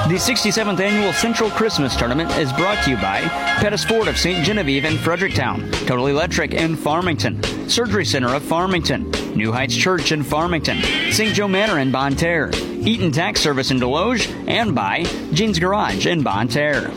67th 0.07 0.79
annual 0.79 1.11
Central 1.13 1.49
Christmas 1.49 1.95
Tournament 1.95 2.29
is 2.37 2.53
brought 2.53 2.83
to 2.83 2.91
you 2.91 2.97
by 2.97 3.21
Pettis 3.57 3.83
Ford 3.83 4.07
of 4.07 4.15
St. 4.15 4.45
Genevieve 4.45 4.85
and 4.85 4.99
Fredericktown, 4.99 5.71
Total 5.87 6.05
Electric 6.05 6.53
in 6.53 6.75
Farmington, 6.75 7.41
Surgery 7.67 8.05
Center 8.05 8.31
of 8.35 8.43
Farmington, 8.43 9.09
New 9.35 9.51
Heights 9.51 9.75
Church 9.75 10.11
in 10.11 10.21
Farmington, 10.21 10.79
St. 11.11 11.33
Joe 11.33 11.47
Manor 11.47 11.79
in 11.79 11.91
Bonne 11.91 12.15
Terre, 12.15 12.51
Eaton 12.53 13.11
Tax 13.11 13.41
Service 13.41 13.71
in 13.71 13.79
Desloge, 13.79 14.47
and 14.47 14.75
by 14.75 15.01
Jean's 15.33 15.57
Garage 15.57 16.05
in 16.05 16.21
Bonne 16.21 16.47
Terre. 16.47 16.91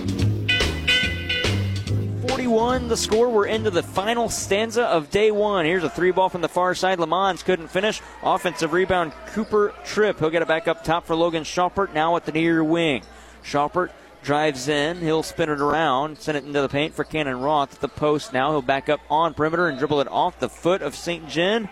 One. 2.50 2.88
the 2.88 2.96
score. 2.96 3.28
We're 3.28 3.46
into 3.46 3.70
the 3.70 3.84
final 3.84 4.28
stanza 4.28 4.82
of 4.82 5.08
day 5.08 5.30
one. 5.30 5.64
Here's 5.64 5.84
a 5.84 5.88
three 5.88 6.10
ball 6.10 6.28
from 6.28 6.40
the 6.40 6.48
far 6.48 6.74
side. 6.74 6.98
Lamons 6.98 7.44
couldn't 7.44 7.68
finish. 7.68 8.00
Offensive 8.24 8.72
rebound, 8.72 9.12
Cooper 9.26 9.72
Tripp. 9.84 10.18
He'll 10.18 10.30
get 10.30 10.42
it 10.42 10.48
back 10.48 10.66
up 10.66 10.82
top 10.82 11.06
for 11.06 11.14
Logan 11.14 11.44
Schaupert, 11.44 11.94
now 11.94 12.16
at 12.16 12.26
the 12.26 12.32
near 12.32 12.64
wing. 12.64 13.04
Schaupert 13.44 13.92
drives 14.24 14.66
in. 14.66 14.98
He'll 14.98 15.22
spin 15.22 15.48
it 15.48 15.60
around, 15.60 16.18
send 16.18 16.36
it 16.36 16.44
into 16.44 16.60
the 16.60 16.68
paint 16.68 16.92
for 16.92 17.04
Cannon 17.04 17.38
Roth 17.38 17.74
at 17.74 17.80
the 17.80 17.88
post 17.88 18.32
now. 18.32 18.50
He'll 18.50 18.62
back 18.62 18.88
up 18.88 19.00
on 19.08 19.32
perimeter 19.32 19.68
and 19.68 19.78
dribble 19.78 20.00
it 20.00 20.08
off 20.08 20.40
the 20.40 20.48
foot 20.48 20.82
of 20.82 20.96
St. 20.96 21.28
Gen. 21.28 21.68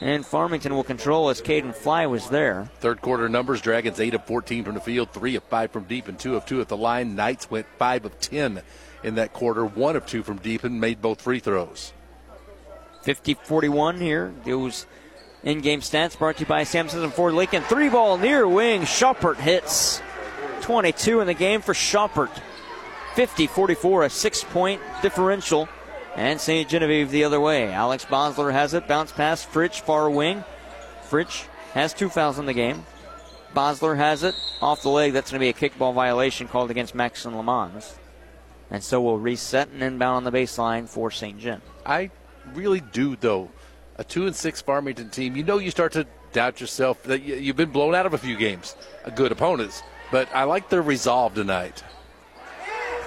And 0.00 0.24
Farmington 0.24 0.76
will 0.76 0.84
control 0.84 1.28
as 1.28 1.42
Caden 1.42 1.74
Fly 1.74 2.06
was 2.06 2.28
there. 2.28 2.70
Third 2.78 3.00
quarter 3.00 3.28
numbers 3.28 3.60
Dragons 3.60 3.98
8 3.98 4.14
of 4.14 4.24
14 4.26 4.62
from 4.62 4.74
the 4.74 4.80
field, 4.80 5.10
3 5.10 5.34
of 5.34 5.42
5 5.42 5.72
from 5.72 5.84
deep, 5.84 6.06
and 6.06 6.16
2 6.16 6.36
of 6.36 6.46
2 6.46 6.60
at 6.60 6.68
the 6.68 6.76
line. 6.76 7.16
Knights 7.16 7.50
went 7.50 7.66
5 7.78 8.04
of 8.04 8.20
10 8.20 8.62
in 9.02 9.16
that 9.16 9.32
quarter, 9.32 9.64
1 9.64 9.96
of 9.96 10.06
2 10.06 10.22
from 10.22 10.38
deep, 10.38 10.64
and 10.64 10.80
made 10.80 11.02
both 11.02 11.20
free 11.20 11.40
throws. 11.40 11.92
50 13.02 13.34
41 13.34 14.00
here. 14.00 14.32
Those 14.44 14.86
in 15.42 15.60
game 15.60 15.80
stats 15.80 16.16
brought 16.16 16.36
to 16.36 16.40
you 16.40 16.46
by 16.46 16.64
Sam 16.64 16.86
Scism 16.88 17.12
Ford 17.12 17.34
Lincoln. 17.34 17.62
Three 17.64 17.88
ball 17.88 18.16
near 18.16 18.46
wing. 18.46 18.84
Schaupert 18.84 19.38
hits. 19.38 20.00
22 20.60 21.20
in 21.20 21.26
the 21.26 21.34
game 21.34 21.60
for 21.60 21.74
Schaupert. 21.74 22.30
50 23.14 23.46
44, 23.48 24.04
a 24.04 24.10
six 24.10 24.44
point 24.44 24.80
differential. 25.02 25.68
And 26.14 26.40
St. 26.40 26.68
Genevieve 26.68 27.10
the 27.10 27.24
other 27.24 27.40
way. 27.40 27.72
Alex 27.72 28.04
Bosler 28.04 28.52
has 28.52 28.74
it. 28.74 28.86
Bounce 28.86 29.12
pass. 29.12 29.44
Fritsch, 29.44 29.80
far 29.80 30.10
wing. 30.10 30.44
Fritsch 31.08 31.46
has 31.72 31.94
two 31.94 32.10
fouls 32.10 32.38
in 32.38 32.44
the 32.44 32.52
game. 32.52 32.84
Bosler 33.54 33.96
has 33.96 34.22
it. 34.22 34.34
Off 34.60 34.82
the 34.82 34.90
leg. 34.90 35.14
That's 35.14 35.30
going 35.30 35.40
to 35.40 35.44
be 35.44 35.48
a 35.48 35.70
kickball 35.70 35.94
violation 35.94 36.48
called 36.48 36.70
against 36.70 36.94
Maxon 36.94 37.34
Lamons. 37.34 37.94
And 38.72 38.82
so 38.82 39.02
we'll 39.02 39.18
reset 39.18 39.68
and 39.68 39.82
inbound 39.82 40.16
on 40.16 40.24
the 40.24 40.32
baseline 40.32 40.88
for 40.88 41.10
St. 41.10 41.38
Gen. 41.38 41.60
I 41.84 42.10
really 42.54 42.80
do, 42.80 43.16
though. 43.16 43.50
A 43.96 44.04
2 44.04 44.26
and 44.26 44.34
6 44.34 44.62
Farmington 44.62 45.10
team, 45.10 45.36
you 45.36 45.44
know, 45.44 45.58
you 45.58 45.70
start 45.70 45.92
to 45.92 46.06
doubt 46.32 46.62
yourself 46.62 47.02
that 47.02 47.20
you've 47.22 47.56
been 47.56 47.70
blown 47.70 47.94
out 47.94 48.06
of 48.06 48.14
a 48.14 48.18
few 48.18 48.34
games, 48.34 48.74
good 49.14 49.30
opponents. 49.30 49.82
But 50.10 50.34
I 50.34 50.44
like 50.44 50.70
their 50.70 50.80
resolve 50.80 51.34
tonight. 51.34 51.84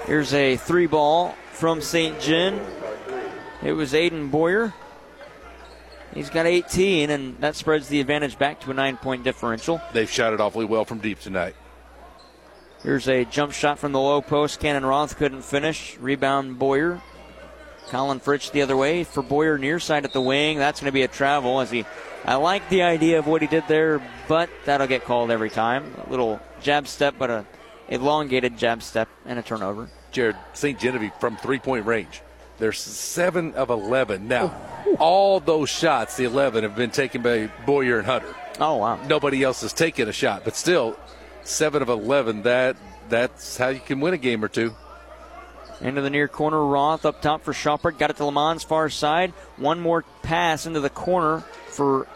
Here's 0.05 0.35
a 0.35 0.55
three 0.55 0.85
ball 0.85 1.35
from 1.51 1.81
St. 1.81 2.19
Gen. 2.19 2.61
It 3.63 3.73
was 3.73 3.93
Aiden 3.93 4.29
Boyer. 4.29 4.71
He's 6.13 6.29
got 6.29 6.45
18, 6.45 7.09
and 7.09 7.39
that 7.39 7.55
spreads 7.55 7.87
the 7.87 7.99
advantage 7.99 8.37
back 8.37 8.61
to 8.61 8.71
a 8.71 8.73
nine 8.75 8.97
point 8.97 9.23
differential. 9.23 9.81
They've 9.93 10.09
shot 10.09 10.33
it 10.33 10.39
awfully 10.39 10.65
well 10.65 10.85
from 10.85 10.99
deep 10.99 11.19
tonight. 11.19 11.55
Here's 12.85 13.07
a 13.07 13.25
jump 13.25 13.51
shot 13.51 13.79
from 13.79 13.93
the 13.93 13.99
low 13.99 14.21
post. 14.21 14.59
Cannon 14.59 14.85
Roth 14.85 15.17
couldn't 15.17 15.41
finish. 15.41 15.97
Rebound 15.97 16.59
Boyer. 16.59 17.01
Colin 17.87 18.19
Fritsch 18.19 18.51
the 18.51 18.61
other 18.61 18.77
way 18.77 19.03
for 19.03 19.23
Boyer 19.23 19.57
near 19.57 19.79
side 19.79 20.05
at 20.05 20.13
the 20.13 20.21
wing. 20.21 20.59
That's 20.59 20.81
going 20.81 20.89
to 20.89 20.93
be 20.93 21.01
a 21.01 21.07
travel 21.07 21.61
as 21.61 21.71
he. 21.71 21.83
I 22.25 22.35
like 22.35 22.69
the 22.69 22.83
idea 22.83 23.17
of 23.17 23.25
what 23.25 23.41
he 23.41 23.47
did 23.47 23.63
there, 23.67 24.07
but 24.27 24.51
that'll 24.65 24.85
get 24.85 25.03
called 25.03 25.31
every 25.31 25.49
time. 25.49 25.95
A 26.05 26.11
little 26.11 26.39
jab 26.61 26.87
step, 26.87 27.15
but 27.17 27.31
a 27.31 27.45
elongated 27.89 28.55
jab 28.55 28.83
step 28.83 29.09
and 29.25 29.39
a 29.39 29.41
turnover. 29.41 29.89
Jared 30.11 30.35
St. 30.53 30.77
Genevieve 30.77 31.13
from 31.19 31.37
three 31.37 31.57
point 31.57 31.87
range. 31.87 32.21
They're 32.59 32.71
seven 32.71 33.55
of 33.55 33.71
11. 33.71 34.27
Now, 34.27 34.55
all 34.99 35.39
those 35.39 35.71
shots, 35.71 36.17
the 36.17 36.25
11, 36.25 36.63
have 36.63 36.75
been 36.75 36.91
taken 36.91 37.23
by 37.23 37.47
Boyer 37.65 37.97
and 37.97 38.05
Hunter. 38.05 38.33
Oh, 38.59 38.75
wow. 38.75 38.99
Nobody 39.07 39.41
else 39.41 39.61
has 39.61 39.73
taken 39.73 40.07
a 40.07 40.13
shot, 40.13 40.43
but 40.45 40.55
still, 40.55 40.95
seven 41.47 41.81
of 41.81 41.89
11. 41.89 42.43
That 42.43 42.77
That's 43.09 43.57
how 43.57 43.69
you 43.69 43.79
can 43.79 43.99
win 43.99 44.13
a 44.13 44.17
game 44.17 44.43
or 44.43 44.47
two. 44.47 44.75
Into 45.81 46.01
the 46.01 46.09
near 46.09 46.27
corner, 46.27 46.63
Roth 46.63 47.05
up 47.05 47.21
top 47.21 47.43
for 47.43 47.53
Schaupert. 47.53 47.99
Got 47.99 48.09
it 48.09 48.17
to 48.17 48.25
Lamons 48.25 48.63
far 48.63 48.89
side. 48.89 49.31
One 49.57 49.79
more 49.79 50.03
pass 50.23 50.65
into 50.65 50.79
the 50.79 50.89
corner 50.89 51.41
for 51.67 52.07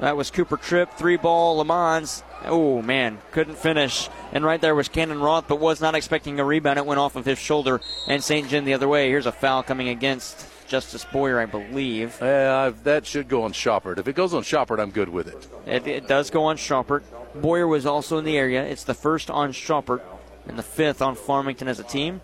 that 0.00 0.16
was 0.16 0.30
Cooper 0.30 0.58
Tripp. 0.58 0.92
Three 0.94 1.16
ball 1.16 1.56
Lamons. 1.56 2.22
Oh 2.44 2.82
man, 2.82 3.18
couldn't 3.32 3.56
finish. 3.56 4.10
And 4.32 4.44
right 4.44 4.60
there 4.60 4.74
was 4.74 4.88
Cannon 4.88 5.20
Roth, 5.20 5.48
but 5.48 5.58
was 5.58 5.80
not 5.80 5.94
expecting 5.94 6.38
a 6.38 6.44
rebound. 6.44 6.78
It 6.78 6.84
went 6.84 7.00
off 7.00 7.16
of 7.16 7.24
his 7.24 7.38
shoulder, 7.38 7.80
and 8.06 8.22
St. 8.22 8.48
Gen 8.48 8.66
the 8.66 8.74
other 8.74 8.88
way. 8.88 9.08
Here's 9.08 9.26
a 9.26 9.32
foul 9.32 9.62
coming 9.62 9.88
against 9.88 10.46
Justice 10.66 11.06
Boyer, 11.10 11.40
I 11.40 11.46
believe. 11.46 12.20
Uh, 12.20 12.72
that 12.84 13.06
should 13.06 13.28
go 13.28 13.44
on 13.44 13.52
Schaupert. 13.52 13.98
If 13.98 14.08
it 14.08 14.14
goes 14.14 14.34
on 14.34 14.42
Schaupert, 14.42 14.80
I'm 14.80 14.90
good 14.90 15.08
with 15.08 15.28
it. 15.28 15.48
It, 15.66 15.86
it 15.86 16.08
does 16.08 16.30
go 16.30 16.44
on 16.44 16.58
Schaupert. 16.58 17.04
Boyer 17.40 17.66
was 17.66 17.86
also 17.86 18.18
in 18.18 18.24
the 18.24 18.36
area. 18.36 18.64
It's 18.64 18.84
the 18.84 18.94
first 18.94 19.30
on 19.30 19.52
Schaupert 19.52 20.02
and 20.46 20.58
the 20.58 20.62
fifth 20.62 21.02
on 21.02 21.14
Farmington 21.14 21.68
as 21.68 21.80
a 21.80 21.84
team. 21.84 22.20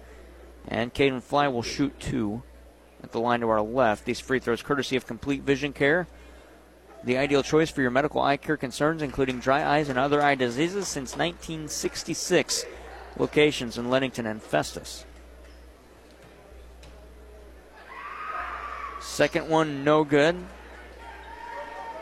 And 0.68 0.94
Caden 0.94 1.22
Fly 1.22 1.48
will 1.48 1.62
shoot 1.62 1.98
two 1.98 2.42
at 3.02 3.12
the 3.12 3.20
line 3.20 3.40
to 3.40 3.48
our 3.48 3.62
left. 3.62 4.04
These 4.04 4.20
free 4.20 4.38
throws 4.38 4.62
courtesy 4.62 4.96
of 4.96 5.06
Complete 5.06 5.42
Vision 5.42 5.72
Care. 5.72 6.06
The 7.04 7.18
ideal 7.18 7.42
choice 7.42 7.68
for 7.68 7.82
your 7.82 7.90
medical 7.90 8.20
eye 8.20 8.36
care 8.36 8.56
concerns, 8.56 9.02
including 9.02 9.40
dry 9.40 9.64
eyes 9.64 9.88
and 9.88 9.98
other 9.98 10.22
eye 10.22 10.36
diseases, 10.36 10.86
since 10.86 11.16
1966. 11.16 12.64
Locations 13.18 13.76
in 13.76 13.90
Leadington 13.90 14.24
and 14.24 14.40
Festus. 14.40 15.04
Second 19.00 19.48
one, 19.48 19.82
no 19.82 20.04
good. 20.04 20.36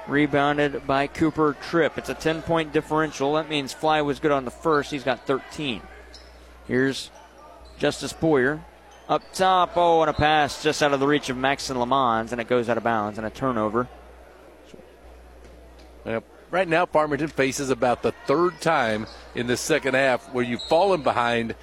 Rebounded 0.08 0.86
by 0.86 1.06
Cooper 1.06 1.56
Tripp. 1.60 1.98
It's 1.98 2.08
a 2.08 2.14
10 2.14 2.42
point 2.42 2.72
differential. 2.72 3.34
That 3.34 3.48
means 3.48 3.72
Fly 3.72 4.02
was 4.02 4.18
good 4.18 4.32
on 4.32 4.44
the 4.44 4.50
first. 4.50 4.90
He's 4.90 5.04
got 5.04 5.26
13. 5.26 5.82
Here's 6.66 7.10
Justice 7.78 8.12
Boyer. 8.12 8.64
Up 9.08 9.22
top, 9.32 9.72
oh, 9.76 10.02
and 10.02 10.10
a 10.10 10.12
pass 10.12 10.62
just 10.62 10.82
out 10.84 10.92
of 10.92 11.00
the 11.00 11.06
reach 11.06 11.30
of 11.30 11.36
Maxon 11.36 11.76
Lamons, 11.76 12.30
and 12.30 12.40
it 12.40 12.46
goes 12.46 12.68
out 12.68 12.76
of 12.76 12.84
bounds, 12.84 13.18
and 13.18 13.26
a 13.26 13.30
turnover. 13.30 13.88
Yep. 16.06 16.24
Right 16.50 16.68
now, 16.68 16.86
Farmington 16.86 17.28
faces 17.28 17.70
about 17.70 18.02
the 18.02 18.12
third 18.26 18.60
time 18.60 19.06
in 19.34 19.46
the 19.46 19.56
second 19.56 19.94
half 19.94 20.32
where 20.32 20.44
you've 20.44 20.62
fallen 20.62 21.02
behind. 21.02 21.54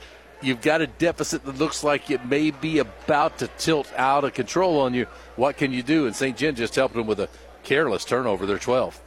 You've 0.41 0.61
got 0.61 0.81
a 0.81 0.87
deficit 0.87 1.43
that 1.45 1.57
looks 1.57 1.83
like 1.83 2.11
it 2.11 2.25
may 2.25 2.51
be 2.51 2.79
about 2.79 3.39
to 3.39 3.47
tilt 3.57 3.91
out 3.95 4.23
of 4.23 4.33
control 4.33 4.79
on 4.81 4.93
you. 4.93 5.07
What 5.35 5.57
can 5.57 5.71
you 5.71 5.83
do? 5.83 6.05
And 6.05 6.15
St. 6.15 6.37
Gen 6.37 6.55
just 6.55 6.75
helped 6.75 6.95
them 6.95 7.07
with 7.07 7.19
a 7.19 7.29
careless 7.67 8.05
turnover, 8.05 8.45
their 8.45 8.57
12th. 8.57 8.99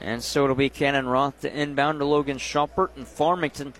And 0.00 0.22
so 0.22 0.44
it'll 0.44 0.56
be 0.56 0.70
Cannon 0.70 1.06
Roth 1.06 1.40
to 1.42 1.54
inbound 1.54 2.00
to 2.00 2.04
Logan 2.04 2.38
Schaupert 2.38 2.92
and 2.96 3.06
Farmington 3.06 3.74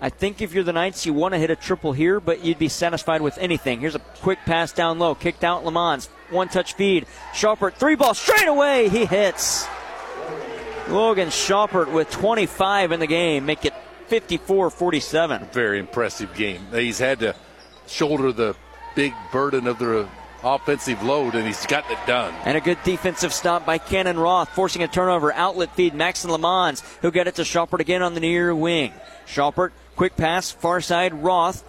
I 0.00 0.10
think 0.10 0.42
if 0.42 0.52
you're 0.52 0.64
the 0.64 0.72
Knights, 0.72 1.06
you 1.06 1.14
want 1.14 1.34
to 1.34 1.38
hit 1.38 1.50
a 1.50 1.56
triple 1.56 1.92
here, 1.92 2.20
but 2.20 2.44
you'd 2.44 2.58
be 2.58 2.68
satisfied 2.68 3.22
with 3.22 3.38
anything. 3.38 3.80
Here's 3.80 3.94
a 3.94 4.00
quick 4.00 4.38
pass 4.44 4.72
down 4.72 4.98
low, 4.98 5.14
kicked 5.14 5.44
out 5.44 5.64
Lamons. 5.64 6.06
One 6.30 6.48
touch 6.48 6.74
feed. 6.74 7.06
Schaupert, 7.32 7.76
three 7.76 7.94
ball 7.94 8.14
straight 8.14 8.48
away. 8.48 8.88
He 8.88 9.06
hits. 9.06 9.66
Logan 10.88 11.30
Schaupert 11.30 11.90
with 11.90 12.10
25 12.10 12.92
in 12.92 13.00
the 13.00 13.06
game, 13.06 13.46
make 13.46 13.64
it 13.64 13.72
54 14.08 14.68
47. 14.68 15.46
Very 15.52 15.78
impressive 15.78 16.34
game. 16.34 16.60
He's 16.72 16.98
had 16.98 17.20
to 17.20 17.34
shoulder 17.86 18.32
the 18.32 18.56
big 18.94 19.14
burden 19.32 19.66
of 19.66 19.78
the 19.78 20.08
offensive 20.44 21.02
load, 21.02 21.34
and 21.34 21.46
he's 21.46 21.64
gotten 21.66 21.92
it 21.92 22.06
done. 22.06 22.34
And 22.44 22.56
a 22.56 22.60
good 22.60 22.78
defensive 22.84 23.32
stop 23.32 23.64
by 23.64 23.78
Cannon 23.78 24.18
Roth, 24.18 24.50
forcing 24.50 24.82
a 24.82 24.88
turnover. 24.88 25.32
Outlet 25.32 25.74
feed, 25.74 25.94
Maxon 25.94 26.30
Lamons, 26.30 26.82
who'll 27.00 27.10
get 27.10 27.26
it 27.26 27.36
to 27.36 27.44
Schaupert 27.44 27.80
again 27.80 28.02
on 28.02 28.14
the 28.14 28.20
near 28.20 28.54
wing. 28.54 28.92
Schaupert 29.26 29.72
Quick 29.96 30.16
pass, 30.16 30.50
far 30.50 30.80
side, 30.80 31.14
Roth. 31.14 31.64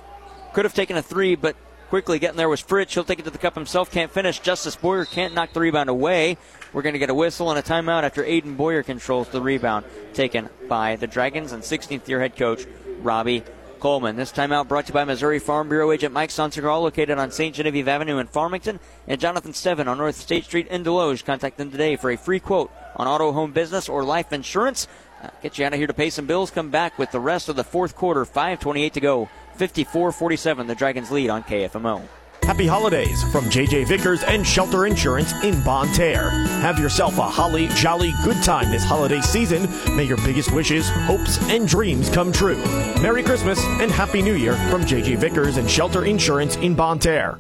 Could 0.54 0.66
have 0.66 0.74
taken 0.74 0.98
a 0.98 1.04
three, 1.04 1.36
but 1.36 1.56
quickly 1.90 2.18
getting 2.18 2.38
there 2.38 2.50
was 2.50 2.62
Fritsch. 2.62 2.94
He'll 2.94 3.04
take 3.04 3.20
it 3.20 3.26
to 3.26 3.30
the 3.30 3.38
cup 3.38 3.54
himself. 3.54 3.92
Can't 3.92 4.12
finish. 4.12 4.40
Justice 4.40 4.76
Boyer 4.76 5.06
can't 5.06 5.36
knock 5.36 5.54
the 5.54 5.60
rebound 5.60 5.90
away. 5.90 6.38
We're 6.74 6.82
going 6.82 6.94
to 6.94 7.00
get 7.00 7.12
a 7.12 7.14
whistle 7.14 7.52
and 7.52 7.60
a 7.60 7.62
timeout 7.62 8.04
after 8.04 8.24
Aiden 8.24 8.58
Boyer 8.58 8.82
controls 8.82 9.30
the 9.30 9.42
rebound 9.42 9.86
taken 10.14 10.50
by 10.68 10.96
the 10.96 11.08
Dragons 11.08 11.52
and 11.52 11.62
16th 11.62 12.08
year 12.08 12.20
head 12.20 12.36
coach 12.36 12.66
Robbie 13.02 13.44
Coleman. 13.80 14.16
This 14.16 14.32
timeout 14.32 14.68
brought 14.68 14.86
to 14.86 14.90
you 14.90 14.94
by 14.94 15.04
Missouri 15.04 15.40
Farm 15.40 15.70
Bureau 15.70 15.92
agent 15.92 16.14
Mike 16.14 16.30
Sansegraw, 16.30 16.82
located 16.82 17.18
on 17.18 17.32
St. 17.32 17.56
Genevieve 17.56 17.88
Avenue 17.88 18.18
in 18.18 18.28
Farmington, 18.28 18.80
and 19.08 19.22
Jonathan 19.22 19.54
Steven 19.54 19.88
on 19.88 19.98
North 19.98 20.16
State 20.16 20.46
Street 20.46 20.68
in 20.68 20.84
Desloge. 20.84 21.26
Contact 21.26 21.58
them 21.58 21.72
today 21.72 21.96
for 21.96 22.12
a 22.12 22.18
free 22.18 22.40
quote 22.40 22.72
on 22.96 23.08
auto, 23.08 23.32
home, 23.32 23.52
business, 23.52 23.88
or 23.88 24.04
life 24.04 24.34
insurance. 24.34 24.88
Uh, 25.22 25.30
get 25.42 25.58
you 25.58 25.66
out 25.66 25.74
of 25.74 25.80
here 25.80 25.88
to 25.88 25.94
pay 25.94 26.10
some 26.10 26.26
bills. 26.26 26.52
Come 26.52 26.70
back 26.70 27.00
with 27.00 27.12
the 27.12 27.20
rest 27.20 27.50
of 27.50 27.56
the 27.56 27.64
fourth 27.64 27.96
quarter. 27.96 28.26
5.28 28.26 28.92
to 28.94 29.00
go. 29.00 29.30
54 29.56 30.12
47. 30.12 30.68
The 30.68 30.76
Dragons 30.76 31.12
lead 31.12 31.30
on 31.30 31.44
KFMO. 31.44 32.02
Happy 32.46 32.68
holidays 32.68 33.24
from 33.32 33.46
JJ 33.46 33.88
Vickers 33.88 34.22
and 34.22 34.46
Shelter 34.46 34.86
Insurance 34.86 35.34
in 35.44 35.64
Bonne 35.64 35.92
Terre. 35.94 36.30
Have 36.62 36.78
yourself 36.78 37.18
a 37.18 37.24
holly 37.24 37.68
jolly 37.70 38.14
good 38.24 38.42
time 38.44 38.70
this 38.70 38.84
holiday 38.84 39.20
season. 39.20 39.68
May 39.98 40.04
your 40.04 40.18
biggest 40.18 40.52
wishes, 40.52 40.88
hopes, 40.90 41.40
and 41.50 41.68
dreams 41.68 42.08
come 42.08 42.32
true. 42.32 42.64
Merry 43.02 43.24
Christmas 43.24 43.60
and 43.66 43.90
Happy 43.90 44.22
New 44.22 44.36
Year 44.36 44.54
from 44.70 44.84
JJ 44.84 45.18
Vickers 45.18 45.58
and 45.58 45.68
Shelter 45.68 46.06
Insurance 46.06 46.56
in 46.58 46.76
Bonne 46.76 47.00
Terre. 47.00 47.40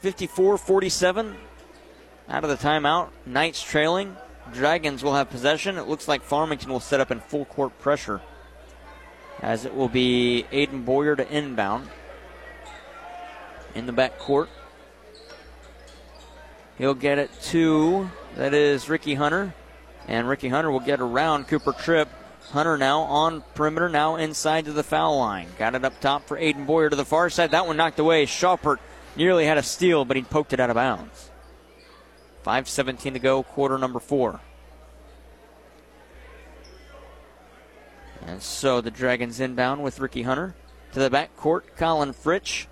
54 0.00 0.58
47. 0.58 1.36
Out 2.28 2.42
of 2.42 2.50
the 2.50 2.56
timeout. 2.56 3.10
Knights 3.24 3.62
trailing. 3.62 4.16
Dragons 4.52 5.04
will 5.04 5.14
have 5.14 5.30
possession. 5.30 5.78
It 5.78 5.86
looks 5.86 6.08
like 6.08 6.22
Farmington 6.22 6.72
will 6.72 6.80
set 6.80 6.98
up 6.98 7.12
in 7.12 7.20
full 7.20 7.44
court 7.44 7.78
pressure. 7.78 8.20
As 9.42 9.64
it 9.64 9.76
will 9.76 9.88
be 9.88 10.44
Aiden 10.50 10.84
Boyer 10.84 11.14
to 11.14 11.32
inbound. 11.32 11.88
In 13.76 13.84
the 13.84 13.92
back 13.92 14.18
court. 14.18 14.48
He'll 16.78 16.94
get 16.94 17.18
it 17.18 17.30
to, 17.42 18.10
that 18.34 18.54
is 18.54 18.88
Ricky 18.88 19.14
Hunter. 19.14 19.54
And 20.08 20.26
Ricky 20.26 20.48
Hunter 20.48 20.70
will 20.70 20.80
get 20.80 21.00
around 21.00 21.46
Cooper 21.46 21.72
Tripp. 21.72 22.08
Hunter 22.52 22.78
now 22.78 23.00
on 23.00 23.42
perimeter, 23.54 23.90
now 23.90 24.16
inside 24.16 24.64
to 24.64 24.72
the 24.72 24.82
foul 24.82 25.18
line. 25.18 25.48
Got 25.58 25.74
it 25.74 25.84
up 25.84 26.00
top 26.00 26.26
for 26.26 26.38
Aiden 26.38 26.64
Boyer 26.64 26.88
to 26.88 26.96
the 26.96 27.04
far 27.04 27.28
side. 27.28 27.50
That 27.50 27.66
one 27.66 27.76
knocked 27.76 27.98
away. 27.98 28.24
Schaupert 28.24 28.80
nearly 29.14 29.44
had 29.44 29.58
a 29.58 29.62
steal, 29.62 30.06
but 30.06 30.16
he 30.16 30.22
poked 30.22 30.54
it 30.54 30.60
out 30.60 30.70
of 30.70 30.76
bounds. 30.76 31.30
5.17 32.46 33.12
to 33.12 33.18
go, 33.18 33.42
quarter 33.42 33.76
number 33.76 34.00
four. 34.00 34.40
And 38.24 38.40
so 38.40 38.80
the 38.80 38.90
Dragons 38.90 39.38
inbound 39.38 39.82
with 39.82 40.00
Ricky 40.00 40.22
Hunter. 40.22 40.54
To 40.92 41.00
the 41.00 41.10
back 41.10 41.36
court, 41.36 41.76
Colin 41.76 42.14
Fritsch. 42.14 42.68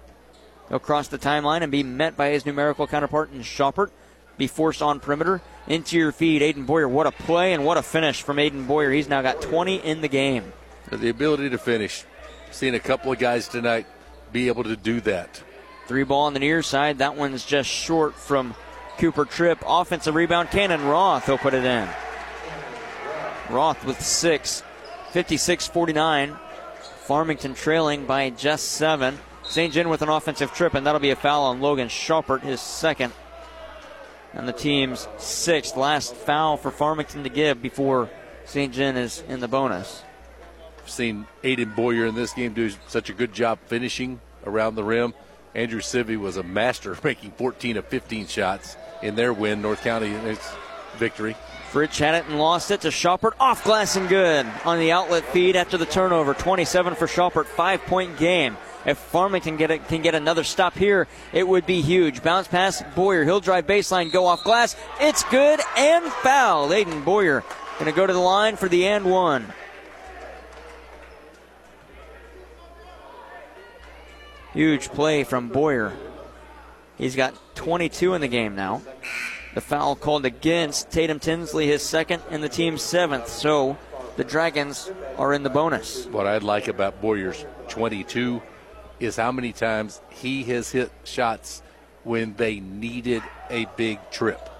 He'll 0.69 0.79
cross 0.79 1.09
the 1.09 1.19
timeline 1.19 1.62
and 1.62 1.71
be 1.71 1.83
met 1.83 2.17
by 2.17 2.31
his 2.31 2.47
numerical 2.47 2.87
counterpart 2.87 3.33
in 3.33 3.43
Schaupert. 3.43 3.93
Be 4.37 4.47
forced 4.47 4.83
on 4.83 5.01
perimeter. 5.01 5.41
Interior 5.67 6.12
feed, 6.12 6.43
Aiden 6.43 6.67
Boyer. 6.67 6.89
What 6.89 7.07
a 7.07 7.12
play 7.12 7.53
and 7.53 7.65
what 7.65 7.77
a 7.77 7.83
finish 7.83 8.23
from 8.23 8.39
Aiden 8.39 8.67
Boyer. 8.67 8.91
He's 8.91 9.09
now 9.09 9.23
got 9.23 9.41
20 9.41 9.77
in 9.77 10.01
the 10.01 10.09
game. 10.09 10.53
The 10.91 11.09
ability 11.09 11.51
to 11.51 11.59
finish. 11.59 12.05
Seeing 12.51 12.75
a 12.75 12.81
couple 12.81 13.12
of 13.12 13.19
guys 13.19 13.49
tonight 13.49 13.87
be 14.33 14.49
able 14.49 14.65
to 14.65 14.77
do 14.77 15.01
that. 15.03 15.43
Three 15.87 16.03
ball 16.03 16.25
on 16.25 16.35
the 16.35 16.41
near 16.41 16.62
side. 16.62 16.99
That 16.99 17.17
one's 17.17 17.45
just 17.45 17.69
short 17.69 18.15
from 18.15 18.55
Cooper 18.99 19.25
Tripp. 19.25 19.62
Offensive 19.67 20.15
rebound. 20.15 20.51
Cannon 20.51 20.85
Roth. 20.85 21.27
He'll 21.27 21.39
put 21.39 21.55
it 21.55 21.65
in. 21.65 21.89
Roth 23.51 23.85
with 23.85 24.01
six. 24.01 24.62
56 25.12 25.69
49. 25.69 26.37
Farmington 27.03 27.55
trailing 27.55 28.07
by 28.07 28.31
just 28.31 28.73
seven. 28.73 29.19
St. 29.55 29.73
Gen 29.73 29.89
with 29.89 30.03
an 30.03 30.09
offensive 30.09 30.53
trip, 30.53 30.75
and 30.75 30.85
that'll 30.85 31.01
be 31.01 31.11
a 31.11 31.17
foul 31.17 31.45
on 31.45 31.61
Logan 31.61 31.87
Schaupert, 31.87 32.43
his 32.43 32.61
second. 32.61 33.13
And 34.33 34.49
the 34.49 34.53
team's 34.53 35.07
sixth. 35.17 35.77
Last 35.77 36.13
foul 36.17 36.57
for 36.57 36.73
Farmington 36.73 37.23
to 37.23 37.29
give 37.29 37.63
before 37.63 38.11
St. 38.47 38.75
Gen 38.75 38.97
is 38.97 39.23
in 39.29 39.39
the 39.39 39.47
bonus. 39.47 40.03
I've 40.83 40.91
seen 40.91 41.29
Aiden 41.45 41.77
Boyer 41.77 42.07
in 42.07 42.17
this 42.17 42.33
game 42.33 42.53
do 42.53 42.69
such 42.89 43.11
a 43.11 43.13
good 43.13 43.33
job 43.33 43.61
finishing 43.67 44.21
around 44.45 44.75
the 44.75 44.83
rim. 44.83 45.15
Andrew 45.55 45.81
Sivvy 45.81 46.19
was 46.19 46.37
a 46.37 46.43
master 46.43 46.99
making 47.05 47.31
14 47.31 47.77
of 47.77 47.87
15 47.87 48.27
shots 48.27 48.77
in 49.03 49.15
their 49.15 49.33
win, 49.33 49.63
North 49.63 49.85
County 49.85 50.17
victory. 50.97 51.37
Fritsch 51.71 52.01
had 52.01 52.17
it 52.17 52.27
and 52.27 52.41
lost 52.41 52.73
it 52.73 52.81
to 52.81 52.91
Schaupert. 52.91 53.35
Off 53.39 53.63
glass 53.63 53.95
and 53.95 54.09
good 54.09 54.47
on 54.65 54.81
the 54.81 54.91
outlet 54.91 55.25
feed 55.27 55.55
after 55.55 55.79
the 55.79 55.87
turnover. 55.87 56.35
27 56.35 56.97
for 56.97 57.07
Schaupert. 57.07 57.47
Five 57.47 57.83
point 57.83 58.19
game. 58.19 58.57
If 58.87 58.99
Farmington 58.99 59.57
get 59.57 59.70
it, 59.70 59.89
can 59.89 60.03
get 60.03 60.14
another 60.14 60.45
stop 60.45 60.74
here, 60.74 61.09
it 61.32 61.47
would 61.49 61.66
be 61.66 61.80
huge. 61.80 62.22
Bounce 62.22 62.49
pass, 62.49 62.82
Boyer. 62.95 63.24
He'll 63.24 63.41
drive 63.41 63.66
baseline, 63.66 64.12
go 64.12 64.26
off 64.26 64.45
glass. 64.45 64.76
It's 65.01 65.24
good 65.24 65.61
and 65.76 66.05
foul. 66.05 66.68
Aiden 66.68 67.05
Boyer 67.05 67.43
going 67.78 67.91
to 67.91 67.97
go 67.97 68.07
to 68.07 68.12
the 68.12 68.18
line 68.18 68.57
for 68.57 68.68
the 68.68 68.87
and 68.87 69.05
one. 69.05 69.47
Huge 74.53 74.89
play 74.91 75.24
from 75.24 75.49
Boyer. 75.49 75.93
He's 76.97 77.16
got 77.16 77.35
22 77.57 78.14
in 78.14 78.20
the 78.20 78.28
game 78.28 78.55
now. 78.55 78.82
The 79.55 79.61
foul 79.61 79.97
called 79.97 80.24
against 80.24 80.91
Tatum 80.91 81.18
Tinsley, 81.18 81.66
his 81.66 81.82
second, 81.82 82.22
and 82.30 82.43
the 82.43 82.49
team's 82.49 82.82
seventh. 82.82 83.28
So 83.28 83.76
the 84.16 84.22
Dragons 84.22 84.93
are 85.18 85.32
in 85.32 85.43
the 85.43 85.51
bonus. 85.51 86.07
What 86.07 86.26
I'd 86.26 86.45
like 86.45 86.68
about 86.68 87.01
Boyer's 87.01 87.45
22 87.68 88.41
is 89.01 89.16
how 89.16 89.32
many 89.32 89.53
times 89.53 90.01
he 90.11 90.45
has 90.45 90.70
hit 90.70 90.90
shots 91.05 91.62
when 92.05 92.34
they 92.34 92.61
needed 92.61 93.22
a 93.51 93.66
big 93.76 93.99
trip. 94.11 94.51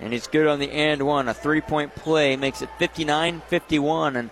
And 0.00 0.12
he's 0.12 0.26
good 0.26 0.46
on 0.46 0.58
the 0.58 0.70
and 0.70 1.02
one. 1.02 1.28
A 1.28 1.34
three 1.34 1.60
point 1.60 1.94
play 1.94 2.36
makes 2.36 2.62
it 2.62 2.68
59 2.78 3.42
51, 3.48 4.16
and 4.16 4.30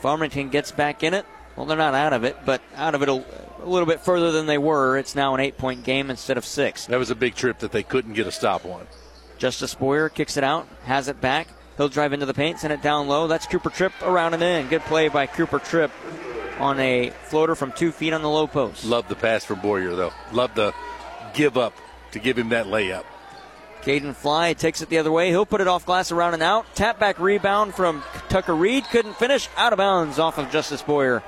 Farmington 0.00 0.50
gets 0.50 0.72
back 0.72 1.02
in 1.02 1.14
it. 1.14 1.24
Well, 1.56 1.66
they're 1.66 1.78
not 1.78 1.94
out 1.94 2.12
of 2.12 2.24
it, 2.24 2.36
but 2.44 2.60
out 2.74 2.94
of 2.94 3.02
it 3.02 3.08
a, 3.08 3.24
a 3.62 3.66
little 3.68 3.86
bit 3.86 4.00
further 4.00 4.32
than 4.32 4.46
they 4.46 4.58
were. 4.58 4.98
It's 4.98 5.14
now 5.14 5.34
an 5.34 5.40
eight 5.40 5.56
point 5.56 5.84
game 5.84 6.10
instead 6.10 6.36
of 6.36 6.44
six. 6.44 6.86
That 6.86 6.98
was 6.98 7.10
a 7.10 7.14
big 7.14 7.34
trip 7.34 7.60
that 7.60 7.72
they 7.72 7.82
couldn't 7.82 8.14
get 8.14 8.26
a 8.26 8.32
stop 8.32 8.64
on. 8.64 8.86
Justice 9.38 9.74
Boyer 9.74 10.08
kicks 10.08 10.36
it 10.36 10.44
out, 10.44 10.66
has 10.84 11.08
it 11.08 11.20
back. 11.20 11.48
He'll 11.76 11.88
drive 11.88 12.12
into 12.12 12.26
the 12.26 12.34
paint, 12.34 12.60
send 12.60 12.72
it 12.72 12.82
down 12.82 13.08
low. 13.08 13.26
That's 13.26 13.46
Cooper 13.46 13.70
Tripp 13.70 13.92
around 14.02 14.34
and 14.34 14.42
in. 14.42 14.68
Good 14.68 14.82
play 14.82 15.08
by 15.08 15.26
Cooper 15.26 15.58
Tripp 15.58 15.90
on 16.58 16.78
a 16.80 17.10
floater 17.24 17.54
from 17.54 17.72
two 17.72 17.92
feet 17.92 18.12
on 18.12 18.22
the 18.22 18.30
low 18.30 18.46
post. 18.46 18.84
Love 18.84 19.08
the 19.08 19.14
pass 19.14 19.44
from 19.44 19.60
Boyer, 19.60 19.94
though. 19.94 20.12
Love 20.32 20.54
the 20.54 20.72
give 21.34 21.56
up 21.56 21.74
to 22.12 22.18
give 22.18 22.38
him 22.38 22.50
that 22.50 22.66
layup. 22.66 23.04
Caden 23.82 24.14
Fly 24.14 24.54
takes 24.54 24.80
it 24.80 24.88
the 24.88 24.98
other 24.98 25.12
way. 25.12 25.28
He'll 25.28 25.44
put 25.44 25.60
it 25.60 25.68
off 25.68 25.84
glass 25.84 26.10
around 26.10 26.32
and 26.32 26.42
out. 26.42 26.64
Tap 26.74 26.98
back 26.98 27.18
rebound 27.18 27.74
from 27.74 28.02
Tucker 28.30 28.54
Reed. 28.54 28.84
Couldn't 28.84 29.16
finish. 29.16 29.48
Out 29.58 29.74
of 29.74 29.76
bounds 29.76 30.18
off 30.18 30.38
of 30.38 30.50
Justice 30.50 30.80
Boyer. 30.80 31.22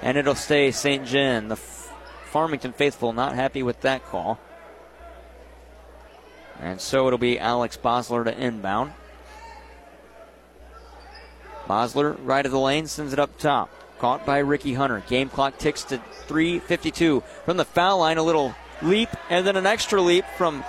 And 0.00 0.16
it'll 0.16 0.36
stay 0.36 0.70
St. 0.70 1.04
Gen. 1.04 1.48
The 1.48 1.56
Farmington 1.56 2.72
faithful 2.72 3.12
not 3.12 3.34
happy 3.34 3.64
with 3.64 3.80
that 3.80 4.04
call. 4.04 4.38
And 6.60 6.80
so 6.80 7.06
it'll 7.08 7.18
be 7.18 7.38
Alex 7.38 7.76
Bosler 7.76 8.24
to 8.24 8.38
inbound. 8.38 8.92
Bosler, 11.66 12.16
right 12.22 12.46
of 12.46 12.52
the 12.52 12.60
lane, 12.60 12.86
sends 12.86 13.12
it 13.12 13.18
up 13.18 13.38
top. 13.38 13.70
Caught 13.98 14.24
by 14.24 14.38
Ricky 14.38 14.74
Hunter. 14.74 15.02
Game 15.08 15.28
clock 15.28 15.58
ticks 15.58 15.84
to 15.84 15.98
3.52. 16.28 17.22
From 17.44 17.56
the 17.56 17.64
foul 17.64 17.98
line, 17.98 18.18
a 18.18 18.22
little 18.22 18.54
leap 18.82 19.08
and 19.28 19.46
then 19.46 19.56
an 19.56 19.66
extra 19.66 20.00
leap 20.00 20.24
from 20.36 20.62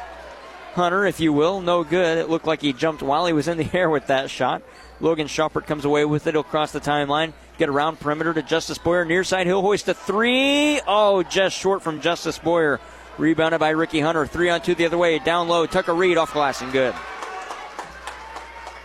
Hunter, 0.74 1.06
if 1.06 1.20
you 1.20 1.34
will. 1.34 1.62
No 1.62 1.84
good. 1.84 2.18
It 2.18 2.30
looked 2.30 2.48
like 2.48 2.62
he 2.62 2.74
jumped 2.74 3.04
while 3.04 3.26
he 3.26 3.34
was 3.34 3.48
in 3.48 3.58
the 3.58 3.70
air 3.78 3.90
with 3.90 4.08
that 4.08 4.30
shot. 4.30 4.64
Logan 5.00 5.28
Schaupert 5.28 5.66
comes 5.66 5.86
away 5.86 6.06
with 6.06 6.28
it. 6.28 6.34
He'll 6.34 6.44
cross 6.44 6.72
the 6.72 6.80
timeline, 6.80 7.34
get 7.58 7.70
around 7.70 8.00
perimeter 8.00 8.34
to 8.34 8.42
Justice 8.42 8.78
Boyer. 8.78 9.06
Near 9.06 9.24
side, 9.24 9.48
he'll 9.48 9.62
hoist 9.62 9.88
a 9.88 9.94
three. 9.94 10.82
Oh, 10.88 11.24
just 11.24 11.56
short 11.56 11.82
from 11.82 12.02
Justice 12.02 12.38
Boyer. 12.38 12.80
Rebounded 13.18 13.60
by 13.60 13.70
Ricky 13.72 14.00
Hunter. 14.00 14.26
Three 14.26 14.50
on 14.50 14.62
two 14.62 14.76
the 14.76 14.86
other 14.86 14.98
way. 14.98 15.20
Down 15.20 15.48
low. 15.48 15.66
Tucker 15.66 15.94
Reed 15.94 16.18
off 16.18 16.34
glass 16.34 16.62
and 16.62 16.72
good. 16.72 16.96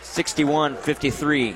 61 0.01 0.75
53. 0.77 1.55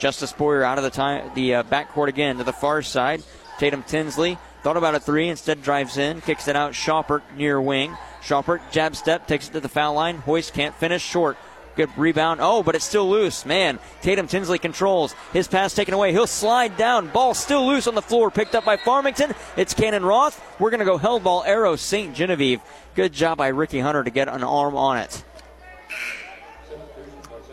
Justice 0.00 0.32
Boyer 0.32 0.64
out 0.64 0.78
of 0.78 0.84
the 0.84 0.90
time, 0.90 1.30
the 1.34 1.56
uh, 1.56 1.62
backcourt 1.62 2.08
again 2.08 2.38
to 2.38 2.44
the 2.44 2.52
far 2.52 2.80
side. 2.82 3.22
Tatum 3.58 3.82
Tinsley 3.82 4.38
thought 4.62 4.78
about 4.78 4.94
a 4.94 5.00
three, 5.00 5.28
instead 5.28 5.62
drives 5.62 5.98
in, 5.98 6.22
kicks 6.22 6.48
it 6.48 6.56
out. 6.56 6.74
Schaupert 6.74 7.22
near 7.36 7.60
wing. 7.60 7.94
Schaupert 8.22 8.62
jab 8.70 8.96
step, 8.96 9.26
takes 9.26 9.48
it 9.48 9.52
to 9.52 9.60
the 9.60 9.68
foul 9.68 9.94
line. 9.94 10.16
Hoist 10.16 10.54
can't 10.54 10.74
finish, 10.74 11.02
short. 11.02 11.36
Good 11.76 11.90
rebound. 11.96 12.40
Oh, 12.42 12.62
but 12.62 12.74
it's 12.74 12.84
still 12.84 13.08
loose. 13.08 13.46
Man, 13.46 13.78
Tatum 14.00 14.26
Tinsley 14.26 14.58
controls. 14.58 15.14
His 15.32 15.46
pass 15.46 15.74
taken 15.74 15.94
away. 15.94 16.12
He'll 16.12 16.26
slide 16.26 16.76
down. 16.76 17.08
Ball 17.08 17.34
still 17.34 17.66
loose 17.66 17.86
on 17.86 17.94
the 17.94 18.02
floor. 18.02 18.30
Picked 18.30 18.54
up 18.54 18.64
by 18.64 18.76
Farmington. 18.78 19.34
It's 19.56 19.72
Cannon 19.72 20.04
Roth. 20.04 20.42
We're 20.58 20.70
going 20.70 20.80
to 20.80 20.86
go 20.86 20.98
held 20.98 21.22
ball 21.22 21.44
arrow 21.44 21.76
St. 21.76 22.14
Genevieve. 22.14 22.60
Good 22.94 23.12
job 23.12 23.38
by 23.38 23.48
Ricky 23.48 23.80
Hunter 23.80 24.02
to 24.02 24.10
get 24.10 24.28
an 24.28 24.42
arm 24.42 24.74
on 24.74 24.98
it. 24.98 25.24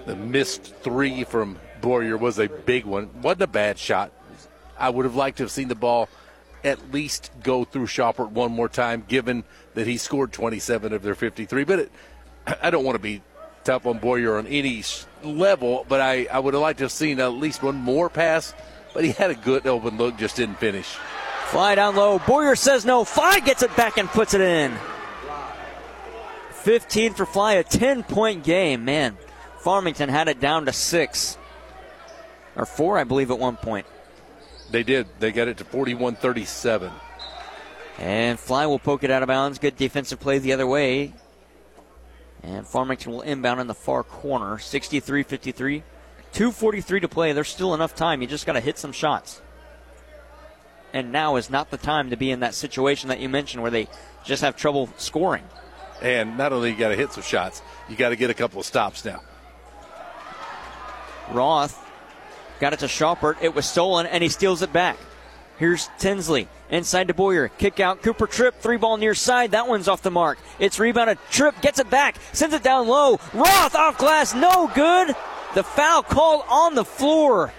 The 0.06 0.16
missed 0.16 0.74
three 0.82 1.24
from 1.26 1.60
Boyer 1.82 2.18
was 2.18 2.40
a 2.40 2.48
big 2.48 2.86
one. 2.86 3.10
Wasn't 3.22 3.42
a 3.42 3.48
bad 3.48 3.78
shot. 3.78 4.12
I 4.78 4.90
would 4.90 5.06
have 5.06 5.16
liked 5.16 5.38
to 5.38 5.44
have 5.44 5.52
seen 5.52 5.68
the 5.68 5.76
ball 5.76 6.10
at 6.64 6.92
least 6.92 7.32
go 7.44 7.64
through 7.64 7.88
Schaupert 7.88 8.32
one 8.32 8.52
more 8.52 8.70
time, 8.70 9.04
given 9.08 9.44
that 9.74 9.88
he 9.88 9.98
scored 9.98 10.34
27 10.34 10.94
of 10.94 11.02
their 11.02 11.16
53. 11.16 11.64
But 11.64 11.80
it, 11.80 11.92
I 12.62 12.70
don't 12.70 12.84
want 12.84 12.96
to 12.96 13.02
be 13.02 13.22
tough 13.64 13.86
on 13.86 14.00
Boyer 14.00 14.38
on 14.38 14.48
any 14.48 14.84
level, 15.24 15.86
but 15.88 16.02
I, 16.02 16.26
I 16.26 16.40
would 16.40 16.54
have 16.54 16.62
liked 16.62 16.80
to 16.80 16.86
have 16.86 16.92
seen 16.92 17.20
at 17.20 17.34
least 17.34 17.64
one 17.64 17.76
more 17.76 18.10
pass. 18.10 18.54
But 18.94 19.04
he 19.04 19.12
had 19.12 19.30
a 19.30 19.36
good 19.36 19.68
open 19.68 19.98
look, 19.98 20.18
just 20.18 20.38
didn't 20.38 20.58
finish. 20.58 20.88
Fly 21.48 21.76
down 21.76 21.96
low. 21.96 22.20
Boyer 22.20 22.56
says 22.56 22.86
no. 22.86 23.04
Fly 23.04 23.40
gets 23.40 23.64
it 23.64 23.76
back 23.76 23.98
and 23.98 24.10
puts 24.10 24.34
it 24.34 24.42
in. 24.42 24.76
15 26.52 27.14
for 27.14 27.26
Fly, 27.26 27.54
a 27.54 27.64
10 27.64 28.04
point 28.04 28.44
game. 28.44 28.84
Man, 28.84 29.18
Farmington 29.60 30.10
had 30.10 30.28
it 30.28 30.40
down 30.40 30.66
to 30.66 30.74
six 30.74 31.38
or 32.58 32.66
four, 32.66 32.98
I 32.98 33.06
believe, 33.06 33.32
at 33.32 33.40
one 33.40 33.56
point. 33.56 33.86
They 34.72 34.84
did. 34.84 35.08
They 35.20 35.32
got 35.32 35.48
it 35.48 35.58
to 35.58 35.64
41 35.64 36.16
37. 36.16 36.92
And 38.00 38.40
Fly 38.40 38.66
will 38.66 38.80
poke 38.80 39.04
it 39.04 39.12
out 39.12 39.24
of 39.24 39.28
bounds. 39.28 39.60
Good 39.60 39.78
defensive 39.78 40.20
play 40.20 40.40
the 40.40 40.54
other 40.54 40.68
way. 40.68 41.14
And 42.44 42.68
Farmington 42.68 43.12
will 43.12 43.22
inbound 43.22 43.62
in 43.62 43.68
the 43.68 43.74
far 43.74 44.04
corner. 44.04 44.60
63 44.60 45.24
53. 45.24 45.84
2.43 46.34 47.02
to 47.02 47.08
play. 47.08 47.32
There's 47.32 47.48
still 47.48 47.74
enough 47.74 47.96
time. 47.96 48.22
You 48.22 48.28
just 48.28 48.46
got 48.46 48.54
to 48.54 48.60
hit 48.60 48.78
some 48.78 48.92
shots. 48.92 49.42
And 50.94 51.12
now 51.12 51.36
is 51.36 51.50
not 51.50 51.72
the 51.72 51.78
time 51.78 52.10
to 52.10 52.18
be 52.18 52.32
in 52.32 52.42
that 52.42 52.54
situation 52.54 53.10
that 53.10 53.20
you 53.20 53.30
mentioned 53.30 53.62
where 53.62 53.72
they 53.72 53.88
just 54.24 54.42
have 54.42 54.56
trouble 54.56 54.90
scoring. 54.98 55.44
And 56.02 56.38
not 56.38 56.54
only 56.54 56.72
you 56.72 56.78
got 56.78 56.90
to 56.90 56.96
hit 56.96 57.12
some 57.12 57.24
shots, 57.24 57.62
you 57.90 57.96
got 57.96 58.10
to 58.10 58.16
get 58.16 58.30
a 58.30 58.34
couple 58.34 58.60
of 58.60 58.66
stops 58.66 59.04
now. 59.04 59.22
Roth 61.32 61.87
got 62.60 62.74
it 62.74 62.80
to 62.80 62.88
Schaupert. 62.88 63.38
It 63.42 63.56
was 63.56 63.66
stolen, 63.66 64.06
and 64.06 64.24
he 64.24 64.30
steals 64.30 64.62
it 64.62 64.74
back. 64.74 64.98
Here's 65.58 65.90
Tinsley 65.98 66.48
inside 66.70 67.08
to 67.08 67.14
Boyer. 67.14 67.48
Kick 67.48 67.80
out. 67.80 68.04
Cooper 68.04 68.28
Tripp. 68.28 68.60
Three 68.62 68.78
ball 68.78 68.98
near 68.98 69.16
side. 69.16 69.52
That 69.52 69.68
one's 69.68 69.88
off 69.88 70.04
the 70.04 70.12
mark. 70.12 70.38
It's 70.60 70.80
rebounded. 70.80 71.18
Tripp 71.32 71.62
gets 71.62 71.80
it 71.80 71.90
back. 71.90 72.18
Sends 72.32 72.54
it 72.54 72.62
down 72.62 72.88
low. 72.88 73.20
Roth 73.34 73.76
off 73.76 73.98
glass. 73.98 74.36
No 74.36 74.70
good. 74.74 75.16
The 75.56 75.64
foul 75.64 76.04
called 76.04 76.44
on 76.50 76.76
the 76.76 76.86
floor. 76.86 77.52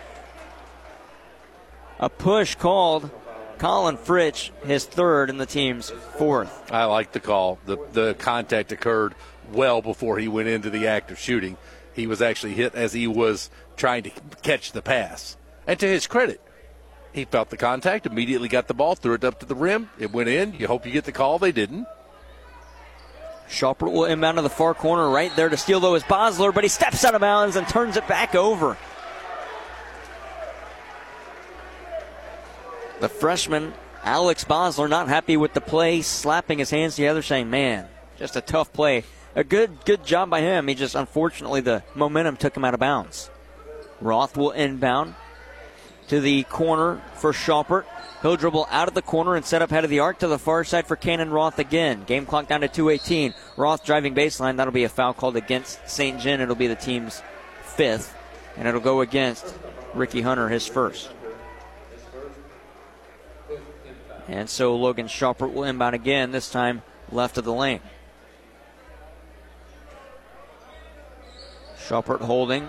A 1.98 2.08
push 2.08 2.54
called. 2.54 3.10
Colin 3.58 3.96
Fritsch, 3.96 4.50
his 4.64 4.84
third 4.84 5.30
and 5.30 5.40
the 5.40 5.46
team's 5.46 5.90
fourth. 6.16 6.72
I 6.72 6.84
like 6.84 7.10
the 7.10 7.18
call. 7.18 7.58
The, 7.66 7.76
the 7.92 8.14
contact 8.14 8.70
occurred 8.70 9.16
well 9.52 9.82
before 9.82 10.18
he 10.18 10.28
went 10.28 10.46
into 10.46 10.70
the 10.70 10.86
act 10.86 11.10
of 11.10 11.18
shooting. 11.18 11.56
He 11.92 12.06
was 12.06 12.22
actually 12.22 12.54
hit 12.54 12.76
as 12.76 12.92
he 12.92 13.08
was 13.08 13.50
trying 13.78 14.02
to 14.02 14.10
catch 14.42 14.72
the 14.72 14.82
pass. 14.82 15.36
And 15.66 15.78
to 15.80 15.86
his 15.86 16.06
credit, 16.06 16.40
he 17.12 17.24
felt 17.24 17.50
the 17.50 17.56
contact, 17.56 18.06
immediately 18.06 18.48
got 18.48 18.68
the 18.68 18.74
ball, 18.74 18.94
threw 18.94 19.14
it 19.14 19.24
up 19.24 19.40
to 19.40 19.46
the 19.46 19.54
rim. 19.54 19.90
It 19.98 20.12
went 20.12 20.28
in. 20.28 20.54
You 20.54 20.66
hope 20.66 20.84
you 20.84 20.92
get 20.92 21.04
the 21.04 21.12
call. 21.12 21.38
They 21.38 21.52
didn't. 21.52 21.86
Schaupert 23.48 23.90
will 23.90 24.04
inbound 24.04 24.36
to 24.36 24.42
the 24.42 24.50
far 24.50 24.74
corner. 24.74 25.08
Right 25.08 25.34
there 25.34 25.48
to 25.48 25.56
steal, 25.56 25.80
though, 25.80 25.94
is 25.94 26.02
Bosler, 26.02 26.52
but 26.52 26.64
he 26.64 26.68
steps 26.68 27.04
out 27.04 27.14
of 27.14 27.22
bounds 27.22 27.56
and 27.56 27.66
turns 27.66 27.96
it 27.96 28.06
back 28.06 28.34
over. 28.34 28.76
The 33.00 33.08
freshman, 33.08 33.72
Alex 34.02 34.44
Bosler, 34.44 34.88
not 34.88 35.08
happy 35.08 35.36
with 35.36 35.54
the 35.54 35.60
play, 35.60 36.02
slapping 36.02 36.58
his 36.58 36.70
hands 36.70 36.96
together, 36.96 37.22
saying, 37.22 37.48
Man, 37.48 37.88
just 38.18 38.36
a 38.36 38.40
tough 38.40 38.72
play. 38.72 39.04
A 39.34 39.44
good, 39.44 39.84
good 39.84 40.04
job 40.04 40.30
by 40.30 40.40
him. 40.40 40.68
He 40.68 40.74
just, 40.74 40.94
unfortunately, 40.94 41.60
the 41.60 41.84
momentum 41.94 42.36
took 42.36 42.56
him 42.56 42.64
out 42.64 42.74
of 42.74 42.80
bounds. 42.80 43.30
Roth 44.00 44.36
will 44.36 44.52
inbound 44.52 45.14
to 46.08 46.20
the 46.20 46.44
corner 46.44 47.00
for 47.14 47.32
Schaupert. 47.32 47.86
He'll 48.22 48.36
dribble 48.36 48.66
out 48.70 48.88
of 48.88 48.94
the 48.94 49.02
corner 49.02 49.36
and 49.36 49.44
set 49.44 49.62
up 49.62 49.70
head 49.70 49.84
of 49.84 49.90
the 49.90 50.00
arc 50.00 50.18
to 50.20 50.26
the 50.26 50.38
far 50.38 50.64
side 50.64 50.86
for 50.86 50.96
Cannon 50.96 51.30
Roth 51.30 51.58
again. 51.58 52.02
Game 52.04 52.26
clock 52.26 52.48
down 52.48 52.62
to 52.62 52.68
218. 52.68 53.32
Roth 53.56 53.84
driving 53.84 54.14
baseline. 54.14 54.56
That'll 54.56 54.72
be 54.72 54.84
a 54.84 54.88
foul 54.88 55.14
called 55.14 55.36
against 55.36 55.88
St. 55.88 56.18
Gen. 56.18 56.40
It'll 56.40 56.56
be 56.56 56.66
the 56.66 56.74
team's 56.74 57.22
fifth, 57.62 58.16
and 58.56 58.66
it'll 58.66 58.80
go 58.80 59.02
against 59.02 59.54
Ricky 59.94 60.22
Hunter, 60.22 60.48
his 60.48 60.66
first. 60.66 61.10
And 64.26 64.48
so 64.48 64.76
Logan 64.76 65.08
Schaupert 65.08 65.52
will 65.52 65.64
inbound 65.64 65.94
again, 65.94 66.32
this 66.32 66.50
time 66.50 66.82
left 67.10 67.38
of 67.38 67.44
the 67.44 67.52
lane. 67.52 67.80
Schaupert 71.86 72.20
holding. 72.20 72.68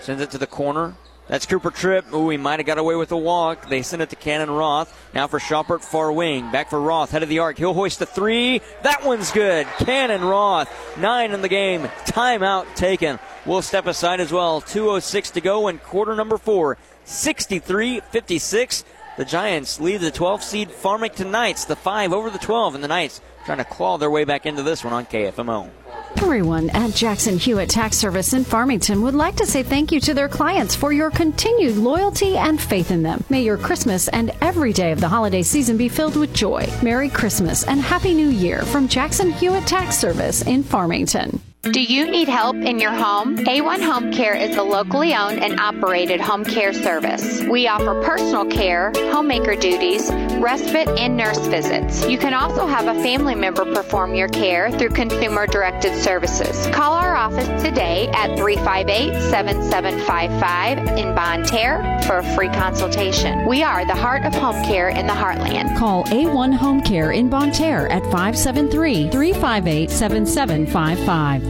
Sends 0.00 0.22
it 0.22 0.30
to 0.30 0.38
the 0.38 0.46
corner. 0.46 0.94
That's 1.30 1.46
Cooper 1.46 1.70
Tripp. 1.70 2.12
Ooh, 2.12 2.28
he 2.28 2.36
might 2.36 2.58
have 2.58 2.66
got 2.66 2.78
away 2.78 2.96
with 2.96 3.12
a 3.12 3.16
walk. 3.16 3.68
They 3.68 3.82
send 3.82 4.02
it 4.02 4.10
to 4.10 4.16
Cannon 4.16 4.50
Roth. 4.50 4.92
Now 5.14 5.28
for 5.28 5.38
Schaupert, 5.38 5.84
far 5.84 6.10
wing. 6.10 6.50
Back 6.50 6.70
for 6.70 6.80
Roth, 6.80 7.12
head 7.12 7.22
of 7.22 7.28
the 7.28 7.38
arc. 7.38 7.56
He'll 7.56 7.72
hoist 7.72 8.00
the 8.00 8.06
three. 8.06 8.60
That 8.82 9.04
one's 9.04 9.30
good. 9.30 9.68
Cannon 9.78 10.24
Roth, 10.24 10.68
nine 10.98 11.30
in 11.30 11.40
the 11.40 11.48
game. 11.48 11.82
Timeout 12.04 12.74
taken. 12.74 13.20
We'll 13.46 13.62
step 13.62 13.86
aside 13.86 14.18
as 14.18 14.32
well. 14.32 14.60
2.06 14.60 15.32
to 15.34 15.40
go 15.40 15.68
in 15.68 15.78
quarter 15.78 16.16
number 16.16 16.36
four. 16.36 16.78
63 17.04 18.00
56. 18.00 18.84
The 19.16 19.24
Giants 19.24 19.80
lead 19.80 20.00
the 20.00 20.10
12 20.10 20.42
seed 20.42 20.70
Farmington 20.72 21.30
Knights. 21.30 21.64
The 21.64 21.76
5 21.76 22.12
over 22.12 22.30
the 22.30 22.38
12, 22.38 22.74
and 22.74 22.82
the 22.82 22.88
Knights 22.88 23.20
trying 23.44 23.58
to 23.58 23.64
claw 23.64 23.98
their 23.98 24.10
way 24.10 24.24
back 24.24 24.46
into 24.46 24.62
this 24.64 24.82
one 24.82 24.92
on 24.92 25.06
KFMO. 25.06 25.70
Everyone 26.16 26.70
at 26.70 26.94
Jackson 26.94 27.38
Hewitt 27.38 27.70
Tax 27.70 27.96
Service 27.96 28.34
in 28.34 28.44
Farmington 28.44 29.02
would 29.02 29.14
like 29.14 29.36
to 29.36 29.46
say 29.46 29.62
thank 29.62 29.90
you 29.90 30.00
to 30.00 30.14
their 30.14 30.28
clients 30.28 30.74
for 30.74 30.92
your 30.92 31.10
continued 31.10 31.76
loyalty 31.76 32.36
and 32.36 32.60
faith 32.60 32.90
in 32.90 33.02
them. 33.02 33.24
May 33.28 33.42
your 33.42 33.56
Christmas 33.56 34.08
and 34.08 34.30
every 34.40 34.72
day 34.72 34.92
of 34.92 35.00
the 35.00 35.08
holiday 35.08 35.42
season 35.42 35.76
be 35.76 35.88
filled 35.88 36.16
with 36.16 36.32
joy. 36.32 36.68
Merry 36.82 37.08
Christmas 37.08 37.64
and 37.64 37.80
Happy 37.80 38.14
New 38.14 38.28
Year 38.28 38.62
from 38.62 38.88
Jackson 38.88 39.32
Hewitt 39.32 39.66
Tax 39.66 39.96
Service 39.96 40.42
in 40.42 40.62
Farmington. 40.62 41.40
Do 41.62 41.82
you 41.82 42.10
need 42.10 42.26
help 42.26 42.56
in 42.56 42.78
your 42.78 42.90
home? 42.90 43.36
A1 43.36 43.82
Home 43.82 44.10
Care 44.14 44.34
is 44.34 44.56
a 44.56 44.62
locally 44.62 45.14
owned 45.14 45.40
and 45.40 45.60
operated 45.60 46.18
home 46.18 46.42
care 46.42 46.72
service. 46.72 47.42
We 47.50 47.68
offer 47.68 48.00
personal 48.02 48.46
care, 48.46 48.92
homemaker 48.96 49.56
duties, 49.56 50.10
respite, 50.40 50.88
and 50.98 51.18
nurse 51.18 51.38
visits. 51.48 52.08
You 52.08 52.16
can 52.16 52.32
also 52.32 52.66
have 52.66 52.86
a 52.86 53.02
family 53.02 53.34
member 53.34 53.66
perform 53.74 54.14
your 54.14 54.28
care 54.28 54.70
through 54.70 54.88
consumer 54.88 55.46
directed 55.46 55.94
services. 56.02 56.66
Call 56.68 56.94
our 56.94 57.14
office 57.14 57.62
today 57.62 58.08
at 58.14 58.38
358 58.38 59.12
7755 59.30 60.78
in 60.98 61.14
Bonne 61.14 61.44
Terre 61.44 62.00
for 62.04 62.16
a 62.16 62.34
free 62.34 62.48
consultation. 62.48 63.46
We 63.46 63.62
are 63.62 63.84
the 63.84 63.94
heart 63.94 64.24
of 64.24 64.32
home 64.32 64.64
care 64.64 64.88
in 64.88 65.06
the 65.06 65.12
heartland. 65.12 65.76
Call 65.76 66.04
A1 66.04 66.54
Home 66.54 66.80
Care 66.80 67.12
in 67.12 67.28
Bonne 67.28 67.52
Terre 67.52 67.86
at 67.92 68.02
573 68.04 69.10
358 69.10 69.90
7755. 69.90 71.49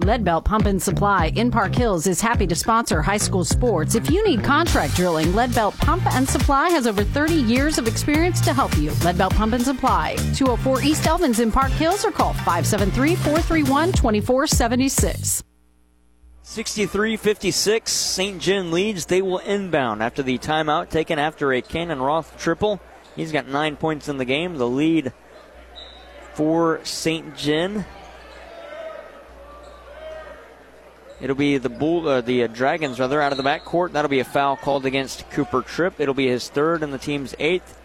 Leadbelt 0.00 0.44
Pump 0.44 0.66
and 0.66 0.82
Supply 0.82 1.30
in 1.36 1.52
Park 1.52 1.72
Hills 1.72 2.08
is 2.08 2.20
happy 2.20 2.48
to 2.48 2.54
sponsor 2.56 3.00
high 3.00 3.16
school 3.16 3.44
sports. 3.44 3.94
If 3.94 4.10
you 4.10 4.24
need 4.26 4.42
contract 4.42 4.96
drilling, 4.96 5.28
Leadbelt 5.28 5.78
Pump 5.78 6.04
and 6.14 6.28
Supply 6.28 6.68
has 6.70 6.88
over 6.88 7.04
30 7.04 7.34
years 7.34 7.78
of 7.78 7.86
experience 7.86 8.40
to 8.40 8.52
help 8.52 8.76
you. 8.76 8.90
Leadbelt 8.90 9.36
Pump 9.36 9.52
and 9.54 9.62
Supply, 9.62 10.16
204 10.34 10.82
East 10.82 11.04
Elvins 11.04 11.38
in 11.38 11.52
Park 11.52 11.70
Hills 11.70 12.04
or 12.04 12.10
call 12.10 12.32
573 12.32 13.14
431 13.14 13.92
2476. 13.92 15.44
63 16.42 17.16
56. 17.16 17.92
St. 17.92 18.42
Gen 18.42 18.72
leads. 18.72 19.06
They 19.06 19.22
will 19.22 19.38
inbound 19.38 20.02
after 20.02 20.24
the 20.24 20.38
timeout 20.38 20.90
taken 20.90 21.20
after 21.20 21.52
a 21.52 21.62
Cannon 21.62 22.02
Roth 22.02 22.36
triple. 22.36 22.80
He's 23.14 23.30
got 23.30 23.46
nine 23.46 23.76
points 23.76 24.08
in 24.08 24.16
the 24.16 24.24
game. 24.24 24.56
The 24.56 24.68
lead 24.68 25.12
for 26.34 26.80
St. 26.82 27.36
Gen 27.36 27.86
It'll 31.24 31.34
be 31.34 31.56
the 31.56 31.70
bull, 31.70 32.06
uh, 32.06 32.20
the 32.20 32.42
uh, 32.42 32.48
Dragons 32.48 33.00
rather 33.00 33.18
out 33.22 33.32
of 33.32 33.38
the 33.38 33.44
backcourt. 33.44 33.92
That'll 33.92 34.10
be 34.10 34.20
a 34.20 34.26
foul 34.26 34.56
called 34.56 34.84
against 34.84 35.30
Cooper 35.30 35.62
Tripp. 35.62 35.98
It'll 35.98 36.12
be 36.12 36.28
his 36.28 36.50
third 36.50 36.82
and 36.82 36.92
the 36.92 36.98
team's 36.98 37.34
eighth. 37.38 37.80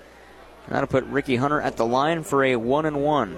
And 0.65 0.75
that'll 0.75 0.89
put 0.89 1.05
Ricky 1.05 1.37
Hunter 1.37 1.61
at 1.61 1.77
the 1.77 1.85
line 1.85 2.23
for 2.23 2.43
a 2.43 2.57
one 2.57 2.85
and 2.85 3.01
one. 3.01 3.37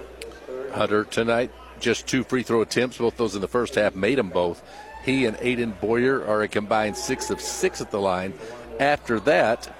Hunter 0.73 1.03
tonight 1.03 1.51
just 1.79 2.07
two 2.07 2.23
free 2.23 2.41
throw 2.41 2.63
attempts, 2.63 2.97
both 2.97 3.15
those 3.15 3.35
in 3.35 3.41
the 3.41 3.47
first 3.47 3.75
half, 3.75 3.93
made 3.93 4.17
them 4.17 4.29
both. 4.29 4.63
He 5.05 5.27
and 5.27 5.37
Aiden 5.37 5.79
Boyer 5.79 6.25
are 6.25 6.41
a 6.41 6.47
combined 6.47 6.97
six 6.97 7.29
of 7.29 7.39
six 7.39 7.79
at 7.79 7.91
the 7.91 8.01
line. 8.01 8.33
After 8.79 9.19
that, 9.19 9.71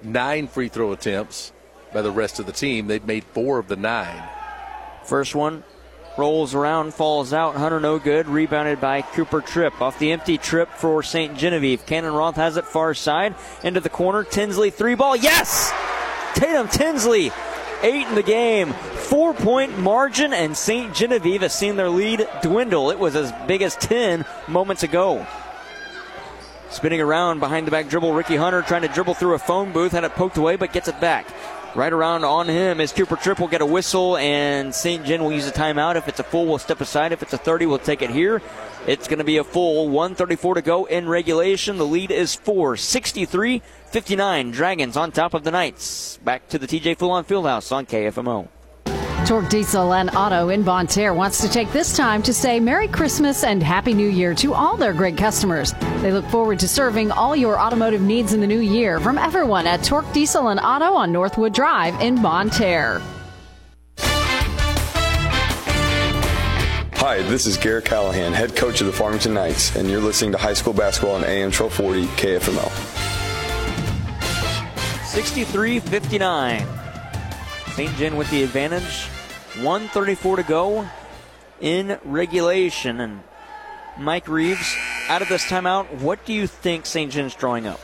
nine 0.00 0.46
free 0.46 0.68
throw 0.68 0.92
attempts 0.92 1.52
by 1.92 2.02
the 2.02 2.12
rest 2.12 2.38
of 2.38 2.46
the 2.46 2.52
team. 2.52 2.86
They've 2.86 3.04
made 3.04 3.24
four 3.24 3.58
of 3.58 3.66
the 3.66 3.74
nine. 3.74 4.22
First 5.02 5.34
one 5.34 5.64
rolls 6.16 6.54
around, 6.54 6.94
falls 6.94 7.32
out. 7.32 7.56
Hunter 7.56 7.80
no 7.80 7.98
good. 7.98 8.28
Rebounded 8.28 8.80
by 8.80 9.02
Cooper 9.02 9.40
Tripp. 9.40 9.80
Off 9.80 9.98
the 9.98 10.12
empty 10.12 10.38
trip 10.38 10.70
for 10.70 11.02
St. 11.02 11.36
Genevieve. 11.36 11.86
Cannon 11.86 12.14
Roth 12.14 12.36
has 12.36 12.56
it 12.56 12.64
far 12.64 12.94
side. 12.94 13.34
Into 13.62 13.80
the 13.80 13.88
corner. 13.88 14.24
Tinsley 14.24 14.70
three 14.70 14.94
ball. 14.94 15.16
Yes! 15.16 15.72
Tatum 16.34 16.68
Tinsley. 16.68 17.30
Eight 17.82 18.06
in 18.06 18.14
the 18.14 18.22
game. 18.22 18.72
Four 18.72 19.34
point 19.34 19.78
margin, 19.78 20.32
and 20.32 20.56
St. 20.56 20.94
Genevieve 20.94 21.42
has 21.42 21.54
seen 21.54 21.76
their 21.76 21.90
lead 21.90 22.26
dwindle. 22.42 22.90
It 22.90 22.98
was 22.98 23.14
as 23.14 23.32
big 23.46 23.60
as 23.60 23.76
10 23.76 24.24
moments 24.48 24.82
ago. 24.82 25.26
Spinning 26.70 27.00
around 27.00 27.38
behind 27.38 27.66
the 27.66 27.70
back 27.70 27.88
dribble, 27.88 28.14
Ricky 28.14 28.36
Hunter 28.36 28.62
trying 28.62 28.82
to 28.82 28.88
dribble 28.88 29.14
through 29.14 29.34
a 29.34 29.38
phone 29.38 29.72
booth, 29.72 29.92
had 29.92 30.02
it 30.02 30.12
poked 30.14 30.38
away, 30.38 30.56
but 30.56 30.72
gets 30.72 30.88
it 30.88 30.98
back. 31.00 31.26
Right 31.74 31.92
around 31.92 32.24
on 32.24 32.46
him 32.46 32.80
is 32.80 32.92
Cooper 32.92 33.16
Tripp 33.16 33.40
will 33.40 33.48
get 33.48 33.60
a 33.60 33.66
whistle, 33.66 34.16
and 34.16 34.72
St. 34.72 35.04
Gen 35.04 35.24
will 35.24 35.32
use 35.32 35.48
a 35.48 35.52
timeout. 35.52 35.96
If 35.96 36.06
it's 36.06 36.20
a 36.20 36.24
full, 36.24 36.46
we'll 36.46 36.58
step 36.58 36.80
aside. 36.80 37.10
If 37.10 37.20
it's 37.20 37.32
a 37.32 37.38
30, 37.38 37.66
we'll 37.66 37.78
take 37.78 38.00
it 38.00 38.10
here. 38.10 38.40
It's 38.86 39.08
going 39.08 39.18
to 39.18 39.24
be 39.24 39.38
a 39.38 39.44
full 39.44 39.88
134 39.88 40.54
to 40.54 40.62
go 40.62 40.84
in 40.84 41.08
regulation. 41.08 41.76
The 41.76 41.86
lead 41.86 42.12
is 42.12 42.36
4 42.36 42.76
63 42.76 43.60
59. 43.86 44.50
Dragons 44.52 44.96
on 44.96 45.10
top 45.10 45.34
of 45.34 45.42
the 45.42 45.50
Knights. 45.50 46.18
Back 46.18 46.48
to 46.50 46.60
the 46.60 46.68
TJ 46.68 46.96
Fulon 46.96 47.26
Fieldhouse 47.26 47.72
on 47.72 47.86
KFMO. 47.86 48.53
Torque 49.24 49.48
Diesel 49.48 49.94
and 49.94 50.14
Auto 50.14 50.50
in 50.50 50.62
Bonne 50.62 50.86
Terre 50.86 51.14
wants 51.14 51.40
to 51.40 51.48
take 51.48 51.72
this 51.72 51.96
time 51.96 52.22
to 52.24 52.34
say 52.34 52.60
Merry 52.60 52.86
Christmas 52.86 53.42
and 53.42 53.62
Happy 53.62 53.94
New 53.94 54.10
Year 54.10 54.34
to 54.34 54.52
all 54.52 54.76
their 54.76 54.92
great 54.92 55.16
customers. 55.16 55.72
They 56.02 56.12
look 56.12 56.26
forward 56.26 56.58
to 56.58 56.68
serving 56.68 57.10
all 57.10 57.34
your 57.34 57.58
automotive 57.58 58.02
needs 58.02 58.34
in 58.34 58.42
the 58.42 58.46
new 58.46 58.60
year 58.60 59.00
from 59.00 59.16
everyone 59.16 59.66
at 59.66 59.82
Torque 59.82 60.12
Diesel 60.12 60.48
and 60.48 60.60
Auto 60.60 60.92
on 60.92 61.10
Northwood 61.10 61.54
Drive 61.54 61.98
in 62.02 62.20
Bonne 62.20 62.50
Terre. 62.50 63.00
Hi, 66.96 67.22
this 67.22 67.46
is 67.46 67.56
Garrett 67.56 67.86
Callahan, 67.86 68.34
head 68.34 68.54
coach 68.54 68.82
of 68.82 68.86
the 68.86 68.92
Farmington 68.92 69.32
Knights, 69.32 69.74
and 69.74 69.88
you're 69.88 70.02
listening 70.02 70.32
to 70.32 70.38
high 70.38 70.52
school 70.52 70.74
basketball 70.74 71.14
on 71.14 71.24
AM 71.24 71.50
1240 71.50 72.04
KFMO. 72.20 72.70
63 75.06 75.80
59. 75.80 76.66
St. 77.74 77.90
Gen 77.96 78.16
with 78.16 78.30
the 78.30 78.42
advantage. 78.42 79.08
134 79.56 80.36
to 80.36 80.42
go 80.42 80.86
in 81.60 81.98
regulation. 82.04 83.00
And 83.00 83.22
Mike 83.98 84.28
Reeves, 84.28 84.76
out 85.08 85.22
of 85.22 85.28
this 85.28 85.44
timeout, 85.44 86.00
what 86.00 86.24
do 86.24 86.32
you 86.32 86.46
think 86.46 86.86
St. 86.86 87.12
Gen's 87.12 87.34
drawing 87.34 87.66
up? 87.66 87.80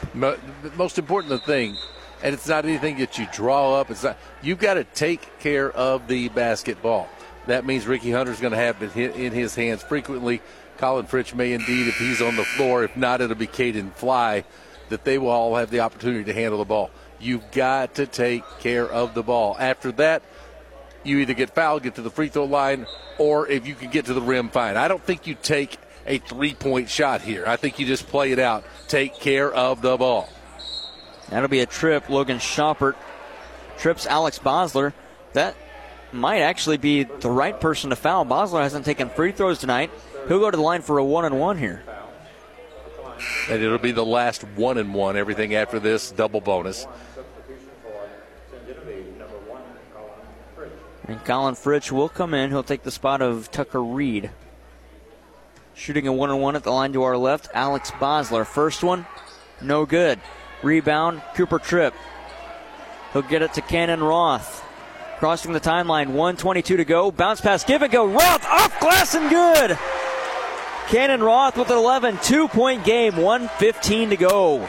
Most 0.76 0.98
important 0.98 1.42
thing, 1.44 1.76
and 2.22 2.34
it's 2.34 2.48
not 2.48 2.64
anything 2.64 2.98
that 2.98 3.18
you 3.18 3.26
draw 3.32 3.74
up. 3.74 3.90
It's 3.90 4.02
not. 4.02 4.18
You've 4.42 4.58
got 4.58 4.74
to 4.74 4.84
take 4.84 5.38
care 5.38 5.70
of 5.70 6.08
the 6.08 6.28
basketball. 6.28 7.08
That 7.46 7.64
means 7.64 7.86
Ricky 7.86 8.10
Hunter's 8.10 8.40
going 8.40 8.52
to 8.52 8.58
have 8.58 8.82
it 8.82 8.96
in 8.96 9.32
his 9.32 9.54
hands 9.54 9.82
frequently. 9.82 10.42
Colin 10.76 11.06
Fritch 11.06 11.34
may 11.34 11.52
indeed, 11.52 11.88
if 11.88 11.98
he's 11.98 12.20
on 12.20 12.36
the 12.36 12.44
floor. 12.44 12.84
If 12.84 12.96
not, 12.96 13.20
it'll 13.20 13.36
be 13.36 13.46
Caden 13.46 13.92
Fly. 13.92 14.44
That 14.88 15.04
they 15.04 15.18
will 15.18 15.28
all 15.28 15.54
have 15.54 15.70
the 15.70 15.80
opportunity 15.80 16.24
to 16.24 16.34
handle 16.34 16.58
the 16.58 16.64
ball. 16.64 16.90
You've 17.20 17.48
got 17.52 17.94
to 17.94 18.06
take 18.06 18.42
care 18.58 18.88
of 18.88 19.14
the 19.14 19.22
ball. 19.22 19.56
After 19.58 19.92
that, 19.92 20.22
you 21.04 21.18
either 21.18 21.34
get 21.34 21.50
fouled, 21.50 21.82
get 21.82 21.94
to 21.96 22.02
the 22.02 22.10
free 22.10 22.28
throw 22.28 22.44
line, 22.44 22.86
or 23.18 23.48
if 23.48 23.66
you 23.66 23.74
can 23.74 23.90
get 23.90 24.06
to 24.06 24.14
the 24.14 24.20
rim, 24.20 24.48
fine. 24.48 24.76
I 24.76 24.88
don't 24.88 25.02
think 25.02 25.26
you 25.26 25.34
take 25.34 25.78
a 26.06 26.18
three 26.18 26.54
point 26.54 26.88
shot 26.88 27.20
here. 27.20 27.44
I 27.46 27.56
think 27.56 27.78
you 27.78 27.86
just 27.86 28.06
play 28.08 28.32
it 28.32 28.38
out. 28.38 28.64
Take 28.88 29.14
care 29.14 29.52
of 29.52 29.82
the 29.82 29.96
ball. 29.96 30.28
That'll 31.28 31.48
be 31.48 31.60
a 31.60 31.66
trip. 31.66 32.08
Logan 32.08 32.38
Schaupert 32.38 32.96
trips 33.78 34.06
Alex 34.06 34.38
Bosler. 34.38 34.92
That 35.32 35.54
might 36.12 36.40
actually 36.40 36.76
be 36.76 37.04
the 37.04 37.30
right 37.30 37.58
person 37.58 37.90
to 37.90 37.96
foul. 37.96 38.26
Bosler 38.26 38.62
hasn't 38.62 38.84
taken 38.84 39.08
free 39.10 39.32
throws 39.32 39.58
tonight. 39.58 39.90
He'll 40.28 40.40
go 40.40 40.50
to 40.50 40.56
the 40.56 40.62
line 40.62 40.82
for 40.82 40.98
a 40.98 41.04
one 41.04 41.24
and 41.24 41.38
one 41.38 41.56
here. 41.56 41.82
And 43.48 43.62
it'll 43.62 43.78
be 43.78 43.92
the 43.92 44.04
last 44.04 44.42
one 44.56 44.78
and 44.78 44.94
one. 44.94 45.16
Everything 45.16 45.54
after 45.54 45.78
this, 45.78 46.10
double 46.10 46.40
bonus. 46.40 46.86
And 51.10 51.24
Colin 51.24 51.56
Fritch 51.56 51.90
will 51.90 52.08
come 52.08 52.34
in. 52.34 52.50
He'll 52.50 52.62
take 52.62 52.84
the 52.84 52.92
spot 52.92 53.20
of 53.20 53.50
Tucker 53.50 53.82
Reed. 53.82 54.30
Shooting 55.74 56.06
a 56.06 56.12
one 56.12 56.30
and 56.30 56.40
one 56.40 56.54
at 56.54 56.62
the 56.62 56.70
line 56.70 56.92
to 56.92 57.02
our 57.02 57.16
left, 57.16 57.48
Alex 57.52 57.90
Bosler. 57.90 58.46
First 58.46 58.84
one, 58.84 59.04
no 59.60 59.84
good. 59.84 60.20
Rebound, 60.62 61.20
Cooper 61.34 61.58
Tripp. 61.58 61.94
He'll 63.12 63.22
get 63.22 63.42
it 63.42 63.52
to 63.54 63.60
Cannon 63.60 64.04
Roth. 64.04 64.64
Crossing 65.18 65.52
the 65.52 65.58
timeline, 65.58 66.10
122 66.10 66.76
to 66.76 66.84
go. 66.84 67.10
Bounce 67.10 67.40
pass, 67.40 67.64
give 67.64 67.82
and 67.82 67.90
go. 67.90 68.06
Roth 68.06 68.46
off 68.46 68.78
glass 68.78 69.16
and 69.16 69.28
good. 69.28 69.76
Cannon 70.90 71.24
Roth 71.24 71.56
with 71.56 71.70
an 71.70 71.76
11, 71.76 72.18
two 72.22 72.46
point 72.46 72.84
game, 72.84 73.16
115 73.16 74.10
to 74.10 74.16
go. 74.16 74.68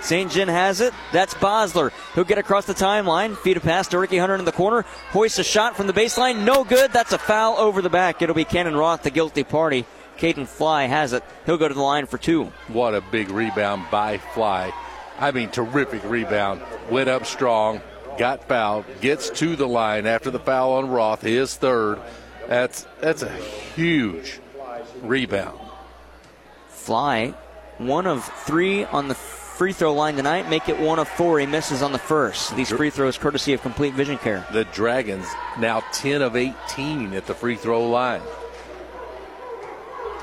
St. 0.00 0.30
Gen 0.30 0.48
has 0.48 0.80
it. 0.80 0.94
That's 1.12 1.34
Bosler. 1.34 1.90
He'll 2.14 2.24
get 2.24 2.38
across 2.38 2.66
the 2.66 2.74
timeline. 2.74 3.36
Feed 3.36 3.56
a 3.56 3.60
pass 3.60 3.88
to 3.88 3.98
Ricky 3.98 4.18
Hunter 4.18 4.36
in 4.36 4.44
the 4.44 4.52
corner. 4.52 4.82
Hoists 5.10 5.38
a 5.38 5.44
shot 5.44 5.76
from 5.76 5.86
the 5.86 5.92
baseline. 5.92 6.44
No 6.44 6.64
good. 6.64 6.92
That's 6.92 7.12
a 7.12 7.18
foul 7.18 7.56
over 7.58 7.82
the 7.82 7.90
back. 7.90 8.22
It'll 8.22 8.34
be 8.34 8.44
Cannon 8.44 8.76
Roth, 8.76 9.02
the 9.02 9.10
guilty 9.10 9.44
party. 9.44 9.84
Caden 10.18 10.46
Fly 10.46 10.84
has 10.86 11.12
it. 11.12 11.22
He'll 11.46 11.58
go 11.58 11.68
to 11.68 11.74
the 11.74 11.80
line 11.80 12.06
for 12.06 12.18
two. 12.18 12.52
What 12.68 12.94
a 12.94 13.00
big 13.00 13.30
rebound 13.30 13.86
by 13.90 14.18
Fly. 14.18 14.72
I 15.18 15.30
mean, 15.32 15.50
terrific 15.50 16.02
rebound. 16.04 16.60
Went 16.90 17.08
up 17.08 17.26
strong, 17.26 17.80
got 18.18 18.46
fouled, 18.48 18.84
gets 19.00 19.30
to 19.30 19.56
the 19.56 19.66
line 19.66 20.06
after 20.06 20.30
the 20.30 20.38
foul 20.38 20.74
on 20.74 20.88
Roth, 20.90 21.22
his 21.22 21.56
third. 21.56 22.00
That's 22.46 22.86
that's 23.00 23.22
a 23.22 23.32
huge 23.32 24.40
rebound. 25.02 25.58
Fly, 26.68 27.34
one 27.78 28.06
of 28.06 28.24
three 28.24 28.84
on 28.84 29.08
the 29.08 29.14
free 29.58 29.72
throw 29.72 29.92
line 29.92 30.14
tonight, 30.14 30.48
make 30.48 30.68
it 30.68 30.78
one 30.78 31.00
of 31.00 31.08
four. 31.08 31.40
He 31.40 31.46
misses 31.46 31.82
on 31.82 31.90
the 31.90 31.98
first. 31.98 32.54
These 32.54 32.70
free 32.70 32.90
throws 32.90 33.18
courtesy 33.18 33.54
of 33.54 33.60
Complete 33.60 33.92
Vision 33.92 34.16
Care. 34.16 34.46
The 34.52 34.64
Dragons 34.66 35.26
now 35.58 35.80
10 35.92 36.22
of 36.22 36.36
18 36.36 37.12
at 37.12 37.26
the 37.26 37.34
free 37.34 37.56
throw 37.56 37.88
line. 37.90 38.22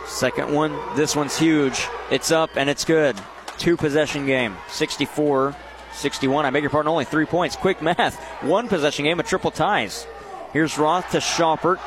Second 0.07 0.53
one, 0.53 0.73
this 0.95 1.17
one's 1.17 1.37
huge. 1.37 1.85
It's 2.09 2.31
up 2.31 2.51
and 2.55 2.69
it's 2.69 2.85
good. 2.85 3.17
Two 3.57 3.75
possession 3.75 4.25
game, 4.25 4.55
64 4.69 5.53
61. 5.91 6.45
I 6.45 6.49
beg 6.49 6.63
your 6.63 6.69
pardon, 6.69 6.89
only 6.89 7.03
three 7.03 7.25
points. 7.25 7.57
Quick 7.57 7.81
math. 7.81 8.15
One 8.41 8.69
possession 8.69 9.03
game, 9.03 9.19
a 9.19 9.23
triple 9.23 9.51
ties. 9.51 10.07
Here's 10.53 10.77
Roth 10.77 11.11
to 11.11 11.19
Schaupert. 11.19 11.79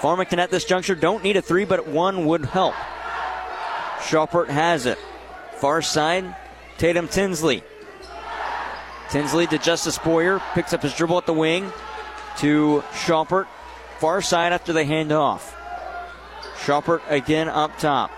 Farmington 0.00 0.38
at 0.38 0.52
this 0.52 0.64
juncture 0.64 0.94
don't 0.94 1.24
need 1.24 1.36
a 1.36 1.42
three, 1.42 1.64
but 1.64 1.88
one 1.88 2.26
would 2.26 2.44
help. 2.44 2.74
Schaupert 4.04 4.50
has 4.50 4.86
it. 4.86 4.98
Far 5.56 5.82
side, 5.82 6.36
Tatum 6.82 7.06
Tinsley. 7.06 7.62
Tinsley 9.08 9.46
to 9.46 9.58
Justice 9.58 9.98
Boyer. 9.98 10.42
Picks 10.52 10.72
up 10.72 10.82
his 10.82 10.92
dribble 10.92 11.16
at 11.16 11.26
the 11.26 11.32
wing 11.32 11.70
to 12.38 12.82
Schaupert. 12.92 13.46
Far 14.00 14.20
side 14.20 14.52
after 14.52 14.72
they 14.72 14.84
hand 14.84 15.12
off. 15.12 15.56
Schaupert 16.64 17.02
again 17.08 17.48
up 17.48 17.78
top. 17.78 18.10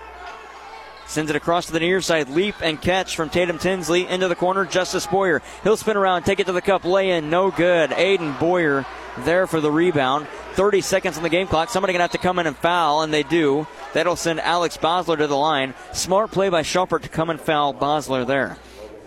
Sends 1.05 1.29
it 1.29 1.35
across 1.35 1.67
to 1.67 1.73
the 1.73 1.79
near 1.79 2.01
side. 2.01 2.27
Leap 2.29 2.55
and 2.59 2.81
catch 2.81 3.15
from 3.15 3.29
Tatum 3.29 3.59
Tinsley 3.59 4.07
into 4.07 4.27
the 4.27 4.35
corner. 4.35 4.65
Justice 4.65 5.05
Boyer. 5.05 5.43
He'll 5.61 5.77
spin 5.77 5.95
around, 5.95 6.23
take 6.23 6.39
it 6.39 6.47
to 6.47 6.51
the 6.51 6.59
cup, 6.59 6.85
lay 6.85 7.11
in. 7.11 7.29
No 7.29 7.51
good. 7.51 7.91
Aiden 7.91 8.39
Boyer 8.39 8.83
there 9.19 9.47
for 9.47 9.61
the 9.61 9.71
rebound. 9.71 10.27
30 10.53 10.81
seconds 10.81 11.17
on 11.17 11.23
the 11.23 11.29
game 11.29 11.47
clock. 11.47 11.69
Somebody 11.69 11.93
going 11.93 11.99
to 11.99 12.03
have 12.03 12.11
to 12.11 12.17
come 12.17 12.39
in 12.39 12.47
and 12.47 12.55
foul, 12.55 13.01
and 13.01 13.13
they 13.13 13.23
do. 13.23 13.67
That'll 13.93 14.15
send 14.15 14.39
Alex 14.39 14.77
Bosler 14.77 15.17
to 15.17 15.27
the 15.27 15.35
line. 15.35 15.73
Smart 15.93 16.31
play 16.31 16.49
by 16.49 16.61
Schaupert 16.61 17.03
to 17.03 17.09
come 17.09 17.29
and 17.29 17.39
foul 17.39 17.73
Bosler 17.73 18.25
there. 18.25 18.57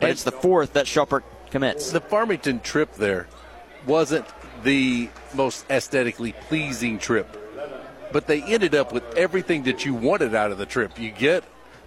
And 0.00 0.10
it's 0.10 0.24
the 0.24 0.32
fourth 0.32 0.74
that 0.74 0.86
Schaupert 0.86 1.24
commits. 1.50 1.90
The 1.90 2.00
Farmington 2.00 2.60
trip 2.60 2.94
there 2.94 3.28
wasn't 3.86 4.26
the 4.62 5.08
most 5.34 5.64
aesthetically 5.70 6.32
pleasing 6.32 6.98
trip, 6.98 7.36
but 8.12 8.26
they 8.26 8.42
ended 8.42 8.74
up 8.74 8.92
with 8.92 9.04
everything 9.14 9.64
that 9.64 9.84
you 9.84 9.94
wanted 9.94 10.34
out 10.34 10.50
of 10.50 10.58
the 10.58 10.66
trip. 10.66 10.98
You 10.98 11.10
get 11.10 11.44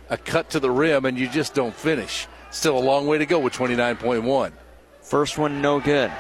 a 0.10 0.18
cut 0.18 0.50
to 0.52 0.60
the 0.60 0.72
rim 0.72 1.06
and 1.06 1.18
you 1.18 1.28
just 1.28 1.54
don't 1.54 1.74
finish. 1.74 2.28
Still 2.52 2.78
a 2.78 2.80
long 2.80 3.08
way 3.08 3.18
to 3.18 3.26
go 3.26 3.40
with 3.40 3.54
29.1. 3.54 4.52
First 5.02 5.38
one, 5.38 5.62
no 5.62 5.80
good. 5.80 6.12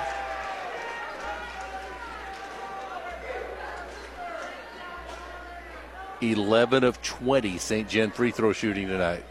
Eleven 6.21 6.83
of 6.83 7.01
twenty 7.01 7.57
St. 7.57 7.87
Gen 7.89 8.11
free 8.11 8.31
throw 8.31 8.53
shooting 8.53 8.87
tonight. 8.87 9.23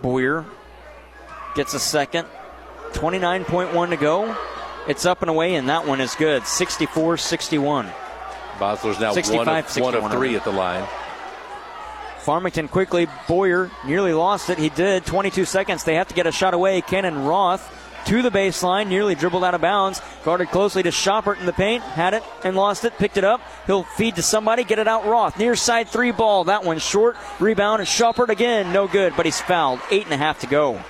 Boyer 0.00 0.44
gets 1.54 1.74
a 1.74 1.78
second. 1.78 2.26
29.1 2.92 3.90
to 3.90 3.96
go. 3.96 4.36
It's 4.86 5.06
up 5.06 5.22
and 5.22 5.30
away, 5.30 5.54
and 5.54 5.68
that 5.68 5.86
one 5.86 6.00
is 6.00 6.14
good. 6.14 6.46
64 6.46 7.16
61. 7.16 7.88
Bosler's 8.58 9.00
now 9.00 9.12
65, 9.12 9.76
one, 9.80 9.94
of, 9.94 10.02
one 10.02 10.12
of 10.12 10.18
three 10.18 10.36
at 10.36 10.44
the 10.44 10.52
line. 10.52 10.86
Farmington 12.18 12.68
quickly. 12.68 13.08
Boyer 13.26 13.70
nearly 13.84 14.12
lost 14.12 14.50
it. 14.50 14.58
He 14.58 14.68
did. 14.68 15.04
22 15.06 15.44
seconds. 15.44 15.84
They 15.84 15.94
have 15.94 16.08
to 16.08 16.14
get 16.14 16.26
a 16.26 16.32
shot 16.32 16.54
away. 16.54 16.80
Cannon 16.80 17.24
Roth 17.24 17.60
to 18.06 18.22
the 18.22 18.30
baseline, 18.30 18.88
nearly 18.88 19.14
dribbled 19.14 19.44
out 19.44 19.54
of 19.54 19.60
bounds. 19.60 20.00
Guarded 20.24 20.48
closely 20.48 20.82
to 20.82 20.90
Schaupert 20.90 21.38
in 21.38 21.46
the 21.46 21.52
paint. 21.52 21.82
Had 21.82 22.14
it 22.14 22.22
and 22.44 22.56
lost 22.56 22.84
it. 22.84 22.96
Picked 22.98 23.16
it 23.16 23.24
up. 23.24 23.40
He'll 23.66 23.84
feed 23.84 24.16
to 24.16 24.22
somebody. 24.22 24.64
Get 24.64 24.78
it 24.78 24.88
out. 24.88 25.06
Roth. 25.06 25.38
Near 25.38 25.56
side 25.56 25.88
three 25.88 26.12
ball. 26.12 26.44
That 26.44 26.64
one 26.64 26.78
short. 26.78 27.16
Rebound. 27.40 27.80
And 27.80 27.88
Schaupert 27.88 28.30
again. 28.30 28.72
No 28.72 28.88
good, 28.88 29.14
but 29.16 29.26
he's 29.26 29.40
fouled. 29.40 29.80
Eight 29.90 30.04
and 30.04 30.12
a 30.12 30.16
half 30.16 30.40
to 30.40 30.46
go. 30.46 30.80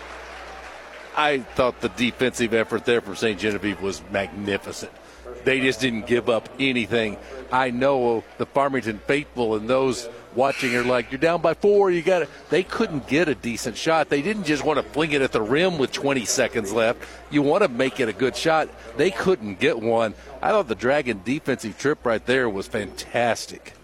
I 1.17 1.41
thought 1.41 1.81
the 1.81 1.91
defensive 1.91 2.55
effort 2.55 2.85
there 2.85 3.01
from 3.01 3.17
St. 3.17 3.39
Genevieve 3.39 3.83
was 3.83 4.03
magnificent. 4.11 4.93
They 5.45 5.61
just 5.61 5.81
didn't 5.81 6.07
give 6.07 6.29
up 6.29 6.49
anything. 6.59 7.17
I 7.51 7.71
know 7.71 8.25
the 8.39 8.47
Farmington 8.47 8.99
faithful 9.07 9.57
and 9.57 9.69
those 9.69 10.09
watching 10.35 10.75
are 10.75 10.85
like, 10.85 11.11
you're 11.11 11.19
down 11.19 11.43
by 11.43 11.55
four, 11.55 11.91
you 11.91 12.03
got 12.03 12.23
it. 12.23 12.31
They 12.51 12.63
couldn't 12.63 13.07
get 13.07 13.29
a 13.29 13.35
decent 13.35 13.77
shot. 13.77 14.09
They 14.09 14.23
didn't 14.23 14.45
just 14.45 14.65
want 14.65 14.79
to 14.79 14.83
fling 14.83 15.13
it 15.13 15.23
at 15.23 15.33
the 15.33 15.43
rim 15.43 15.79
with 15.79 15.93
20 15.93 16.25
seconds 16.25 16.73
left. 16.73 17.03
You 17.31 17.43
want 17.43 17.63
to 17.63 17.69
make 17.69 18.01
it 18.01 18.09
a 18.09 18.13
good 18.13 18.37
shot. 18.37 18.69
They 18.97 19.11
couldn't 19.11 19.61
get 19.61 19.81
one. 19.81 20.15
I 20.41 20.51
thought 20.51 20.69
the 20.69 20.75
Dragon 20.75 21.21
defensive 21.25 21.79
trip 21.79 22.05
right 22.05 22.25
there 22.25 22.49
was 22.49 22.67
fantastic. 22.67 23.75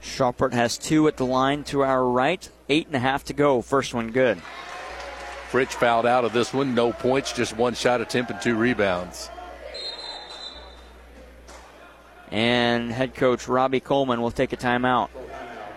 Schaupert 0.00 0.54
has 0.54 0.78
two 0.78 1.08
at 1.08 1.16
the 1.16 1.26
line 1.26 1.64
to 1.64 1.82
our 1.82 2.04
right. 2.04 2.48
Eight 2.68 2.86
and 2.86 2.96
a 2.96 3.00
half 3.00 3.24
to 3.24 3.32
go. 3.32 3.62
First 3.62 3.94
one 3.94 4.12
good. 4.12 4.40
Fritch 5.50 5.72
fouled 5.72 6.06
out 6.06 6.24
of 6.24 6.32
this 6.32 6.52
one. 6.52 6.74
No 6.74 6.92
points, 6.92 7.32
just 7.32 7.56
one 7.56 7.74
shot 7.74 8.00
attempt 8.00 8.30
and 8.30 8.40
two 8.40 8.54
rebounds. 8.54 9.30
And 12.30 12.92
head 12.92 13.14
coach 13.14 13.48
Robbie 13.48 13.80
Coleman 13.80 14.20
will 14.20 14.30
take 14.30 14.52
a 14.52 14.56
timeout. 14.56 15.08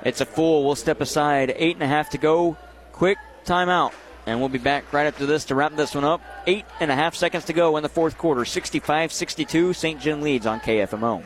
It's 0.04 0.22
a 0.22 0.26
full. 0.26 0.66
We'll 0.66 0.76
step 0.76 1.02
aside. 1.02 1.54
Eight 1.56 1.76
and 1.76 1.84
a 1.84 1.88
half 1.88 2.10
to 2.12 2.18
go. 2.18 2.58
Quick 2.92 3.18
timeout. 3.46 3.94
And 4.26 4.40
we'll 4.40 4.50
be 4.50 4.60
back 4.60 4.92
right 4.94 5.08
after 5.08 5.26
this 5.26 5.46
to 5.46 5.56
wrap 5.56 5.76
this 5.76 5.96
one 5.96 6.04
up. 6.04 6.22
Eight 6.46 6.66
and 6.80 6.92
a 6.92 6.96
half 6.96 7.16
seconds 7.16 7.46
to 7.46 7.54
go 7.54 7.78
in 7.78 7.84
the 7.84 7.90
fourth 7.90 8.18
quarter. 8.18 8.46
65 8.46 9.12
62. 9.12 9.74
St. 9.74 10.00
Gen 10.00 10.22
leads 10.22 10.46
on 10.46 10.60
KFMO. 10.60 11.24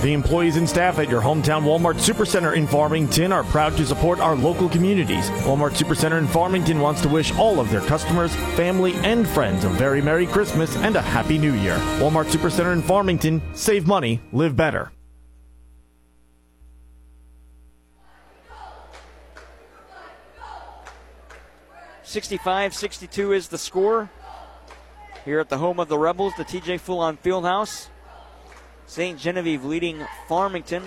The 0.00 0.12
employees 0.12 0.56
and 0.56 0.68
staff 0.68 1.00
at 1.00 1.08
your 1.08 1.20
hometown 1.20 1.64
Walmart 1.64 1.96
Supercenter 1.96 2.54
in 2.54 2.68
Farmington 2.68 3.32
are 3.32 3.42
proud 3.42 3.76
to 3.78 3.84
support 3.84 4.20
our 4.20 4.36
local 4.36 4.68
communities. 4.68 5.28
Walmart 5.42 5.72
Supercenter 5.72 6.18
in 6.18 6.28
Farmington 6.28 6.78
wants 6.78 7.00
to 7.00 7.08
wish 7.08 7.34
all 7.34 7.58
of 7.58 7.68
their 7.68 7.80
customers, 7.80 8.32
family, 8.54 8.94
and 8.98 9.28
friends 9.28 9.64
a 9.64 9.68
very 9.70 10.00
Merry 10.00 10.28
Christmas 10.28 10.76
and 10.76 10.94
a 10.94 11.02
Happy 11.02 11.36
New 11.36 11.52
Year. 11.52 11.76
Walmart 11.98 12.26
Supercenter 12.26 12.72
in 12.72 12.80
Farmington, 12.80 13.42
save 13.54 13.88
money, 13.88 14.20
live 14.30 14.54
better. 14.54 14.92
Sixty-five, 22.04 22.72
sixty-two 22.72 23.32
is 23.32 23.48
the 23.48 23.58
score. 23.58 24.08
Here 25.24 25.40
at 25.40 25.48
the 25.48 25.58
home 25.58 25.80
of 25.80 25.88
the 25.88 25.98
Rebels, 25.98 26.34
the 26.36 26.44
TJ 26.44 26.80
Fulon 26.80 27.18
Fieldhouse. 27.18 27.88
St. 28.88 29.18
Genevieve 29.18 29.66
leading 29.66 30.04
Farmington. 30.28 30.82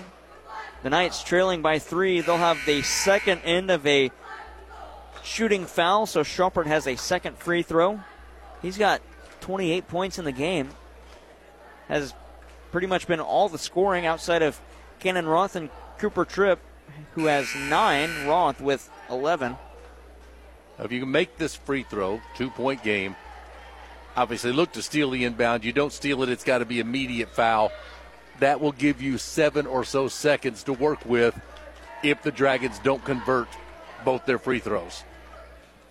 The 0.82 0.90
Knights 0.90 1.22
trailing 1.22 1.62
by 1.62 1.78
three. 1.78 2.20
They'll 2.20 2.36
have 2.36 2.58
the 2.66 2.82
second 2.82 3.42
end 3.44 3.70
of 3.70 3.86
a 3.86 4.10
shooting 5.22 5.64
foul, 5.66 6.06
so 6.06 6.24
Schaupert 6.24 6.66
has 6.66 6.88
a 6.88 6.96
second 6.96 7.38
free 7.38 7.62
throw. 7.62 8.00
He's 8.60 8.76
got 8.76 9.00
28 9.40 9.86
points 9.86 10.18
in 10.18 10.24
the 10.24 10.32
game. 10.32 10.70
Has 11.86 12.12
pretty 12.72 12.88
much 12.88 13.06
been 13.06 13.20
all 13.20 13.48
the 13.48 13.58
scoring 13.58 14.04
outside 14.04 14.42
of 14.42 14.60
Cannon 14.98 15.26
Roth 15.26 15.54
and 15.54 15.70
Cooper 15.98 16.24
Tripp, 16.24 16.58
who 17.12 17.26
has 17.26 17.54
nine. 17.54 18.26
Roth 18.26 18.60
with 18.60 18.90
11. 19.10 19.56
If 20.80 20.90
you 20.90 20.98
can 20.98 21.12
make 21.12 21.38
this 21.38 21.54
free 21.54 21.84
throw, 21.84 22.20
two 22.36 22.50
point 22.50 22.82
game, 22.82 23.14
obviously 24.16 24.52
look 24.52 24.72
to 24.72 24.82
steal 24.82 25.10
the 25.10 25.24
inbound. 25.24 25.64
You 25.64 25.72
don't 25.72 25.92
steal 25.92 26.22
it, 26.22 26.28
it's 26.28 26.44
got 26.44 26.58
to 26.58 26.64
be 26.64 26.80
immediate 26.80 27.30
foul 27.30 27.72
that 28.42 28.60
will 28.60 28.72
give 28.72 29.00
you 29.00 29.18
seven 29.18 29.66
or 29.66 29.84
so 29.84 30.08
seconds 30.08 30.64
to 30.64 30.72
work 30.72 31.04
with 31.04 31.38
if 32.02 32.22
the 32.22 32.32
Dragons 32.32 32.78
don't 32.80 33.04
convert 33.04 33.48
both 34.04 34.26
their 34.26 34.38
free 34.38 34.58
throws. 34.58 35.04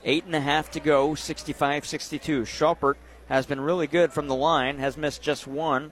Eight 0.03 0.25
and 0.25 0.35
a 0.35 0.41
half 0.41 0.71
to 0.71 0.79
go, 0.79 1.15
65 1.15 1.85
62. 1.85 2.45
Schaupert 2.45 2.97
has 3.29 3.45
been 3.45 3.61
really 3.61 3.87
good 3.87 4.11
from 4.11 4.27
the 4.27 4.35
line, 4.35 4.79
has 4.79 4.97
missed 4.97 5.21
just 5.21 5.47
one. 5.47 5.91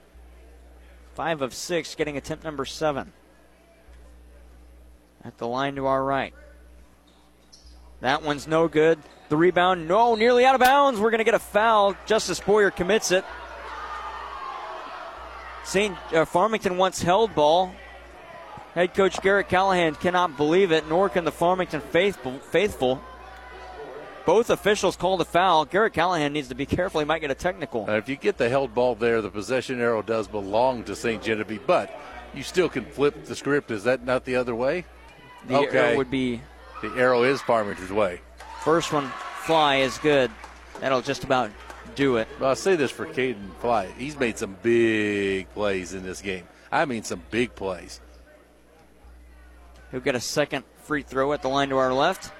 Five 1.13 1.41
of 1.41 1.53
six, 1.53 1.95
getting 1.95 2.17
attempt 2.17 2.43
number 2.43 2.65
seven. 2.65 3.13
At 5.23 5.37
the 5.37 5.47
line 5.47 5.75
to 5.75 5.85
our 5.85 6.03
right. 6.03 6.33
That 8.01 8.23
one's 8.23 8.47
no 8.47 8.67
good. 8.67 8.99
The 9.29 9.37
rebound, 9.37 9.87
no, 9.87 10.15
nearly 10.15 10.43
out 10.43 10.55
of 10.55 10.61
bounds. 10.61 10.99
We're 10.99 11.11
going 11.11 11.19
to 11.19 11.23
get 11.23 11.35
a 11.35 11.39
foul. 11.39 11.95
Justice 12.05 12.39
Boyer 12.39 12.71
commits 12.71 13.11
it. 13.11 13.23
St. 15.63 15.95
Uh, 16.11 16.25
Farmington 16.25 16.77
once 16.77 17.01
held 17.01 17.35
ball. 17.35 17.71
Head 18.73 18.95
coach 18.95 19.21
Garrett 19.21 19.49
Callahan 19.49 19.93
cannot 19.95 20.35
believe 20.35 20.71
it, 20.71 20.87
nor 20.89 21.09
can 21.09 21.25
the 21.25 21.31
Farmington 21.31 21.79
faithful. 21.79 22.39
faithful. 22.39 23.01
Both 24.25 24.49
officials 24.49 24.95
called 24.95 25.21
a 25.21 25.25
foul. 25.25 25.65
Garrett 25.65 25.93
Callahan 25.93 26.33
needs 26.33 26.49
to 26.49 26.55
be 26.55 26.65
careful. 26.77 26.99
He 26.99 27.05
might 27.05 27.19
get 27.19 27.29
a 27.29 27.35
technical. 27.35 27.87
Uh, 27.87 27.97
if 27.97 28.09
you 28.09 28.15
get 28.15 28.37
the 28.37 28.49
held 28.49 28.73
ball 28.73 28.95
there, 28.95 29.21
the 29.21 29.29
possession 29.29 29.79
arrow 29.79 30.01
does 30.01 30.27
belong 30.27 30.83
to 30.85 30.95
St. 30.95 31.21
Genevieve, 31.21 31.65
but 31.67 31.99
you 32.33 32.41
still 32.41 32.69
can 32.69 32.85
flip 32.85 33.25
the 33.25 33.35
script. 33.35 33.69
Is 33.69 33.83
that 33.83 34.03
not 34.03 34.25
the 34.25 34.35
other 34.35 34.55
way? 34.55 34.85
The 35.47 35.55
okay. 35.57 35.77
arrow 35.77 35.97
would 35.97 36.11
be. 36.11 36.41
The 36.81 36.89
arrow 36.95 37.23
is 37.23 37.41
Farmington's 37.41 37.91
way. 37.91 38.21
First 38.63 38.91
one, 38.93 39.07
fly 39.43 39.77
is 39.77 39.97
good. 39.99 40.31
That'll 40.79 41.01
just 41.01 41.23
about 41.23 41.51
do 41.95 42.17
it. 42.17 42.27
Well, 42.39 42.49
I'll 42.49 42.55
say 42.55 42.75
this 42.75 42.91
for 42.91 43.05
Caden 43.05 43.53
Fly. 43.59 43.87
He's 43.97 44.17
made 44.17 44.37
some 44.37 44.57
big 44.61 45.49
plays 45.53 45.93
in 45.93 46.03
this 46.03 46.21
game. 46.21 46.47
I 46.71 46.85
mean, 46.85 47.03
some 47.03 47.21
big 47.31 47.55
plays. 47.55 47.99
He'll 49.91 49.99
get 49.99 50.15
a 50.15 50.19
second 50.19 50.65
free 50.83 51.01
throw 51.01 51.33
at 51.33 51.41
the 51.41 51.49
line 51.49 51.69
to 51.69 51.77
our 51.77 51.93
left. 51.93 52.31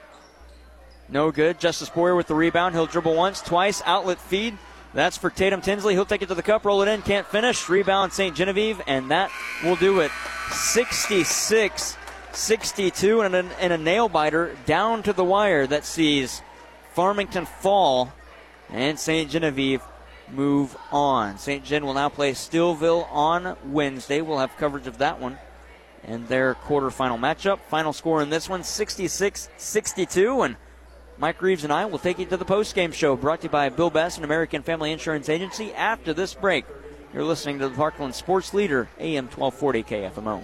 No 1.08 1.32
good. 1.32 1.60
Justice 1.60 1.90
Boyer 1.90 2.16
with 2.16 2.28
the 2.28 2.36
rebound. 2.36 2.76
He'll 2.76 2.86
dribble 2.86 3.16
once, 3.16 3.42
twice, 3.42 3.82
outlet 3.86 4.20
feed. 4.20 4.58
That's 4.94 5.18
for 5.18 5.30
Tatum 5.30 5.62
Tinsley. 5.62 5.94
He'll 5.94 6.06
take 6.06 6.22
it 6.22 6.28
to 6.28 6.36
the 6.36 6.44
cup, 6.44 6.66
roll 6.66 6.82
it 6.82 6.88
in, 6.88 7.02
can't 7.02 7.28
finish. 7.28 7.70
Rebound 7.70 8.14
St. 8.14 8.36
Genevieve, 8.36 8.82
and 8.88 9.12
that 9.12 9.32
will 9.64 9.76
do 9.76 10.00
it. 10.00 10.12
66 10.52 11.98
62, 12.40 13.22
and 13.22 13.36
a, 13.36 13.46
and 13.60 13.74
a 13.74 13.78
nail 13.78 14.10
biter 14.10 14.56
down 14.66 15.04
to 15.04 15.14
the 15.14 15.24
wire 15.24 15.68
that 15.68 15.86
sees 15.86 16.42
Farmington 16.94 17.46
fall 17.46 18.14
and 18.70 18.98
St. 18.98 19.30
Genevieve 19.30 19.82
move 20.32 20.78
on. 20.92 21.38
St. 21.38 21.64
Gen 21.64 21.86
will 21.86 21.94
now 21.94 22.10
play 22.10 22.34
Steelville 22.34 23.08
on 23.12 23.58
Wednesday. 23.66 24.22
We'll 24.22 24.38
have 24.38 24.56
coverage 24.58 24.88
of 24.88 25.00
that 25.00 25.20
one 25.20 25.38
and 26.04 26.28
their 26.28 26.56
quarterfinal 26.56 27.20
matchup. 27.20 27.60
Final 27.70 27.94
score 27.94 28.22
in 28.22 28.30
this 28.30 28.48
one 28.48 28.64
66 28.64 29.50
62. 29.58 30.42
And 30.42 30.56
Mike 31.18 31.42
Reeves 31.42 31.64
and 31.64 31.74
I 31.74 31.86
will 31.86 32.00
take 32.00 32.20
you 32.20 32.26
to 32.28 32.38
the 32.38 32.46
post-game 32.46 32.92
show 32.92 33.16
brought 33.16 33.42
to 33.42 33.48
you 33.48 33.52
by 33.52 33.70
Bill 33.70 33.90
Bass 33.90 34.16
and 34.16 34.26
American 34.26 34.64
Family 34.64 34.92
Insurance 34.92 35.30
Agency 35.30 35.74
after 35.74 36.14
this 36.14 36.34
break. 36.34 36.66
You're 37.14 37.24
listening 37.24 37.60
to 37.60 37.70
the 37.70 37.76
Parkland 37.76 38.16
Sports 38.16 38.54
Leader, 38.54 38.88
AM 39.00 39.26
1240 39.26 39.84
KFMO. 39.84 40.44